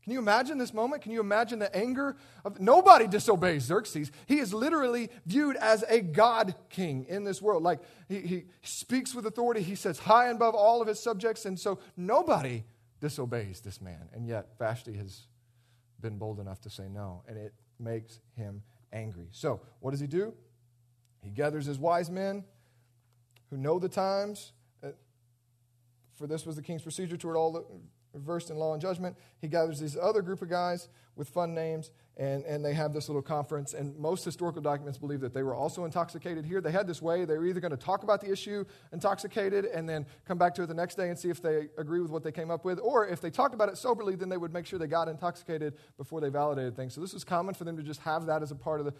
Can 0.03 0.13
you 0.13 0.19
imagine 0.19 0.57
this 0.57 0.73
moment? 0.73 1.03
Can 1.03 1.11
you 1.11 1.19
imagine 1.19 1.59
the 1.59 1.75
anger 1.75 2.15
of 2.43 2.59
nobody 2.59 3.07
disobeys 3.07 3.63
Xerxes? 3.63 4.11
He 4.25 4.39
is 4.39 4.51
literally 4.53 5.09
viewed 5.27 5.55
as 5.57 5.83
a 5.87 6.01
god 6.01 6.55
king 6.69 7.05
in 7.07 7.23
this 7.23 7.41
world. 7.41 7.61
Like 7.61 7.81
he, 8.07 8.21
he 8.21 8.43
speaks 8.63 9.13
with 9.13 9.27
authority, 9.27 9.61
he 9.61 9.75
sits 9.75 9.99
high 9.99 10.27
above 10.27 10.55
all 10.55 10.81
of 10.81 10.87
his 10.87 10.99
subjects, 10.99 11.45
and 11.45 11.59
so 11.59 11.79
nobody 11.95 12.63
disobeys 12.99 13.61
this 13.61 13.79
man. 13.79 14.09
And 14.13 14.25
yet 14.25 14.49
Vashti 14.57 14.93
has 14.93 15.27
been 15.99 16.17
bold 16.17 16.39
enough 16.39 16.61
to 16.61 16.69
say 16.69 16.87
no, 16.89 17.23
and 17.27 17.37
it 17.37 17.53
makes 17.79 18.19
him 18.35 18.63
angry. 18.91 19.27
So, 19.31 19.61
what 19.81 19.91
does 19.91 19.99
he 19.99 20.07
do? 20.07 20.33
He 21.23 21.29
gathers 21.29 21.67
his 21.67 21.77
wise 21.77 22.09
men 22.09 22.43
who 23.51 23.57
know 23.57 23.77
the 23.77 23.89
times. 23.89 24.53
Uh, 24.83 24.89
for 26.15 26.25
this 26.25 26.43
was 26.43 26.55
the 26.55 26.63
king's 26.63 26.81
procedure 26.81 27.17
toward 27.17 27.35
all 27.35 27.51
the 27.51 27.65
versed 28.15 28.49
in 28.49 28.57
law 28.57 28.73
and 28.73 28.81
judgment. 28.81 29.15
He 29.39 29.47
gathers 29.47 29.79
these 29.79 29.97
other 29.97 30.21
group 30.21 30.41
of 30.41 30.49
guys 30.49 30.89
with 31.15 31.29
fun 31.29 31.53
names, 31.53 31.91
and, 32.17 32.43
and 32.45 32.63
they 32.63 32.73
have 32.73 32.93
this 32.93 33.09
little 33.09 33.21
conference. 33.21 33.73
And 33.73 33.97
most 33.97 34.23
historical 34.23 34.61
documents 34.61 34.97
believe 34.97 35.19
that 35.21 35.33
they 35.33 35.43
were 35.43 35.53
also 35.53 35.85
intoxicated 35.85 36.45
here. 36.45 36.61
They 36.61 36.71
had 36.71 36.87
this 36.87 37.01
way. 37.01 37.25
They 37.25 37.37
were 37.37 37.45
either 37.45 37.59
going 37.59 37.71
to 37.71 37.77
talk 37.77 38.03
about 38.03 38.21
the 38.21 38.31
issue 38.31 38.63
intoxicated 38.93 39.65
and 39.65 39.87
then 39.87 40.05
come 40.25 40.37
back 40.37 40.55
to 40.55 40.63
it 40.63 40.67
the 40.67 40.73
next 40.73 40.95
day 40.95 41.09
and 41.09 41.19
see 41.19 41.29
if 41.29 41.41
they 41.41 41.67
agree 41.77 41.99
with 41.99 42.11
what 42.11 42.23
they 42.23 42.31
came 42.31 42.49
up 42.49 42.65
with, 42.65 42.79
or 42.79 43.07
if 43.07 43.21
they 43.21 43.29
talked 43.29 43.53
about 43.53 43.69
it 43.69 43.77
soberly, 43.77 44.15
then 44.15 44.29
they 44.29 44.37
would 44.37 44.53
make 44.53 44.65
sure 44.65 44.79
they 44.79 44.87
got 44.87 45.07
intoxicated 45.07 45.75
before 45.97 46.21
they 46.21 46.29
validated 46.29 46.75
things. 46.75 46.93
So 46.93 47.01
this 47.01 47.13
was 47.13 47.23
common 47.23 47.53
for 47.53 47.65
them 47.65 47.77
to 47.77 47.83
just 47.83 48.01
have 48.01 48.25
that 48.27 48.41
as 48.41 48.51
a 48.51 48.55
part 48.55 48.79
of 48.79 48.85
the 48.85 48.93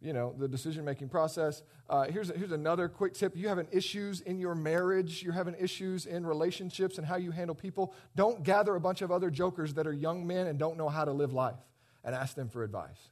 you 0.00 0.12
know 0.12 0.34
the 0.38 0.48
decision 0.48 0.84
making 0.84 1.08
process. 1.08 1.62
Uh, 1.88 2.04
here's, 2.04 2.30
here's 2.30 2.52
another 2.52 2.88
quick 2.88 3.14
tip. 3.14 3.36
You 3.36 3.48
having 3.48 3.66
issues 3.72 4.20
in 4.20 4.38
your 4.38 4.54
marriage 4.54 5.22
you're 5.22 5.32
having 5.32 5.56
issues 5.58 6.06
in 6.06 6.26
relationships 6.26 6.98
and 6.98 7.06
how 7.06 7.16
you 7.16 7.30
handle 7.30 7.54
people 7.54 7.94
don't 8.14 8.42
gather 8.42 8.74
a 8.74 8.80
bunch 8.80 9.02
of 9.02 9.10
other 9.10 9.30
jokers 9.30 9.74
that 9.74 9.86
are 9.86 9.92
young 9.92 10.26
men 10.26 10.46
and 10.46 10.58
don't 10.58 10.76
know 10.76 10.88
how 10.88 11.04
to 11.04 11.12
live 11.12 11.32
life 11.32 11.58
and 12.04 12.14
ask 12.14 12.34
them 12.34 12.48
for 12.48 12.62
advice. 12.62 13.10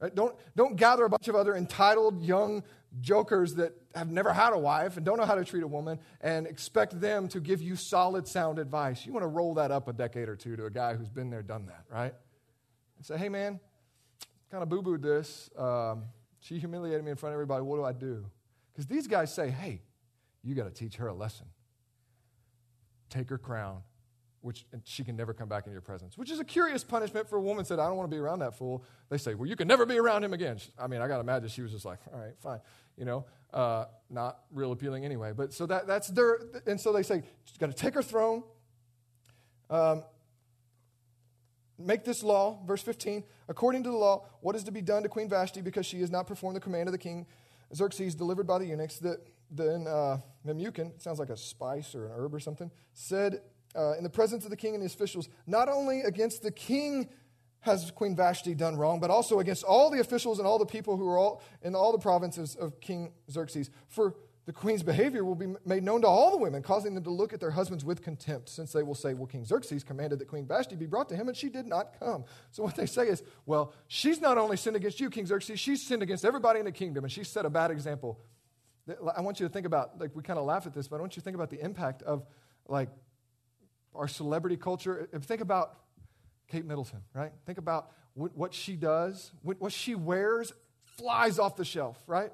Right? 0.00 0.14
don't, 0.14 0.34
don't 0.56 0.74
gather 0.74 1.04
a 1.04 1.08
bunch 1.08 1.28
of 1.28 1.36
other 1.36 1.54
entitled 1.54 2.22
young 2.22 2.64
jokers 3.00 3.54
that 3.54 3.72
have 3.94 4.10
never 4.10 4.32
had 4.32 4.52
a 4.52 4.58
wife 4.58 4.96
and 4.96 5.06
don't 5.06 5.16
know 5.16 5.24
how 5.24 5.36
to 5.36 5.44
treat 5.44 5.62
a 5.62 5.66
woman 5.66 6.00
and 6.20 6.46
expect 6.46 7.00
them 7.00 7.28
to 7.28 7.40
give 7.40 7.62
you 7.62 7.76
solid 7.76 8.26
sound 8.26 8.58
advice. 8.58 9.06
You 9.06 9.12
want 9.12 9.22
to 9.22 9.28
roll 9.28 9.54
that 9.54 9.70
up 9.70 9.86
a 9.86 9.92
decade 9.92 10.28
or 10.28 10.34
two 10.34 10.56
to 10.56 10.66
a 10.66 10.70
guy 10.70 10.94
who's 10.94 11.08
been 11.08 11.30
there 11.30 11.42
done 11.42 11.66
that 11.66 11.84
right? 11.88 12.14
And 12.96 13.06
say 13.06 13.16
hey 13.16 13.28
man 13.28 13.60
kind 14.52 14.62
of 14.62 14.68
boo 14.68 14.82
booed 14.82 15.02
this. 15.02 15.48
Um, 15.56 16.04
she 16.40 16.58
humiliated 16.58 17.02
me 17.02 17.10
in 17.10 17.16
front 17.16 17.32
of 17.32 17.36
everybody. 17.36 17.62
What 17.64 17.76
do 17.76 17.84
I 17.84 17.92
do? 17.92 18.26
Because 18.72 18.86
these 18.86 19.06
guys 19.06 19.34
say, 19.34 19.48
hey, 19.48 19.80
you 20.44 20.54
got 20.54 20.64
to 20.64 20.70
teach 20.70 20.96
her 20.96 21.08
a 21.08 21.14
lesson. 21.14 21.46
Take 23.08 23.30
her 23.30 23.38
crown, 23.38 23.82
which 24.42 24.66
she 24.84 25.04
can 25.04 25.16
never 25.16 25.32
come 25.32 25.48
back 25.48 25.66
in 25.66 25.72
your 25.72 25.80
presence, 25.80 26.18
which 26.18 26.30
is 26.30 26.38
a 26.38 26.44
curious 26.44 26.84
punishment 26.84 27.30
for 27.30 27.36
a 27.36 27.40
woman 27.40 27.64
said, 27.64 27.78
I 27.78 27.86
don't 27.86 27.96
want 27.96 28.10
to 28.10 28.14
be 28.14 28.20
around 28.20 28.40
that 28.40 28.54
fool. 28.54 28.84
They 29.08 29.16
say, 29.16 29.32
well, 29.34 29.48
you 29.48 29.56
can 29.56 29.68
never 29.68 29.86
be 29.86 29.98
around 29.98 30.22
him 30.22 30.34
again. 30.34 30.58
I 30.78 30.86
mean, 30.86 31.00
I 31.00 31.08
got 31.08 31.14
to 31.14 31.20
imagine 31.20 31.48
she 31.48 31.62
was 31.62 31.72
just 31.72 31.86
like, 31.86 32.00
all 32.12 32.20
right, 32.20 32.34
fine. 32.40 32.60
You 32.98 33.06
know, 33.06 33.24
uh, 33.54 33.86
not 34.10 34.40
real 34.50 34.72
appealing 34.72 35.06
anyway. 35.06 35.32
But 35.34 35.54
so 35.54 35.64
that, 35.66 35.86
that's 35.86 36.08
their, 36.08 36.40
and 36.66 36.78
so 36.78 36.92
they 36.92 37.02
say, 37.02 37.22
got 37.58 37.70
to 37.70 37.76
take 37.76 37.94
her 37.94 38.02
throne. 38.02 38.42
Um, 39.70 40.02
make 41.84 42.04
this 42.04 42.22
law, 42.22 42.58
verse 42.66 42.82
15, 42.82 43.24
according 43.48 43.82
to 43.84 43.90
the 43.90 43.96
law, 43.96 44.24
what 44.40 44.56
is 44.56 44.64
to 44.64 44.72
be 44.72 44.80
done 44.80 45.02
to 45.02 45.08
Queen 45.08 45.28
Vashti 45.28 45.60
because 45.60 45.86
she 45.86 46.00
has 46.00 46.10
not 46.10 46.26
performed 46.26 46.56
the 46.56 46.60
command 46.60 46.88
of 46.88 46.92
the 46.92 46.98
king 46.98 47.26
Xerxes 47.74 48.14
delivered 48.14 48.46
by 48.46 48.58
the 48.58 48.66
eunuchs? 48.66 48.98
That 48.98 49.26
then 49.50 49.86
uh, 49.86 50.18
Memucan, 50.46 51.00
sounds 51.00 51.18
like 51.18 51.30
a 51.30 51.36
spice 51.36 51.94
or 51.94 52.06
an 52.06 52.12
herb 52.16 52.34
or 52.34 52.40
something, 52.40 52.70
said 52.94 53.42
uh, 53.76 53.92
in 53.92 54.04
the 54.04 54.10
presence 54.10 54.44
of 54.44 54.50
the 54.50 54.56
king 54.56 54.74
and 54.74 54.82
his 54.82 54.94
officials, 54.94 55.28
not 55.46 55.68
only 55.68 56.02
against 56.02 56.42
the 56.42 56.50
king 56.50 57.08
has 57.60 57.90
Queen 57.92 58.16
Vashti 58.16 58.54
done 58.54 58.76
wrong, 58.76 58.98
but 58.98 59.10
also 59.10 59.38
against 59.38 59.62
all 59.62 59.88
the 59.88 60.00
officials 60.00 60.38
and 60.38 60.46
all 60.46 60.58
the 60.58 60.66
people 60.66 60.96
who 60.96 61.08
are 61.08 61.16
all 61.16 61.42
in 61.62 61.74
all 61.74 61.92
the 61.92 61.98
provinces 61.98 62.56
of 62.56 62.80
King 62.80 63.12
Xerxes. 63.30 63.70
For 63.88 64.16
the 64.44 64.52
queen's 64.52 64.82
behavior 64.82 65.24
will 65.24 65.36
be 65.36 65.54
made 65.64 65.84
known 65.84 66.02
to 66.02 66.08
all 66.08 66.32
the 66.32 66.36
women, 66.36 66.62
causing 66.62 66.94
them 66.94 67.04
to 67.04 67.10
look 67.10 67.32
at 67.32 67.38
their 67.38 67.52
husbands 67.52 67.84
with 67.84 68.02
contempt, 68.02 68.48
since 68.48 68.72
they 68.72 68.82
will 68.82 68.94
say, 68.94 69.14
Well, 69.14 69.26
King 69.26 69.44
Xerxes 69.44 69.84
commanded 69.84 70.18
that 70.18 70.26
Queen 70.26 70.46
Vashti 70.46 70.74
be 70.74 70.86
brought 70.86 71.08
to 71.10 71.16
him, 71.16 71.28
and 71.28 71.36
she 71.36 71.48
did 71.48 71.66
not 71.66 71.98
come. 72.00 72.24
So 72.50 72.64
what 72.64 72.74
they 72.74 72.86
say 72.86 73.08
is, 73.08 73.22
Well, 73.46 73.72
she's 73.86 74.20
not 74.20 74.38
only 74.38 74.56
sinned 74.56 74.76
against 74.76 74.98
you, 74.98 75.10
King 75.10 75.26
Xerxes, 75.26 75.60
she's 75.60 75.80
sinned 75.86 76.02
against 76.02 76.24
everybody 76.24 76.58
in 76.58 76.64
the 76.64 76.72
kingdom, 76.72 77.04
and 77.04 77.12
she 77.12 77.22
set 77.22 77.46
a 77.46 77.50
bad 77.50 77.70
example. 77.70 78.20
I 79.14 79.20
want 79.20 79.38
you 79.38 79.46
to 79.46 79.52
think 79.52 79.64
about, 79.64 80.00
like, 80.00 80.10
we 80.16 80.24
kind 80.24 80.40
of 80.40 80.44
laugh 80.44 80.66
at 80.66 80.74
this, 80.74 80.88
but 80.88 80.96
I 80.96 81.00
want 81.00 81.14
you 81.14 81.20
to 81.20 81.24
think 81.24 81.36
about 81.36 81.50
the 81.50 81.60
impact 81.60 82.02
of, 82.02 82.26
like, 82.66 82.88
our 83.94 84.08
celebrity 84.08 84.56
culture. 84.56 85.08
Think 85.20 85.40
about 85.40 85.78
Kate 86.48 86.64
Middleton, 86.64 87.00
right? 87.14 87.30
Think 87.46 87.58
about 87.58 87.92
what 88.14 88.52
she 88.52 88.74
does, 88.74 89.30
what 89.42 89.72
she 89.72 89.94
wears 89.94 90.52
flies 90.82 91.38
off 91.38 91.54
the 91.54 91.64
shelf, 91.64 91.96
right? 92.08 92.32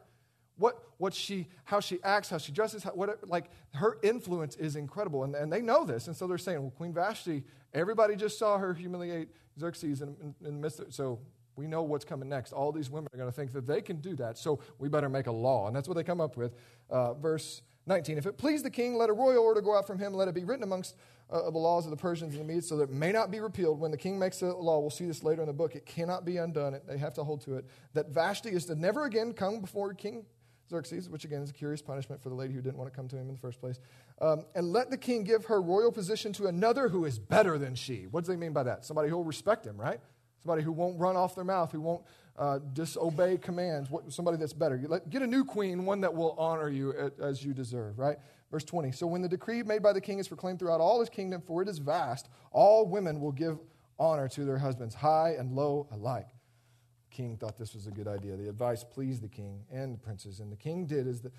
What, 0.59 0.83
what 0.99 1.15
she, 1.15 1.47
how 1.65 1.81
she 1.81 1.99
acts, 2.03 2.29
how 2.29 2.39
she 2.39 2.53
dresses, 2.53 2.83
how, 2.83 2.91
what, 2.91 3.29
like 3.29 3.47
her 3.75 3.99
influence 4.03 4.57
is 4.57 4.77
incredible. 4.77 5.25
And, 5.25 5.35
and 5.35 5.53
they 5.53 5.63
know 5.63 5.85
this. 5.85 6.09
And 6.09 6.17
so 6.17 6.27
they're 6.27 6.39
saying, 6.39 6.61
well, 6.61 6.73
Queen 6.77 6.93
Vashti, 6.93 7.45
everybody 7.73 8.17
just 8.17 8.39
saw 8.39 8.59
her 8.59 8.75
humiliate 8.75 9.29
Xerxes 9.59 10.03
and, 10.03 10.35
the 10.41 10.53
midst 10.53 10.81
of 10.81 10.93
So 10.93 11.21
we 11.57 11.67
know 11.67 11.83
what's 11.83 12.05
coming 12.05 12.29
next. 12.29 12.53
All 12.53 12.73
these 12.73 12.91
women 12.91 13.09
are 13.13 13.17
going 13.17 13.31
to 13.31 13.35
think 13.35 13.53
that 13.53 13.67
they 13.67 13.81
can 13.81 13.97
do 13.97 14.15
that. 14.17 14.37
So 14.37 14.61
we 14.79 14.89
better 14.89 15.09
make 15.09 15.27
a 15.27 15.33
law. 15.33 15.67
And 15.67 15.75
that's 15.75 15.89
what 15.89 15.95
they 15.95 16.05
come 16.05 16.21
up 16.21 16.37
with. 16.37 16.55
Uh, 16.91 17.15
verse 17.15 17.63
19. 17.87 18.19
If 18.19 18.27
it 18.27 18.37
please 18.37 18.63
the 18.63 18.71
king, 18.71 18.97
let 18.97 19.11
a 19.11 19.13
royal 19.13 19.43
order 19.43 19.61
go 19.61 19.77
out 19.77 19.87
from 19.87 19.99
him. 19.99 20.13
Let 20.13 20.29
it 20.29 20.35
be 20.35 20.45
written 20.45 20.63
amongst 20.63 20.97
uh, 21.31 21.51
the 21.51 21.59
laws 21.59 21.85
of 21.85 21.91
the 21.91 21.97
Persians 21.97 22.35
and 22.35 22.49
the 22.49 22.53
Medes 22.53 22.69
so 22.69 22.77
that 22.77 22.85
it 22.85 22.93
may 22.93 23.13
not 23.13 23.31
be 23.31 23.41
repealed. 23.41 23.81
When 23.81 23.91
the 23.91 23.97
king 23.97 24.19
makes 24.19 24.43
a 24.43 24.47
law, 24.47 24.79
we'll 24.79 24.91
see 24.91 25.07
this 25.07 25.23
later 25.23 25.43
in 25.43 25.47
the 25.47 25.53
book, 25.53 25.75
it 25.75 25.87
cannot 25.87 26.25
be 26.25 26.37
undone. 26.37 26.75
It, 26.75 26.87
they 26.87 26.99
have 26.99 27.15
to 27.15 27.25
hold 27.25 27.41
to 27.43 27.57
it. 27.57 27.67
That 27.95 28.11
Vashti 28.11 28.51
is 28.51 28.67
to 28.67 28.75
never 28.75 29.05
again 29.05 29.33
come 29.33 29.61
before 29.61 29.95
King 29.95 30.25
Xerxes, 30.69 31.09
which 31.09 31.25
again 31.25 31.43
is 31.43 31.51
a 31.51 31.53
curious 31.53 31.83
punishment 31.83 32.23
for 32.23 32.29
the 32.29 32.35
lady 32.35 32.55
who 32.55 32.61
didn't 32.61 32.77
want 32.77 32.91
to 32.91 32.97
come 32.97 33.09
to 33.09 33.17
him 33.17 33.29
in 33.29 33.35
the 33.35 33.41
first 33.41 33.61
place. 33.61 33.79
Um, 34.21 34.45
and 34.55 34.73
let 34.73 34.91
the 34.91 34.97
king 34.97 35.25
give 35.25 35.47
her 35.47 35.61
royal 35.61 35.93
position 35.93 36.33
to 36.35 36.47
another 36.47 36.89
who 36.89 37.05
is 37.05 37.19
better 37.19 37.59
than 37.59 37.75
she. 37.75 38.07
What 38.11 38.21
does 38.21 38.29
they 38.29 38.37
mean 38.37 38.53
by 38.53 38.65
that? 38.65 38.85
Somebody 38.85 39.09
who 39.09 39.17
will 39.17 39.25
respect 39.25 39.67
him, 39.67 39.77
right? 39.81 40.01
Somebody 40.43 40.63
who 40.63 40.73
won't 40.73 40.99
run 40.99 41.17
off 41.17 41.35
their 41.35 41.45
mouth, 41.45 41.73
who 41.73 41.81
won't 41.81 42.03
uh, 42.39 42.61
disobey 42.73 43.39
commands, 43.39 43.91
what, 43.91 44.13
somebody 44.13 44.37
that's 44.37 44.53
better. 44.53 44.81
Let, 44.87 45.11
get 45.11 45.23
a 45.23 45.27
new 45.27 45.45
queen, 45.45 45.85
one 45.85 46.01
that 46.03 46.15
will 46.15 46.37
honor 46.39 46.69
you 46.69 47.13
as 47.21 47.45
you 47.45 47.53
deserve, 47.53 47.99
right? 47.99 48.17
Verse 48.51 48.65
20. 48.65 48.93
So 48.93 49.07
when 49.07 49.23
the 49.23 49.29
decree 49.29 49.63
made 49.63 49.83
by 49.83 49.93
the 49.93 50.01
king 50.01 50.19
is 50.19 50.29
proclaimed 50.29 50.59
throughout 50.59 50.81
all 50.81 51.01
his 51.01 51.09
kingdom, 51.09 51.43
for 51.45 51.63
it 51.63 51.69
is 51.69 51.79
vast, 51.79 52.29
all 52.53 52.87
women 52.87 53.21
will 53.21 53.33
give 53.33 53.59
honor 53.99 54.29
to 54.29 54.45
their 54.45 54.59
husbands, 54.59 54.95
high 54.95 55.35
and 55.39 55.53
low 55.53 55.89
alike 55.91 56.29
king 57.11 57.37
thought 57.37 57.57
this 57.57 57.75
was 57.75 57.87
a 57.87 57.91
good 57.91 58.09
idea. 58.09 58.37
The 58.37 58.49
advice 58.49 58.85
pleased 58.85 59.23
the 59.23 59.29
king 59.29 59.65
and 59.71 59.95
the 59.95 59.99
princes, 59.99 60.41
and 60.41 60.53
the 60.53 60.57
king 60.57 60.87
did 60.87 61.07
as 61.07 61.21
the, 61.21 61.33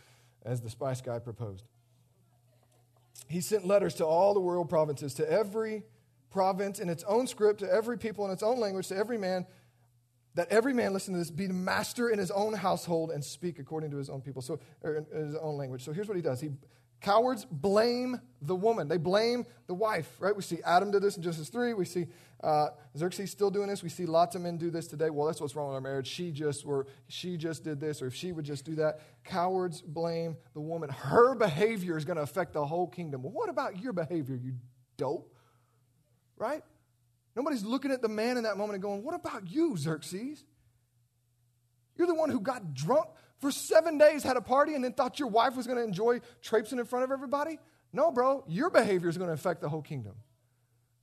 as 0.44 0.62
the 0.62 0.70
spice 0.70 1.02
guy 1.02 1.20
proposed. 1.20 1.66
He 3.28 3.42
sent 3.42 3.66
letters 3.66 3.94
to 3.96 4.06
all 4.06 4.34
the 4.34 4.42
royal 4.42 4.66
provinces, 4.66 5.14
to 5.16 5.32
every 5.32 5.84
province 6.32 6.80
in 6.80 6.90
its 6.90 7.04
own 7.04 7.28
script, 7.28 7.60
to 7.60 7.72
every 7.72 7.98
people 7.98 8.26
in 8.26 8.32
its 8.32 8.44
own 8.44 8.60
language, 8.60 8.88
to 8.88 8.98
every 8.98 9.18
man, 9.18 9.46
that 10.36 10.48
every 10.50 10.74
man, 10.74 10.94
listen 10.94 11.14
to 11.14 11.20
this, 11.20 11.32
be 11.32 11.48
the 11.48 11.54
master 11.54 12.10
in 12.10 12.20
his 12.20 12.32
own 12.32 12.54
household 12.54 13.12
and 13.12 13.24
speak 13.24 13.60
according 13.60 13.92
to 13.92 13.98
his 13.98 14.10
own 14.10 14.22
people, 14.22 14.42
so, 14.42 14.60
or 14.84 14.96
in 14.96 15.26
his 15.26 15.36
own 15.36 15.58
language. 15.58 15.84
So 15.84 15.92
here's 15.92 16.08
what 16.08 16.18
he 16.18 16.24
does. 16.24 16.40
He 16.40 16.50
Cowards 17.02 17.46
blame 17.50 18.20
the 18.42 18.56
woman. 18.56 18.88
They 18.88 18.98
blame 18.98 19.46
the 19.68 19.74
wife, 19.74 20.10
right? 20.20 20.36
We 20.36 20.42
see 20.42 20.60
Adam 20.66 20.92
did 20.92 21.02
this 21.02 21.16
in 21.16 21.24
Genesis 21.24 21.50
3. 21.50 21.74
We 21.74 21.86
see 21.86 22.08
uh, 22.44 22.70
Xerxes 22.98 23.32
still 23.32 23.50
doing 23.50 23.68
this. 23.68 23.82
We 23.82 23.90
see 23.90 24.06
lots 24.06 24.36
of 24.36 24.42
men 24.42 24.58
do 24.58 24.70
this 24.70 24.88
today. 24.88 25.10
Well, 25.10 25.28
that's 25.28 25.40
what's 25.40 25.56
wrong 25.56 25.68
with 25.68 25.76
our 25.76 25.82
marriage. 25.82 26.08
She 26.08 26.32
just, 26.32 26.66
were, 26.66 26.88
she 27.08 27.38
just 27.38 27.64
did 27.64 27.80
this, 27.80 28.02
or 28.02 28.08
if 28.08 28.16
she 28.16 28.32
would 28.32 28.46
just 28.46 28.66
do 28.66 28.76
that. 28.76 29.00
Cowards 29.24 29.82
blame 29.82 30.36
the 30.54 30.62
woman. 30.62 30.90
Her 30.90 31.36
behavior 31.36 31.98
is 31.98 32.04
going 32.04 32.18
to 32.18 32.24
affect 32.24 32.54
the 32.54 32.66
whole 32.66 32.88
kingdom. 32.88 33.24
Well, 33.24 33.34
what 33.34 33.50
about 33.50 33.82
your 33.82 33.94
behavior, 33.94 34.36
you 34.36 34.54
dope? 34.98 35.34
Right? 36.38 36.64
Nobody's 37.36 37.64
looking 37.64 37.92
at 37.92 38.02
the 38.02 38.10
man 38.10 38.38
in 38.38 38.44
that 38.44 38.58
moment 38.58 38.76
and 38.76 38.84
going, 38.84 39.04
What 39.04 39.16
about 39.16 39.50
you, 39.50 39.78
Xerxes? 39.78 40.44
You're 41.96 42.08
the 42.08 42.16
one 42.16 42.30
who 42.30 42.40
got 42.40 42.74
drunk 42.74 43.08
for 43.40 43.52
seven 43.52 43.98
days 43.98 44.24
had 44.24 44.38
a 44.38 44.42
party 44.42 44.76
and 44.76 44.84
then 44.84 44.94
thought 44.94 45.20
your 45.20 45.30
wife 45.30 45.56
was 45.56 45.66
going 45.66 45.78
to 45.78 45.84
enjoy 45.84 46.20
traipsing 46.42 46.80
in 46.80 46.86
front 46.86 47.04
of 47.06 47.12
everybody? 47.12 47.60
No, 47.92 48.12
bro, 48.12 48.44
your 48.48 48.70
behavior 48.70 49.10
is 49.10 49.18
going 49.18 49.30
to 49.30 49.34
affect 49.34 49.62
the 49.62 49.70
whole 49.70 49.82
kingdom. 49.82 50.16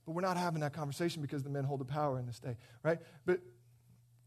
But 0.05 0.13
we're 0.13 0.21
not 0.21 0.37
having 0.37 0.61
that 0.61 0.73
conversation 0.73 1.21
because 1.21 1.43
the 1.43 1.49
men 1.49 1.65
hold 1.65 1.81
the 1.81 1.85
power 1.85 2.17
in 2.17 2.25
this 2.25 2.39
day, 2.39 2.55
right? 2.83 2.99
But 3.25 3.41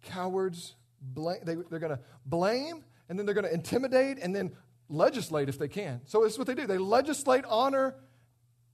cowards, 0.02 0.74
blame, 1.00 1.38
they, 1.44 1.54
they're 1.54 1.78
going 1.78 1.96
to 1.96 2.00
blame 2.26 2.84
and 3.08 3.18
then 3.18 3.26
they're 3.26 3.34
going 3.34 3.46
to 3.46 3.54
intimidate 3.54 4.18
and 4.18 4.36
then 4.36 4.52
legislate 4.88 5.48
if 5.48 5.58
they 5.58 5.68
can. 5.68 6.00
So 6.04 6.22
this 6.22 6.34
is 6.34 6.38
what 6.38 6.46
they 6.46 6.54
do 6.54 6.66
they 6.66 6.78
legislate 6.78 7.44
honor 7.46 7.94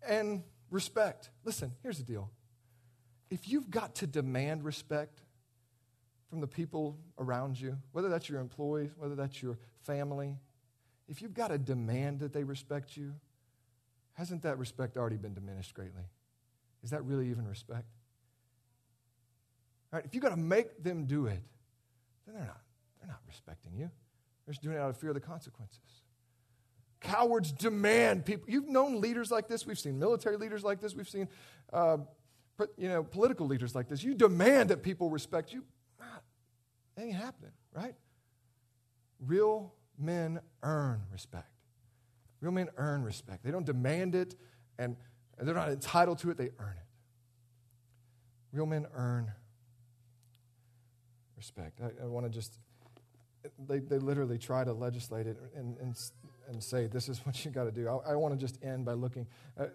and 0.07 0.43
respect. 0.71 1.31
Listen, 1.45 1.73
here's 1.83 1.99
the 1.99 2.05
deal. 2.05 2.31
If 3.31 3.49
you've 3.49 3.71
got 3.71 3.97
to 3.97 4.07
demand 4.07 4.65
respect, 4.65 5.21
from 6.29 6.41
the 6.41 6.47
people 6.47 6.99
around 7.19 7.61
you, 7.61 7.77
whether 7.93 8.09
that's 8.09 8.29
your 8.29 8.41
employees, 8.41 8.91
whether 8.97 9.15
that's 9.15 9.43
your 9.43 9.59
family, 9.85 10.37
if 11.09 11.23
you've 11.23 11.35
got 11.35 11.49
to 11.49 11.59
demand 11.59 12.21
that 12.21 12.33
they 12.33 12.43
respect 12.43 12.97
you, 12.97 13.15
hasn't 14.15 14.43
that 14.43 14.59
respect 14.59 14.97
already 14.97 15.17
been 15.17 15.35
diminished 15.35 15.75
greatly? 15.75 16.03
Is 16.83 16.91
that 16.91 17.05
really 17.05 17.31
even 17.31 17.47
respect? 17.47 17.87
All 19.93 19.99
right, 19.99 20.05
if 20.05 20.15
you've 20.15 20.23
got 20.23 20.31
to 20.31 20.37
make 20.37 20.83
them 20.83 21.05
do 21.05 21.27
it, 21.27 21.43
then 22.27 22.35
they're 22.35 22.47
not, 22.47 22.61
they're 22.99 23.09
not 23.09 23.21
respecting 23.27 23.73
you. 23.75 23.91
They're 24.45 24.53
just 24.53 24.63
doing 24.63 24.77
it 24.77 24.81
out 24.81 24.91
of 24.91 24.97
fear 24.97 25.11
of 25.11 25.15
the 25.15 25.21
consequences. 25.21 26.03
Cowards 27.01 27.53
demand 27.53 28.25
people. 28.25 28.49
You've 28.49 28.69
known 28.69 29.01
leaders 29.01 29.31
like 29.31 29.49
this. 29.49 29.67
We've 29.67 29.79
seen 29.79 29.99
military 29.99 30.37
leaders 30.37 30.65
like 30.65 30.81
this. 30.81 30.95
We've 30.95 31.09
seen, 31.09 31.29
uh, 31.73 31.99
you 32.77 32.89
know, 32.89 33.05
political 33.05 33.47
leaders 33.47 33.75
like 33.75 33.89
this. 33.89 34.03
You 34.03 34.15
demand 34.15 34.71
that 34.71 34.83
people 34.83 35.11
respect 35.11 35.53
you. 35.53 35.63
That 36.97 37.05
ain't 37.05 37.15
happening, 37.15 37.53
right? 37.75 37.95
Real 39.21 39.73
men 39.99 40.41
earn 40.63 41.03
respect. 41.13 41.51
Real 42.41 42.53
men 42.53 42.69
earn 42.77 43.03
respect. 43.03 43.45
They 43.45 43.51
don't 43.51 43.67
demand 43.67 44.15
it 44.15 44.35
and 44.79 44.97
they're 45.41 45.55
not 45.55 45.71
entitled 45.71 46.19
to 46.19 46.31
it, 46.31 46.39
they 46.39 46.51
earn 46.59 46.75
it. 46.77 46.87
Real 48.53 48.67
men 48.67 48.87
earn 48.95 49.33
respect. 51.37 51.81
I, 51.83 52.05
I 52.05 52.07
want 52.07 52.25
to 52.27 52.31
just, 52.31 52.59
they, 53.69 53.79
they 53.81 53.99
literally 53.99 54.39
try 54.39 54.65
to 54.65 54.73
legislate 54.73 55.27
it 55.27 55.37
and, 55.55 55.77
and 55.79 55.95
and 56.49 56.63
say, 56.63 56.87
this 56.87 57.09
is 57.09 57.19
what 57.27 57.45
you 57.45 57.51
got 57.51 57.65
to 57.65 57.73
do. 57.73 57.89
I, 57.89 58.13
I 58.13 58.15
want 58.17 58.35
to 58.35 58.41
just 58.41 58.63
end 58.63 58.85
by 58.85 58.93
looking. 58.93 59.27
Uh, 59.59 59.67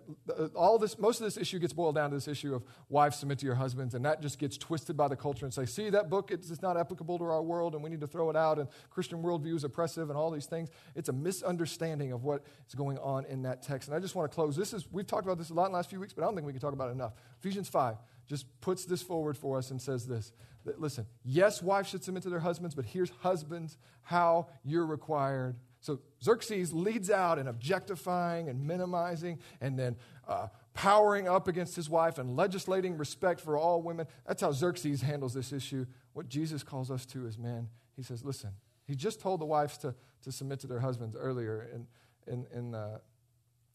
all 0.55 0.78
this, 0.78 0.97
most 0.97 1.19
of 1.19 1.26
this 1.26 1.38
issue 1.38 1.59
gets 1.59 1.74
boiled 1.74 1.95
down 1.95 2.09
to 2.11 2.15
this 2.15 2.28
issue 2.28 2.53
of 2.53 2.63
wives 2.89 3.17
submit 3.17 3.39
to 3.39 3.45
your 3.45 3.55
husbands, 3.55 3.95
and 3.95 4.05
that 4.05 4.22
just 4.22 4.39
gets 4.39 4.57
twisted 4.57 4.95
by 4.95 5.07
the 5.07 5.15
culture 5.15 5.45
and 5.45 5.53
say, 5.53 5.65
see, 5.65 5.89
that 5.89 6.09
book, 6.09 6.32
it's, 6.32 6.49
it's 6.49 6.61
not 6.61 6.78
applicable 6.78 7.17
to 7.19 7.26
our 7.26 7.41
world, 7.41 7.74
and 7.74 7.84
we 7.84 7.89
need 7.89 8.01
to 8.01 8.07
throw 8.07 8.30
it 8.30 8.36
out, 8.36 8.59
and 8.59 8.67
Christian 8.89 9.22
worldview 9.22 9.55
is 9.55 9.63
oppressive, 9.63 10.09
and 10.09 10.17
all 10.17 10.32
these 10.32 10.45
things. 10.45 10.69
It's 10.95 11.09
a 11.09 11.13
misunderstanding 11.13 12.11
of 12.11 12.24
what 12.24 12.43
is 12.67 12.76
going 12.76 12.97
on 12.99 13.26
in 13.26 13.41
that 13.43 13.61
text. 13.61 13.88
And 13.88 13.95
I 13.95 13.99
just 13.99 14.15
want 14.15 14.30
to 14.30 14.36
close. 14.36 14.55
This 14.55 14.74
is, 14.74 14.88
we've 14.91 15.07
talked 15.07 15.26
about 15.26 15.38
this 15.38 15.49
a 15.49 15.53
lot 15.53 15.65
in 15.65 15.72
the 15.72 15.78
last 15.78 15.89
few 15.89 15.99
weeks, 15.99 16.13
but 16.13 16.24
I 16.24 16.26
don't 16.26 16.36
think 16.36 16.45
we 16.45 16.53
can 16.53 16.61
talk 16.61 16.74
about 16.74 16.89
it 16.89 16.93
enough. 16.93 17.13
Ephesians 17.39 17.67
5 17.69 17.97
just 18.28 18.45
puts 18.61 18.86
this 18.86 19.01
forward 19.01 19.38
for 19.38 19.57
us 19.57 19.72
and 19.72 19.82
says 19.82 20.05
this 20.05 20.32
that, 20.65 20.80
listen, 20.80 21.05
yes, 21.24 21.61
wives 21.61 21.89
should 21.89 22.03
submit 22.03 22.24
to 22.24 22.30
their 22.30 22.39
husbands, 22.39 22.76
but 22.76 22.86
here's 22.86 23.09
husbands, 23.22 23.78
how 24.03 24.47
you're 24.63 24.86
required 24.86 25.55
so 25.82 25.99
Xerxes 26.23 26.73
leads 26.73 27.09
out 27.09 27.39
in 27.39 27.47
objectifying 27.47 28.47
and 28.49 28.65
minimizing 28.65 29.39
and 29.59 29.77
then 29.77 29.95
uh, 30.27 30.47
powering 30.75 31.27
up 31.27 31.47
against 31.47 31.75
his 31.75 31.89
wife 31.89 32.19
and 32.19 32.36
legislating 32.36 32.97
respect 32.97 33.41
for 33.41 33.57
all 33.57 33.82
women. 33.82 34.05
That's 34.27 34.41
how 34.41 34.51
Xerxes 34.51 35.01
handles 35.01 35.34
this 35.34 35.51
issue. 35.51 35.88
What 36.13 36.29
Jesus 36.29 36.61
calls 36.61 36.91
us 36.91 37.05
to 37.07 37.25
as 37.25 37.39
men, 37.39 37.67
he 37.95 38.03
says, 38.03 38.23
listen, 38.23 38.51
he 38.86 38.95
just 38.95 39.19
told 39.19 39.41
the 39.41 39.45
wives 39.45 39.79
to, 39.79 39.95
to 40.21 40.32
submit 40.32 40.59
to 40.59 40.67
their 40.67 40.79
husbands 40.79 41.15
earlier 41.19 41.67
in, 41.73 41.88
in, 42.32 42.45
in 42.53 42.75
uh, 42.75 42.99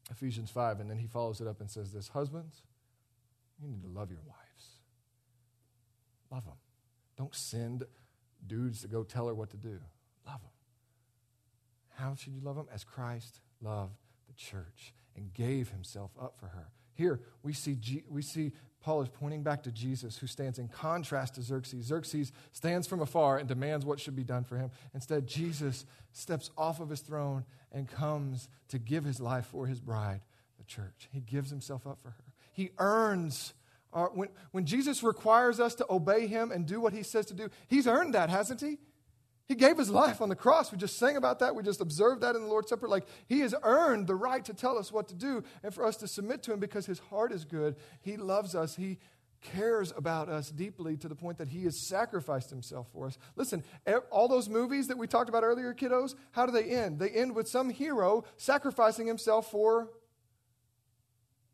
Ephesians 0.09 0.49
5, 0.51 0.79
and 0.79 0.89
then 0.89 0.99
he 0.99 1.09
follows 1.09 1.41
it 1.41 1.49
up 1.49 1.61
and 1.61 1.69
says 1.69 1.93
this 1.93 2.09
Husbands, 2.09 2.63
you 3.61 3.69
need 3.69 3.83
to 3.83 3.89
love 3.89 4.13
your 4.13 4.21
wives. 4.25 4.79
Love 6.31 6.45
them. 6.45 6.55
Don't 7.17 7.35
send 7.35 7.85
dudes 8.47 8.83
to 8.83 8.89
go 8.89 9.03
tell 9.03 9.27
her 9.27 9.35
what 9.35 9.51
to 9.51 9.57
do. 9.57 9.81
Love 10.25 10.41
them. 10.43 10.51
How 11.97 12.15
should 12.15 12.33
you 12.33 12.41
love 12.41 12.57
him? 12.57 12.67
As 12.73 12.85
Christ 12.85 13.41
loved 13.61 13.97
the 14.29 14.35
church 14.35 14.95
and 15.17 15.33
gave 15.33 15.71
himself 15.71 16.11
up 16.21 16.39
for 16.39 16.47
her. 16.47 16.69
Here, 16.95 17.21
we 17.43 17.53
see, 17.53 17.75
G- 17.75 18.05
we 18.09 18.23
see 18.23 18.53
Paul 18.81 19.03
is 19.03 19.09
pointing 19.09 19.43
back 19.43 19.63
to 19.65 19.73
Jesus, 19.73 20.17
who 20.17 20.27
stands 20.27 20.59
in 20.59 20.69
contrast 20.69 21.35
to 21.35 21.43
Xerxes. 21.43 21.87
Xerxes 21.87 22.33
stands 22.53 22.87
from 22.87 23.01
afar 23.01 23.39
and 23.39 23.49
demands 23.49 23.85
what 23.85 23.99
should 23.99 24.15
be 24.15 24.25
done 24.25 24.45
for 24.45 24.57
him. 24.57 24.71
Instead, 24.95 25.27
Jesus 25.27 25.85
steps 26.13 26.51
off 26.57 26.81
of 26.81 26.89
his 26.89 27.01
throne 27.01 27.45
and 27.73 27.89
comes 27.89 28.49
to 28.69 28.79
give 28.79 29.05
his 29.05 29.21
life 29.21 29.47
for 29.47 29.67
his 29.67 29.81
bride, 29.81 30.21
the 30.59 30.65
church. 30.65 31.09
He 31.11 31.21
gives 31.21 31.51
himself 31.51 31.87
up 31.87 31.99
for 32.03 32.11
her. 32.11 32.25
He 32.53 32.71
earns 32.79 33.55
our, 33.93 34.11
when, 34.11 34.29
when 34.53 34.67
Jesus 34.67 35.03
requires 35.03 35.59
us 35.59 35.75
to 35.77 35.87
obey 35.89 36.27
him 36.27 36.53
and 36.53 36.67
do 36.67 36.81
what 36.81 36.93
he 36.93 37.03
says 37.03 37.27
to 37.27 37.35
do, 37.35 37.49
he's 37.69 37.87
earned 37.87 38.15
that, 38.15 38.29
hasn't 38.29 38.61
he? 38.61 38.79
He 39.47 39.55
gave 39.55 39.79
his 39.79 39.91
life 39.91 40.21
on 40.21 40.29
the 40.29 40.35
cross. 40.35 40.73
We 40.73 40.79
just 40.79 40.99
sang 40.99 41.17
about 41.17 41.39
that. 41.39 41.55
We 41.55 41.63
just 41.63 41.81
observed 41.81 42.21
that 42.23 42.35
in 42.35 42.43
the 42.43 42.49
Lord's 42.49 42.69
Supper. 42.69 42.89
Like, 42.89 43.07
he 43.27 43.41
has 43.41 43.55
earned 43.63 44.09
the 44.09 44.17
right 44.17 44.45
to 44.45 44.53
tell 44.53 44.77
us 44.77 44.91
what 44.91 45.07
to 45.09 45.15
do 45.15 45.45
and 45.63 45.73
for 45.73 45.87
us 45.87 45.97
to 45.99 46.09
submit 46.09 46.43
to 46.45 46.53
him 46.53 46.59
because 46.59 46.87
his 46.87 46.99
heart 46.99 47.31
is 47.31 47.45
good. 47.45 47.77
He 48.01 48.17
loves 48.17 48.57
us. 48.57 48.75
He 48.75 48.99
cares 49.43 49.93
about 49.97 50.29
us 50.29 50.51
deeply 50.51 50.97
to 50.97 51.09
the 51.09 51.15
point 51.15 51.39
that 51.39 51.47
he 51.47 51.63
has 51.65 51.79
sacrificed 51.79 52.51
himself 52.51 52.89
for 52.93 53.07
us. 53.07 53.19
Listen, 53.37 53.63
all 54.11 54.27
those 54.27 54.49
movies 54.49 54.89
that 54.89 54.99
we 54.99 55.07
talked 55.07 55.29
about 55.29 55.45
earlier, 55.45 55.73
kiddos, 55.73 56.17
how 56.33 56.47
do 56.47 56.51
they 56.51 56.65
end? 56.65 56.99
They 56.99 57.11
end 57.11 57.37
with 57.37 57.47
some 57.47 57.71
hero 57.71 58.25
sacrificing 58.37 59.07
himself 59.07 59.49
for 59.51 59.91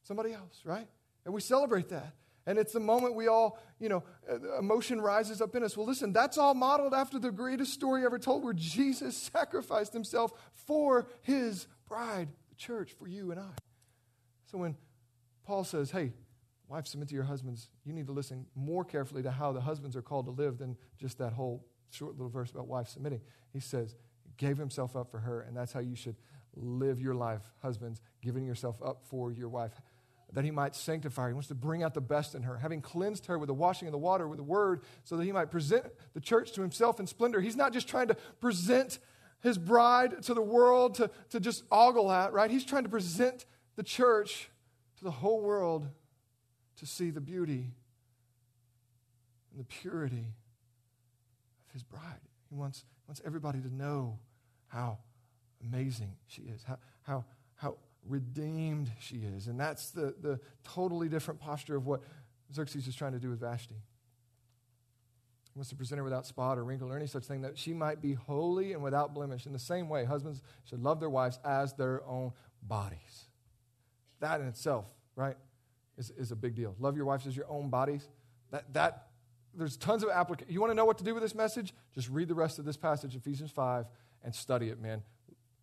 somebody 0.05 0.33
else, 0.33 0.63
right? 0.65 0.87
And 1.27 1.35
we 1.35 1.43
celebrate 1.43 1.91
that. 1.91 2.15
And 2.47 2.59
it's 2.59 2.73
the 2.73 2.81
moment 2.81 3.15
we 3.15 3.29
all, 3.29 3.59
you 3.79 3.89
know, 3.89 4.03
uh, 4.31 4.59
emotion 4.59 5.01
rises 5.01 5.41
up 5.41 5.55
in 5.55 5.63
us. 5.63 5.77
Well, 5.77 5.87
listen, 5.87 6.13
that's 6.13 6.39
all 6.39 6.55
modeled 6.55 6.95
after 6.95 7.19
the 7.19 7.31
greatest 7.31 7.73
story 7.73 8.05
ever 8.05 8.19
told 8.19 8.43
where 8.43 8.53
Jesus 8.53 9.17
sacrificed 9.33 9.93
himself 9.93 10.33
for 10.53 11.07
his 11.23 11.67
bride, 11.89 12.29
the 12.49 12.57
church, 12.57 12.93
for 12.99 13.07
you 13.07 13.31
and 13.31 13.41
I. 13.41 13.53
So 14.51 14.59
when 14.59 14.77
Paul 15.45 15.65
says, 15.65 15.91
hey, 15.91 16.13
wives, 16.69 16.91
submit 16.91 17.09
to 17.09 17.15
your 17.15 17.25
husbands, 17.25 17.69
you 17.85 17.93
need 17.93 18.07
to 18.07 18.13
listen 18.13 18.47
more 18.55 18.85
carefully 18.85 19.23
to 19.23 19.31
how 19.31 19.53
the 19.53 19.61
husbands 19.61 19.95
are 19.95 20.03
called 20.03 20.27
to 20.27 20.33
live 20.33 20.59
than 20.59 20.77
just 20.99 21.19
that 21.19 21.33
whole 21.33 21.65
short 21.91 22.13
little 22.13 22.29
verse 22.29 22.51
about 22.51 22.67
wives 22.67 22.91
submitting. 22.91 23.21
He 23.53 23.61
says, 23.61 23.95
gave 24.37 24.59
himself 24.59 24.97
up 24.97 25.11
for 25.11 25.21
her, 25.21 25.43
and 25.43 25.57
that's 25.57 25.73
how 25.73 25.81
you 25.81 25.95
should 25.95 26.17
live 26.55 27.01
your 27.01 27.15
life, 27.15 27.43
husbands, 27.63 28.01
giving 28.21 28.45
yourself 28.45 28.77
up 28.83 29.03
for 29.05 29.33
your 29.33 29.49
wife 29.49 29.73
that 30.33 30.45
he 30.45 30.51
might 30.51 30.75
sanctify 30.75 31.23
her. 31.23 31.29
He 31.29 31.35
wants 31.35 31.49
to 31.49 31.55
bring 31.55 31.83
out 31.83 31.95
the 31.95 32.01
best 32.01 32.35
in 32.35 32.43
her, 32.43 32.57
having 32.57 32.81
cleansed 32.81 33.27
her 33.27 33.39
with 33.39 33.49
the 33.49 33.55
washing 33.55 33.89
of 33.89 33.93
the 33.93 33.99
water, 33.99 34.27
with 34.27 34.39
the 34.39 34.45
word, 34.45 34.83
so 35.05 35.17
that 35.17 35.25
he 35.25 35.33
might 35.33 35.51
present 35.51 35.85
the 36.15 36.21
church 36.21 36.53
to 36.53 36.63
himself 36.63 37.01
in 37.01 37.07
splendor. 37.07 37.41
He's 37.41 37.57
not 37.57 37.73
just 37.73 37.89
trying 37.89 38.09
to 38.09 38.17
present 38.41 38.99
his 39.43 39.59
bride 39.59 40.23
to 40.23 40.35
the 40.35 40.43
world 40.43 40.95
to, 40.95 41.11
to 41.31 41.41
just 41.41 41.65
ogle 41.71 42.11
at, 42.11 42.33
right? 42.33 42.51
He's 42.51 42.65
trying 42.65 42.85
to 42.85 42.89
present 42.89 43.45
the 43.77 43.83
church 43.83 44.51
to 44.99 45.05
the 45.05 45.11
whole 45.11 45.43
world 45.43 45.89
to 46.79 46.87
see 46.87 47.11
the 47.11 47.21
beauty 47.21 47.73
and 49.51 49.61
the 49.61 49.65
purity 49.65 50.27
of 51.67 51.73
his 51.73 51.83
bride. 51.83 52.21
He 52.49 52.55
wants, 52.55 52.85
wants 53.07 53.21
everybody 53.25 53.61
to 53.61 53.75
know 53.75 54.19
how 54.69 54.99
amazing 55.63 56.15
she 56.27 56.43
is, 56.43 56.63
how, 56.65 56.79
how, 57.03 57.17
how 57.17 57.25
redeemed 58.09 58.91
she 59.01 59.17
is. 59.17 59.47
And 59.47 59.59
that's 59.59 59.91
the, 59.91 60.15
the 60.21 60.41
totally 60.65 61.09
different 61.09 61.41
posture 61.41 61.77
of 61.77 61.87
what 61.87 62.03
Xerxes 62.55 62.87
is 62.87 62.95
trying 62.95 63.13
to 63.13 63.19
do 63.19 63.31
with 63.31 63.41
Vashti. 63.41 63.77
He 65.53 65.59
wants 65.59 65.69
to 65.69 65.77
present 65.77 65.99
her 65.99 66.05
without 66.05 66.27
spot 66.27 66.59
or 66.59 66.65
wrinkle 66.65 66.91
or 66.91 66.97
any 66.97 67.07
such 67.07 67.25
thing, 67.25 67.43
that 67.43 67.59
she 67.59 67.75
might 67.75 68.01
be 68.01 68.15
holy 68.15 68.73
and 68.73 68.83
without 68.83 69.13
blemish. 69.13 69.45
In 69.45 69.53
the 69.53 69.59
same 69.59 69.89
way, 69.89 70.05
husbands 70.05 70.41
should 70.65 70.83
love 70.83 70.99
their 70.99 71.11
wives 71.11 71.39
as 71.45 71.75
their 71.75 72.03
own 72.07 72.33
bodies. 72.63 73.27
That 74.21 74.41
in 74.41 74.47
itself, 74.47 74.87
right, 75.15 75.37
is, 75.99 76.11
is 76.11 76.33
a 76.33 76.37
big 76.37 76.55
deal. 76.55 76.75
Love 76.79 76.97
your 76.97 77.05
wives 77.05 77.27
as 77.27 77.37
your 77.37 77.51
own 77.51 77.69
bodies. 77.69 78.09
That, 78.51 78.73
that 78.73 79.09
there's 79.55 79.77
tons 79.77 80.03
of 80.03 80.09
application. 80.09 80.53
You 80.53 80.61
want 80.61 80.71
to 80.71 80.75
know 80.75 80.87
what 80.87 80.99
to 80.99 81.05
do 81.05 81.13
with 81.13 81.23
this 81.23 81.35
message? 81.35 81.75
Just 81.95 82.09
read 82.09 82.29
the 82.29 82.35
rest 82.35 82.59
of 82.59 82.65
this 82.65 82.79
passage, 82.79 83.15
Ephesians 83.15 83.51
5, 83.51 83.85
and 84.25 84.35
study 84.35 84.69
it, 84.69 84.81
man. 84.81 85.03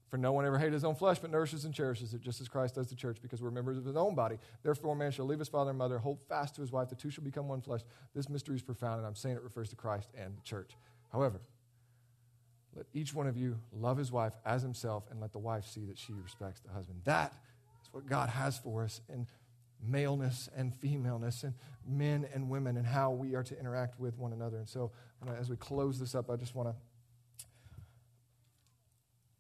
For 0.10 0.18
no 0.18 0.32
one 0.32 0.46
ever 0.46 0.58
hated 0.58 0.74
his 0.74 0.84
own 0.84 0.96
flesh, 0.96 1.20
but 1.20 1.30
nourishes 1.30 1.66
and 1.66 1.74
cherishes 1.74 2.14
it, 2.14 2.22
just 2.22 2.42
as 2.42 2.48
Christ 2.48 2.76
does 2.76 2.88
the 2.88 2.96
church, 2.96 3.18
because 3.22 3.42
we're 3.42 3.52
members 3.52 3.78
of 3.78 3.86
his 3.86 3.96
own 3.96 4.16
body. 4.16 4.38
Therefore, 4.64 4.96
man 4.96 5.12
shall 5.12 5.26
leave 5.26 5.40
his 5.40 5.48
father 5.48 5.70
and 5.70 5.78
mother, 5.78 6.00
hold 6.00 6.20
fast 6.28 6.56
to 6.56 6.62
his 6.62 6.72
wife, 6.72 6.90
the 6.90 6.96
two 6.96 7.12
shall 7.12 7.24
become 7.24 7.48
one 7.48 7.62
flesh. 7.62 7.82
This 8.16 8.28
mystery 8.28 8.56
is 8.56 8.64
profound, 8.64 8.98
and 8.98 9.08
I'm 9.08 9.16
saying 9.16 9.36
it 9.36 9.44
refers 9.44 9.70
to 9.70 9.76
Christ 9.76 10.10
and 10.18 10.36
the 10.36 10.42
church. 10.42 10.72
However, 11.12 11.42
let 12.76 12.88
each 12.94 13.14
one 13.14 13.28
of 13.28 13.38
you 13.38 13.60
love 13.72 13.98
his 13.98 14.12
wife 14.12 14.34
as 14.46 14.64
himself, 14.64 15.04
and 15.12 15.22
let 15.22 15.32
the 15.32 15.40
wife 15.40 15.66
see 15.66 15.86
that 15.86 15.98
she 15.98 16.14
respects 16.14 16.60
the 16.62 16.72
husband. 16.72 17.02
That 17.04 17.34
is 17.84 17.94
what 17.94 18.08
God 18.08 18.30
has 18.30 18.58
for 18.58 18.84
us 18.84 19.02
in 19.10 19.28
maleness 19.82 20.50
and 20.56 20.76
femaleness, 20.76 21.44
and 21.44 21.54
men 21.88 22.28
and 22.34 22.50
women, 22.50 22.78
and 22.78 22.86
how 22.86 23.12
we 23.12 23.36
are 23.36 23.44
to 23.44 23.60
interact 23.60 24.00
with 24.00 24.18
one 24.18 24.34
another. 24.34 24.58
And 24.58 24.68
so, 24.68 24.92
as 25.38 25.50
we 25.50 25.56
close 25.56 26.00
this 26.00 26.16
up, 26.16 26.30
I 26.30 26.36
just 26.36 26.56
want 26.56 26.70
to 26.70 26.76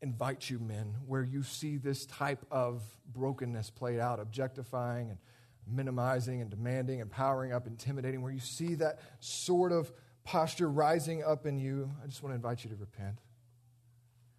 invite 0.02 0.50
you, 0.50 0.60
men, 0.60 0.95
where 1.06 1.24
you 1.24 1.43
see 1.43 1.78
this 1.78 2.06
type 2.06 2.45
of 2.52 2.82
brokenness 3.12 3.70
played 3.70 4.00
out, 4.00 4.20
objectifying 4.20 5.10
and 5.10 5.20
minimizing 5.68 6.41
and 6.41 6.50
demanding 6.50 7.02
and 7.02 7.12
powering 7.12 7.54
up, 7.54 7.68
intimidating, 7.68 8.22
where 8.22 8.32
you 8.32 8.39
see 8.39 8.76
that 8.76 9.00
sort 9.20 9.72
of 9.72 9.91
posture 10.24 10.70
rising 10.70 11.24
up 11.24 11.45
in 11.45 11.58
you, 11.58 11.91
I 12.04 12.08
just 12.08 12.24
want 12.24 12.32
to 12.32 12.36
invite 12.36 12.64
you 12.64 12.70
to 12.70 12.76
repent. 12.76 13.20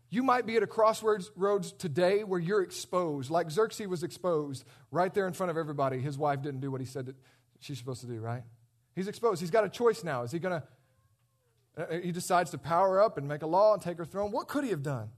You 0.08 0.24
might 0.24 0.44
be 0.44 0.56
at 0.56 0.62
a 0.62 0.66
crossroads 0.66 1.30
roads 1.36 1.72
today 1.72 2.24
where 2.24 2.40
you're 2.40 2.62
exposed, 2.62 3.30
like 3.30 3.50
Xerxes 3.50 3.86
was 3.86 4.02
exposed 4.02 4.64
right 4.90 5.12
there 5.14 5.28
in 5.28 5.34
front 5.34 5.50
of 5.50 5.56
everybody. 5.56 6.00
His 6.00 6.18
wife 6.18 6.42
didn't 6.42 6.60
do 6.60 6.70
what 6.70 6.80
he 6.80 6.86
said 6.86 7.06
that 7.06 7.16
she's 7.60 7.78
supposed 7.78 8.00
to 8.00 8.08
do, 8.08 8.18
right? 8.18 8.42
He's 8.96 9.06
exposed. 9.06 9.40
He's 9.40 9.52
got 9.52 9.64
a 9.64 9.68
choice 9.68 10.02
now. 10.02 10.22
Is 10.22 10.32
he 10.32 10.40
going 10.40 10.60
to, 10.60 11.82
uh, 11.82 12.00
he 12.00 12.10
decides 12.10 12.50
to 12.50 12.58
power 12.58 13.00
up 13.00 13.18
and 13.18 13.28
make 13.28 13.42
a 13.42 13.46
law 13.46 13.72
and 13.72 13.80
take 13.80 13.98
her 13.98 14.04
throne. 14.04 14.32
What 14.32 14.48
could 14.48 14.64
he 14.64 14.70
have 14.70 14.82
done? 14.82 15.10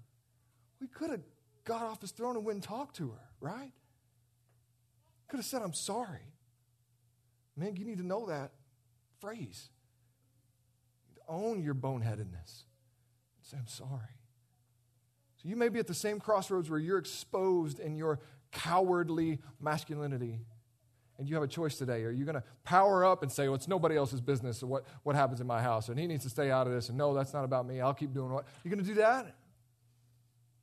We 0.83 0.89
could 0.89 1.11
have 1.11 1.20
got 1.64 1.83
off 1.83 2.01
his 2.01 2.11
throne 2.11 2.35
and 2.35 2.45
went 2.45 2.57
and 2.57 2.62
talked 2.64 2.97
to 2.97 3.11
her, 3.11 3.28
right? 3.41 3.70
Could 5.28 5.37
have 5.37 5.47
said, 5.47 5.62
I'm 5.62 5.72
sorry. 5.72 6.35
Man, 7.57 7.76
you 7.76 7.85
need 7.85 7.99
to 7.99 8.07
know 8.07 8.26
that 8.26 8.51
phrase. 9.20 9.70
Own 11.28 11.62
your 11.62 11.76
boneheadedness. 11.76 12.64
Say, 13.43 13.57
I'm 13.57 13.68
sorry. 13.68 14.18
So 15.37 15.49
you 15.49 15.55
may 15.55 15.68
be 15.68 15.78
at 15.78 15.87
the 15.87 15.95
same 15.95 16.18
crossroads 16.18 16.68
where 16.68 16.80
you're 16.80 16.99
exposed 16.99 17.78
in 17.78 17.95
your 17.95 18.18
cowardly 18.51 19.39
masculinity. 19.61 20.41
And 21.16 21.28
you 21.28 21.37
have 21.37 21.45
a 21.45 21.49
choice 21.49 21.78
today. 21.78 22.03
Are 22.03 22.11
you 22.11 22.24
going 22.24 22.35
to 22.35 22.43
power 22.64 23.05
up 23.05 23.22
and 23.22 23.30
say, 23.30 23.47
well, 23.47 23.55
it's 23.55 23.68
nobody 23.68 23.97
else's 23.97 24.20
business 24.20 24.64
or 24.64 24.66
what, 24.66 24.85
what 25.05 25.14
happens 25.14 25.41
in 25.41 25.47
my 25.47 25.62
house? 25.62 25.89
And 25.89 25.99
he 25.99 26.09
needs 26.09 26.24
to 26.24 26.30
stay 26.30 26.51
out 26.51 26.66
of 26.66 26.72
this. 26.72 26.89
And 26.89 26.99
no, 26.99 27.14
that's 27.14 27.33
not 27.33 27.45
about 27.45 27.68
me. 27.68 27.80
I'll 27.80 27.95
keep 27.95 28.12
doing 28.12 28.33
what? 28.33 28.47
You're 28.64 28.74
going 28.74 28.85
to 28.85 28.91
do 28.91 29.01
that? 29.01 29.37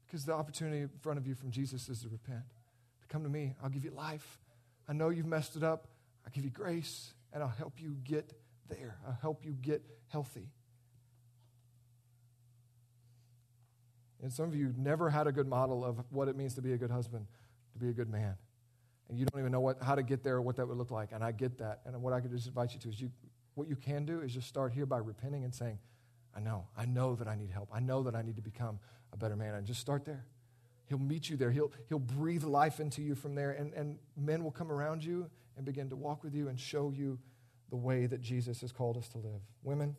Because 0.09 0.25
the 0.25 0.33
opportunity 0.33 0.79
in 0.79 0.89
front 1.01 1.19
of 1.19 1.27
you 1.27 1.35
from 1.35 1.51
Jesus 1.51 1.87
is 1.87 2.01
to 2.01 2.09
repent, 2.09 2.41
to 3.01 3.07
come 3.07 3.21
to 3.21 3.29
me. 3.29 3.53
I'll 3.61 3.69
give 3.69 3.85
you 3.85 3.91
life. 3.91 4.39
I 4.87 4.93
know 4.93 5.09
you've 5.09 5.27
messed 5.27 5.55
it 5.55 5.61
up. 5.61 5.87
I'll 6.25 6.31
give 6.31 6.43
you 6.43 6.49
grace, 6.49 7.13
and 7.31 7.43
I'll 7.43 7.49
help 7.49 7.79
you 7.79 7.95
get 8.03 8.33
there. 8.69 8.97
I'll 9.05 9.17
help 9.21 9.45
you 9.45 9.51
get 9.51 9.83
healthy. 10.07 10.49
And 14.23 14.33
some 14.33 14.45
of 14.45 14.55
you 14.55 14.73
never 14.75 15.11
had 15.11 15.27
a 15.27 15.31
good 15.31 15.47
model 15.47 15.85
of 15.85 16.03
what 16.09 16.27
it 16.27 16.35
means 16.35 16.55
to 16.55 16.61
be 16.63 16.73
a 16.73 16.77
good 16.77 16.91
husband, 16.91 17.27
to 17.73 17.79
be 17.79 17.89
a 17.89 17.93
good 17.93 18.09
man. 18.09 18.35
And 19.09 19.17
you 19.17 19.25
don't 19.25 19.39
even 19.39 19.51
know 19.51 19.61
what, 19.61 19.77
how 19.81 19.93
to 19.93 20.03
get 20.03 20.23
there 20.23 20.37
or 20.37 20.41
what 20.41 20.55
that 20.55 20.67
would 20.67 20.77
look 20.77 20.91
like. 20.91 21.11
And 21.11 21.23
I 21.23 21.31
get 21.31 21.59
that. 21.59 21.81
And 21.85 22.01
what 22.01 22.13
I 22.13 22.19
could 22.19 22.31
just 22.31 22.47
invite 22.47 22.73
you 22.73 22.79
to 22.79 22.89
is 22.89 22.99
you, 22.99 23.11
what 23.53 23.67
you 23.67 23.75
can 23.75 24.05
do 24.05 24.21
is 24.21 24.33
just 24.33 24.47
start 24.47 24.73
here 24.73 24.87
by 24.87 24.97
repenting 24.97 25.43
and 25.43 25.53
saying, 25.53 25.77
I 26.35 26.39
know. 26.39 26.67
I 26.77 26.85
know 26.85 27.15
that 27.15 27.27
I 27.27 27.35
need 27.35 27.51
help. 27.51 27.69
I 27.73 27.79
know 27.79 28.03
that 28.03 28.15
I 28.15 28.21
need 28.21 28.35
to 28.35 28.41
become 28.41 28.79
a 29.13 29.17
better 29.17 29.35
man. 29.35 29.55
And 29.55 29.65
just 29.65 29.81
start 29.81 30.05
there. 30.05 30.25
He'll 30.87 30.99
meet 30.99 31.29
you 31.29 31.37
there. 31.37 31.51
He'll, 31.51 31.71
he'll 31.87 31.99
breathe 31.99 32.43
life 32.43 32.79
into 32.79 33.01
you 33.01 33.15
from 33.15 33.35
there. 33.35 33.51
And, 33.51 33.73
and 33.73 33.99
men 34.17 34.43
will 34.43 34.51
come 34.51 34.71
around 34.71 35.03
you 35.03 35.29
and 35.55 35.65
begin 35.65 35.89
to 35.89 35.95
walk 35.95 36.23
with 36.23 36.33
you 36.33 36.47
and 36.47 36.59
show 36.59 36.91
you 36.91 37.19
the 37.69 37.75
way 37.75 38.05
that 38.07 38.21
Jesus 38.21 38.61
has 38.61 38.71
called 38.71 38.97
us 38.97 39.07
to 39.09 39.17
live. 39.17 39.41
Women, 39.63 39.95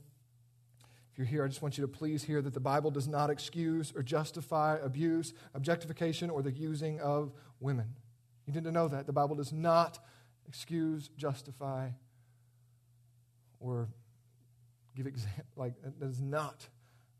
if 1.12 1.18
you're 1.18 1.26
here, 1.26 1.44
I 1.44 1.48
just 1.48 1.62
want 1.62 1.78
you 1.78 1.82
to 1.82 1.88
please 1.88 2.24
hear 2.24 2.42
that 2.42 2.54
the 2.54 2.60
Bible 2.60 2.90
does 2.90 3.06
not 3.06 3.30
excuse 3.30 3.92
or 3.94 4.02
justify 4.02 4.78
abuse, 4.82 5.32
objectification, 5.54 6.30
or 6.30 6.42
the 6.42 6.52
using 6.52 7.00
of 7.00 7.32
women. 7.60 7.94
You 8.46 8.54
need 8.54 8.64
to 8.64 8.72
know 8.72 8.88
that. 8.88 9.06
The 9.06 9.12
Bible 9.12 9.36
does 9.36 9.52
not 9.52 9.98
excuse, 10.48 11.08
justify, 11.16 11.90
or 13.60 13.88
give 15.00 15.12
example. 15.12 15.44
Like, 15.56 15.74
that 15.82 16.06
is 16.06 16.20
not 16.20 16.66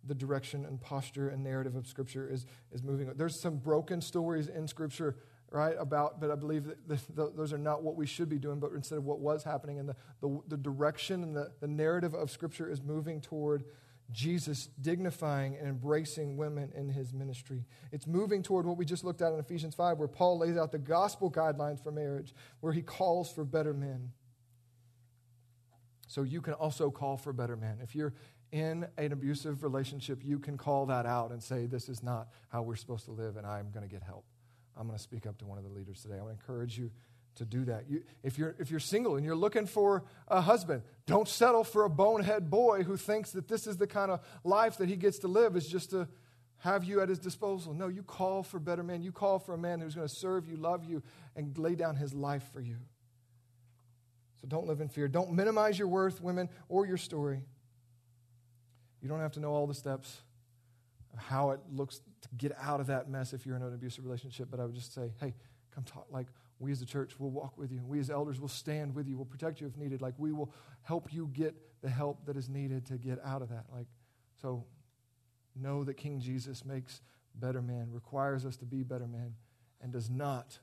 the 0.06 0.14
direction 0.14 0.64
and 0.64 0.80
posture 0.80 1.28
and 1.28 1.44
narrative 1.44 1.76
of 1.76 1.86
Scripture 1.86 2.28
is, 2.30 2.46
is 2.72 2.82
moving. 2.82 3.12
There's 3.16 3.40
some 3.42 3.56
broken 3.56 4.00
stories 4.00 4.48
in 4.48 4.66
Scripture, 4.66 5.16
right, 5.50 5.74
about, 5.78 6.20
but 6.20 6.30
I 6.30 6.36
believe 6.36 6.64
that 6.64 6.88
the, 6.88 6.98
the, 7.12 7.32
those 7.36 7.52
are 7.52 7.58
not 7.58 7.82
what 7.82 7.96
we 7.96 8.06
should 8.06 8.28
be 8.28 8.38
doing, 8.38 8.60
but 8.60 8.72
instead 8.72 8.96
of 8.96 9.04
what 9.04 9.20
was 9.20 9.44
happening. 9.44 9.78
And 9.78 9.88
the, 9.90 9.96
the, 10.22 10.40
the 10.48 10.56
direction 10.56 11.22
and 11.22 11.36
the, 11.36 11.52
the 11.60 11.68
narrative 11.68 12.14
of 12.14 12.30
Scripture 12.30 12.70
is 12.70 12.80
moving 12.82 13.20
toward 13.20 13.64
Jesus 14.12 14.68
dignifying 14.80 15.56
and 15.56 15.68
embracing 15.68 16.36
women 16.36 16.72
in 16.74 16.88
his 16.88 17.12
ministry. 17.12 17.64
It's 17.92 18.06
moving 18.06 18.42
toward 18.42 18.66
what 18.66 18.76
we 18.76 18.84
just 18.84 19.04
looked 19.04 19.22
at 19.22 19.32
in 19.32 19.38
Ephesians 19.38 19.74
5, 19.74 19.98
where 19.98 20.08
Paul 20.08 20.38
lays 20.38 20.56
out 20.56 20.72
the 20.72 20.78
gospel 20.78 21.30
guidelines 21.30 21.82
for 21.82 21.92
marriage, 21.92 22.34
where 22.60 22.72
he 22.72 22.82
calls 22.82 23.30
for 23.30 23.44
better 23.44 23.74
men. 23.74 24.12
So 26.10 26.24
you 26.24 26.40
can 26.40 26.54
also 26.54 26.90
call 26.90 27.16
for 27.16 27.32
better 27.32 27.56
men. 27.56 27.78
If 27.80 27.94
you're 27.94 28.12
in 28.50 28.84
an 28.98 29.12
abusive 29.12 29.62
relationship, 29.62 30.22
you 30.24 30.40
can 30.40 30.58
call 30.58 30.86
that 30.86 31.06
out 31.06 31.30
and 31.30 31.40
say, 31.40 31.66
This 31.66 31.88
is 31.88 32.02
not 32.02 32.30
how 32.48 32.62
we're 32.62 32.74
supposed 32.74 33.04
to 33.04 33.12
live, 33.12 33.36
and 33.36 33.46
I'm 33.46 33.70
going 33.70 33.88
to 33.88 33.88
get 33.88 34.02
help. 34.02 34.24
I'm 34.76 34.88
going 34.88 34.98
to 34.98 35.02
speak 35.02 35.24
up 35.24 35.38
to 35.38 35.46
one 35.46 35.56
of 35.56 35.62
the 35.62 35.70
leaders 35.70 36.02
today. 36.02 36.16
I 36.16 36.22
want 36.22 36.36
to 36.36 36.42
encourage 36.42 36.76
you 36.76 36.90
to 37.36 37.44
do 37.44 37.64
that. 37.66 37.88
You, 37.88 38.02
if, 38.24 38.38
you're, 38.38 38.56
if 38.58 38.72
you're 38.72 38.80
single 38.80 39.14
and 39.14 39.24
you're 39.24 39.36
looking 39.36 39.66
for 39.66 40.02
a 40.26 40.40
husband, 40.40 40.82
don't 41.06 41.28
settle 41.28 41.62
for 41.62 41.84
a 41.84 41.88
bonehead 41.88 42.50
boy 42.50 42.82
who 42.82 42.96
thinks 42.96 43.30
that 43.30 43.46
this 43.46 43.68
is 43.68 43.76
the 43.76 43.86
kind 43.86 44.10
of 44.10 44.18
life 44.42 44.78
that 44.78 44.88
he 44.88 44.96
gets 44.96 45.20
to 45.20 45.28
live 45.28 45.54
is 45.54 45.68
just 45.68 45.90
to 45.90 46.08
have 46.58 46.82
you 46.82 47.00
at 47.00 47.08
his 47.08 47.20
disposal. 47.20 47.72
No, 47.72 47.86
you 47.86 48.02
call 48.02 48.42
for 48.42 48.58
better 48.58 48.82
men. 48.82 49.00
You 49.00 49.12
call 49.12 49.38
for 49.38 49.54
a 49.54 49.58
man 49.58 49.78
who's 49.78 49.94
going 49.94 50.08
to 50.08 50.14
serve 50.14 50.48
you, 50.48 50.56
love 50.56 50.82
you, 50.82 51.04
and 51.36 51.56
lay 51.56 51.76
down 51.76 51.94
his 51.94 52.12
life 52.12 52.50
for 52.52 52.60
you. 52.60 52.78
So 54.40 54.48
don't 54.48 54.66
live 54.66 54.80
in 54.80 54.88
fear. 54.88 55.08
Don't 55.08 55.32
minimize 55.32 55.78
your 55.78 55.88
worth, 55.88 56.22
women, 56.22 56.48
or 56.68 56.86
your 56.86 56.96
story. 56.96 57.42
You 59.02 59.08
don't 59.08 59.20
have 59.20 59.32
to 59.32 59.40
know 59.40 59.52
all 59.52 59.66
the 59.66 59.74
steps. 59.74 60.22
Of 61.12 61.18
how 61.18 61.50
it 61.50 61.58
looks 61.72 62.02
to 62.22 62.28
get 62.36 62.52
out 62.60 62.78
of 62.78 62.86
that 62.86 63.10
mess 63.10 63.32
if 63.32 63.44
you're 63.44 63.56
in 63.56 63.62
an 63.62 63.74
abusive 63.74 64.04
relationship, 64.04 64.46
but 64.48 64.60
I 64.60 64.64
would 64.64 64.76
just 64.76 64.94
say, 64.94 65.12
hey, 65.18 65.34
come 65.74 65.82
talk. 65.82 66.06
Like, 66.08 66.28
we 66.60 66.70
as 66.70 66.80
a 66.82 66.86
church 66.86 67.18
will 67.18 67.30
walk 67.30 67.58
with 67.58 67.72
you. 67.72 67.82
We 67.84 67.98
as 67.98 68.10
elders 68.10 68.40
will 68.40 68.46
stand 68.46 68.94
with 68.94 69.08
you. 69.08 69.16
We'll 69.16 69.24
protect 69.24 69.60
you 69.60 69.66
if 69.66 69.76
needed. 69.76 70.00
Like, 70.00 70.14
we 70.18 70.30
will 70.30 70.52
help 70.82 71.12
you 71.12 71.28
get 71.32 71.56
the 71.82 71.88
help 71.88 72.26
that 72.26 72.36
is 72.36 72.48
needed 72.48 72.86
to 72.86 72.96
get 72.96 73.18
out 73.24 73.42
of 73.42 73.48
that. 73.48 73.64
Like, 73.72 73.88
so 74.40 74.64
know 75.56 75.82
that 75.82 75.94
King 75.94 76.20
Jesus 76.20 76.64
makes 76.64 77.00
better 77.34 77.60
men, 77.60 77.88
requires 77.90 78.46
us 78.46 78.56
to 78.58 78.64
be 78.64 78.84
better 78.84 79.08
men, 79.08 79.34
and 79.82 79.92
does 79.92 80.08
not 80.10 80.60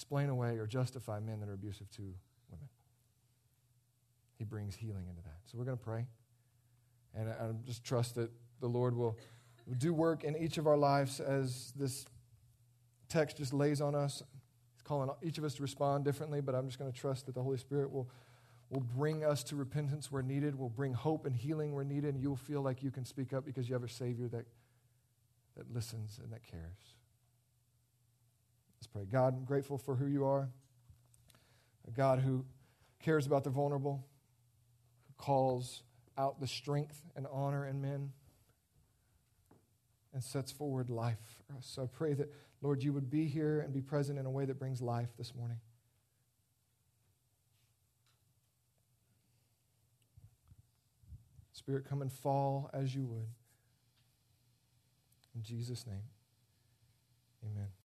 explain 0.00 0.30
away 0.30 0.56
or 0.56 0.66
justify 0.66 1.20
men 1.20 1.40
that 1.40 1.48
are 1.50 1.52
abusive 1.52 1.90
to 1.90 2.00
women. 2.50 2.68
He 4.38 4.44
brings 4.44 4.74
healing 4.74 5.06
into 5.10 5.20
that. 5.24 5.36
So 5.44 5.58
we're 5.58 5.66
going 5.66 5.76
to 5.76 5.84
pray. 5.84 6.06
And 7.14 7.28
I, 7.28 7.32
I 7.32 7.50
just 7.66 7.84
trust 7.84 8.14
that 8.14 8.30
the 8.60 8.66
Lord 8.66 8.96
will, 8.96 9.18
do 9.76 9.92
work 9.92 10.24
in 10.24 10.36
each 10.38 10.56
of 10.56 10.66
our 10.66 10.78
lives 10.78 11.20
as 11.20 11.74
this 11.76 12.06
text 13.10 13.36
just 13.36 13.52
lays 13.52 13.82
on 13.82 13.94
us. 13.94 14.22
He's 14.72 14.82
calling 14.82 15.10
each 15.22 15.36
of 15.36 15.44
us 15.44 15.54
to 15.56 15.62
respond 15.62 16.06
differently, 16.06 16.40
but 16.40 16.54
I'm 16.54 16.66
just 16.66 16.78
going 16.78 16.90
to 16.90 16.98
trust 16.98 17.26
that 17.26 17.34
the 17.34 17.42
Holy 17.42 17.58
Spirit 17.58 17.92
will, 17.92 18.08
will 18.70 18.80
bring 18.80 19.22
us 19.22 19.44
to 19.44 19.54
repentance 19.54 20.10
where 20.10 20.22
needed, 20.22 20.58
will 20.58 20.70
bring 20.70 20.94
hope 20.94 21.26
and 21.26 21.36
healing 21.36 21.74
where 21.74 21.84
needed, 21.84 22.14
and 22.14 22.22
you'll 22.22 22.36
feel 22.36 22.62
like 22.62 22.82
you 22.82 22.90
can 22.90 23.04
speak 23.04 23.34
up 23.34 23.44
because 23.44 23.68
you 23.68 23.74
have 23.74 23.84
a 23.84 23.88
Savior 23.88 24.28
that, 24.28 24.46
that 25.58 25.72
listens 25.74 26.18
and 26.22 26.32
that 26.32 26.42
cares. 26.42 26.94
Let's 28.80 28.86
pray. 28.86 29.04
God, 29.04 29.34
I'm 29.36 29.44
grateful 29.44 29.76
for 29.76 29.94
who 29.94 30.06
you 30.06 30.24
are, 30.24 30.48
a 31.86 31.90
God 31.90 32.20
who 32.20 32.46
cares 32.98 33.26
about 33.26 33.44
the 33.44 33.50
vulnerable, 33.50 34.06
who 35.06 35.12
calls 35.22 35.82
out 36.16 36.40
the 36.40 36.46
strength 36.46 37.02
and 37.14 37.26
honor 37.30 37.66
in 37.66 37.82
men 37.82 38.12
and 40.12 40.22
sets 40.22 40.50
forward 40.50 40.90
life 40.90 41.18
for 41.46 41.58
us. 41.58 41.66
So 41.70 41.82
I 41.82 41.86
pray 41.86 42.14
that, 42.14 42.32
Lord, 42.62 42.82
you 42.82 42.92
would 42.92 43.10
be 43.10 43.26
here 43.26 43.60
and 43.60 43.72
be 43.72 43.80
present 43.80 44.18
in 44.18 44.26
a 44.26 44.30
way 44.30 44.44
that 44.44 44.58
brings 44.58 44.80
life 44.80 45.08
this 45.16 45.34
morning. 45.34 45.58
Spirit, 51.52 51.84
come 51.84 52.00
and 52.00 52.10
fall 52.10 52.70
as 52.72 52.94
you 52.94 53.04
would. 53.04 53.28
In 55.34 55.42
Jesus' 55.42 55.86
name, 55.86 56.02
amen. 57.44 57.70